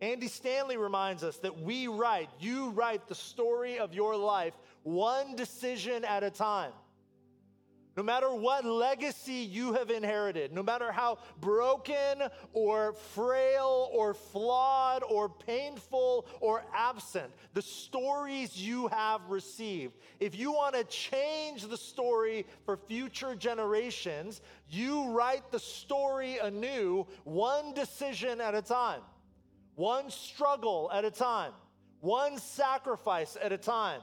Andy 0.00 0.28
Stanley 0.28 0.76
reminds 0.76 1.24
us 1.24 1.38
that 1.38 1.58
we 1.62 1.88
write, 1.88 2.30
you 2.38 2.70
write 2.70 3.08
the 3.08 3.16
story 3.16 3.76
of 3.76 3.92
your 3.92 4.16
life 4.16 4.54
one 4.84 5.34
decision 5.34 6.04
at 6.04 6.22
a 6.22 6.30
time. 6.30 6.70
No 7.96 8.02
matter 8.02 8.34
what 8.34 8.64
legacy 8.64 9.34
you 9.34 9.74
have 9.74 9.88
inherited, 9.88 10.52
no 10.52 10.64
matter 10.64 10.90
how 10.90 11.18
broken 11.40 12.24
or 12.52 12.92
frail 12.92 13.88
or 13.92 14.14
flawed 14.14 15.04
or 15.04 15.28
painful 15.28 16.26
or 16.40 16.64
absent 16.74 17.32
the 17.52 17.62
stories 17.62 18.56
you 18.56 18.88
have 18.88 19.20
received, 19.28 19.94
if 20.18 20.36
you 20.36 20.50
want 20.50 20.74
to 20.74 20.82
change 20.84 21.68
the 21.68 21.76
story 21.76 22.46
for 22.64 22.76
future 22.76 23.36
generations, 23.36 24.40
you 24.68 25.10
write 25.10 25.52
the 25.52 25.60
story 25.60 26.38
anew, 26.38 27.06
one 27.22 27.74
decision 27.74 28.40
at 28.40 28.56
a 28.56 28.62
time, 28.62 29.02
one 29.76 30.10
struggle 30.10 30.90
at 30.92 31.04
a 31.04 31.12
time, 31.12 31.52
one 32.00 32.38
sacrifice 32.38 33.36
at 33.40 33.52
a 33.52 33.58
time 33.58 34.00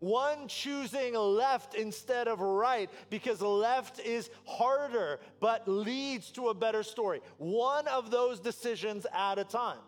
one 0.00 0.48
choosing 0.48 1.14
left 1.14 1.74
instead 1.74 2.26
of 2.26 2.40
right 2.40 2.90
because 3.10 3.40
left 3.40 4.00
is 4.00 4.30
harder 4.46 5.20
but 5.38 5.68
leads 5.68 6.30
to 6.32 6.48
a 6.48 6.54
better 6.54 6.82
story. 6.82 7.20
One 7.38 7.86
of 7.86 8.10
those 8.10 8.40
decisions 8.40 9.06
at 9.14 9.38
a 9.38 9.44
time. 9.44 9.78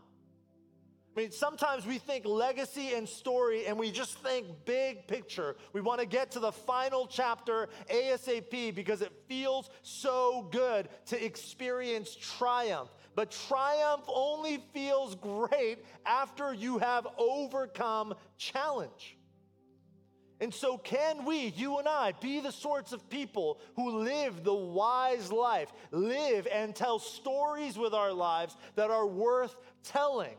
I 1.14 1.20
mean, 1.20 1.30
sometimes 1.30 1.84
we 1.84 1.98
think 1.98 2.24
legacy 2.24 2.94
and 2.94 3.06
story 3.06 3.66
and 3.66 3.78
we 3.78 3.90
just 3.90 4.18
think 4.20 4.46
big 4.64 5.06
picture. 5.06 5.56
We 5.74 5.82
want 5.82 6.00
to 6.00 6.06
get 6.06 6.30
to 6.32 6.40
the 6.40 6.52
final 6.52 7.06
chapter 7.06 7.68
ASAP 7.90 8.74
because 8.74 9.02
it 9.02 9.12
feels 9.28 9.68
so 9.82 10.48
good 10.50 10.88
to 11.06 11.22
experience 11.22 12.16
triumph. 12.16 12.88
But 13.14 13.30
triumph 13.30 14.04
only 14.08 14.62
feels 14.72 15.14
great 15.14 15.84
after 16.06 16.54
you 16.54 16.78
have 16.78 17.06
overcome 17.18 18.14
challenge. 18.38 19.18
And 20.42 20.52
so, 20.52 20.76
can 20.76 21.24
we, 21.24 21.54
you 21.56 21.78
and 21.78 21.86
I, 21.86 22.14
be 22.20 22.40
the 22.40 22.50
sorts 22.50 22.92
of 22.92 23.08
people 23.08 23.60
who 23.76 24.00
live 24.00 24.42
the 24.42 24.52
wise 24.52 25.30
life, 25.30 25.72
live 25.92 26.48
and 26.52 26.74
tell 26.74 26.98
stories 26.98 27.78
with 27.78 27.94
our 27.94 28.12
lives 28.12 28.56
that 28.74 28.90
are 28.90 29.06
worth 29.06 29.54
telling? 29.84 30.34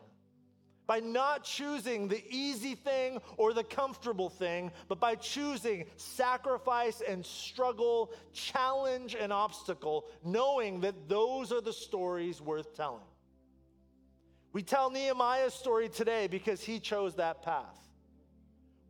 By 0.88 0.99
not 0.99 1.45
choosing 1.45 2.10
the 2.10 2.22
easy 2.30 2.76
thing 2.76 3.22
or 3.38 3.54
the 3.54 3.64
comfortable 3.64 4.30
thing, 4.30 4.74
but 4.89 4.99
by 4.99 5.16
choosing 5.16 5.86
sacrifice 5.95 7.01
and 7.08 7.26
struggle, 7.26 8.12
challenge 8.34 9.16
and 9.18 9.32
obstacle, 9.32 10.04
knowing 10.22 10.82
that 10.82 11.08
those 11.08 11.54
are 11.54 11.62
the 11.62 11.72
stories 11.72 12.41
worth 12.41 12.76
telling. 12.76 13.08
We 14.51 14.64
tell 14.64 14.89
Nehemiah's 14.89 15.54
story 15.54 15.88
today 15.88 16.28
because 16.28 16.62
he 16.62 16.82
chose 16.82 17.16
that 17.16 17.41
path. 17.41 17.82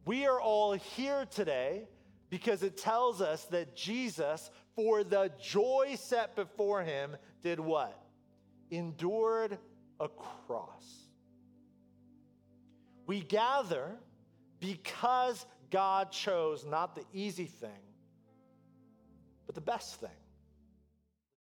We 0.05 0.25
are 0.25 0.39
all 0.39 0.73
here 0.73 1.25
today 1.31 1.87
because 2.29 2.63
it 2.63 2.77
tells 2.77 3.21
us 3.21 3.45
that 3.45 3.75
Jesus, 3.75 4.51
for 4.75 5.03
the 5.03 5.31
joy 5.41 5.95
set 5.97 6.35
before 6.35 6.83
him, 6.83 7.15
did 7.43 7.59
what? 7.59 7.97
Endured 8.71 9.57
a 9.99 10.09
cross. 10.09 11.03
We 13.05 13.21
gather 13.21 13.91
because 14.59 15.45
God 15.69 16.11
chose 16.11 16.65
not 16.65 16.95
the 16.95 17.03
easy 17.13 17.45
thing, 17.45 17.69
but 19.45 19.55
the 19.55 19.61
best 19.61 19.99
thing. 19.99 20.09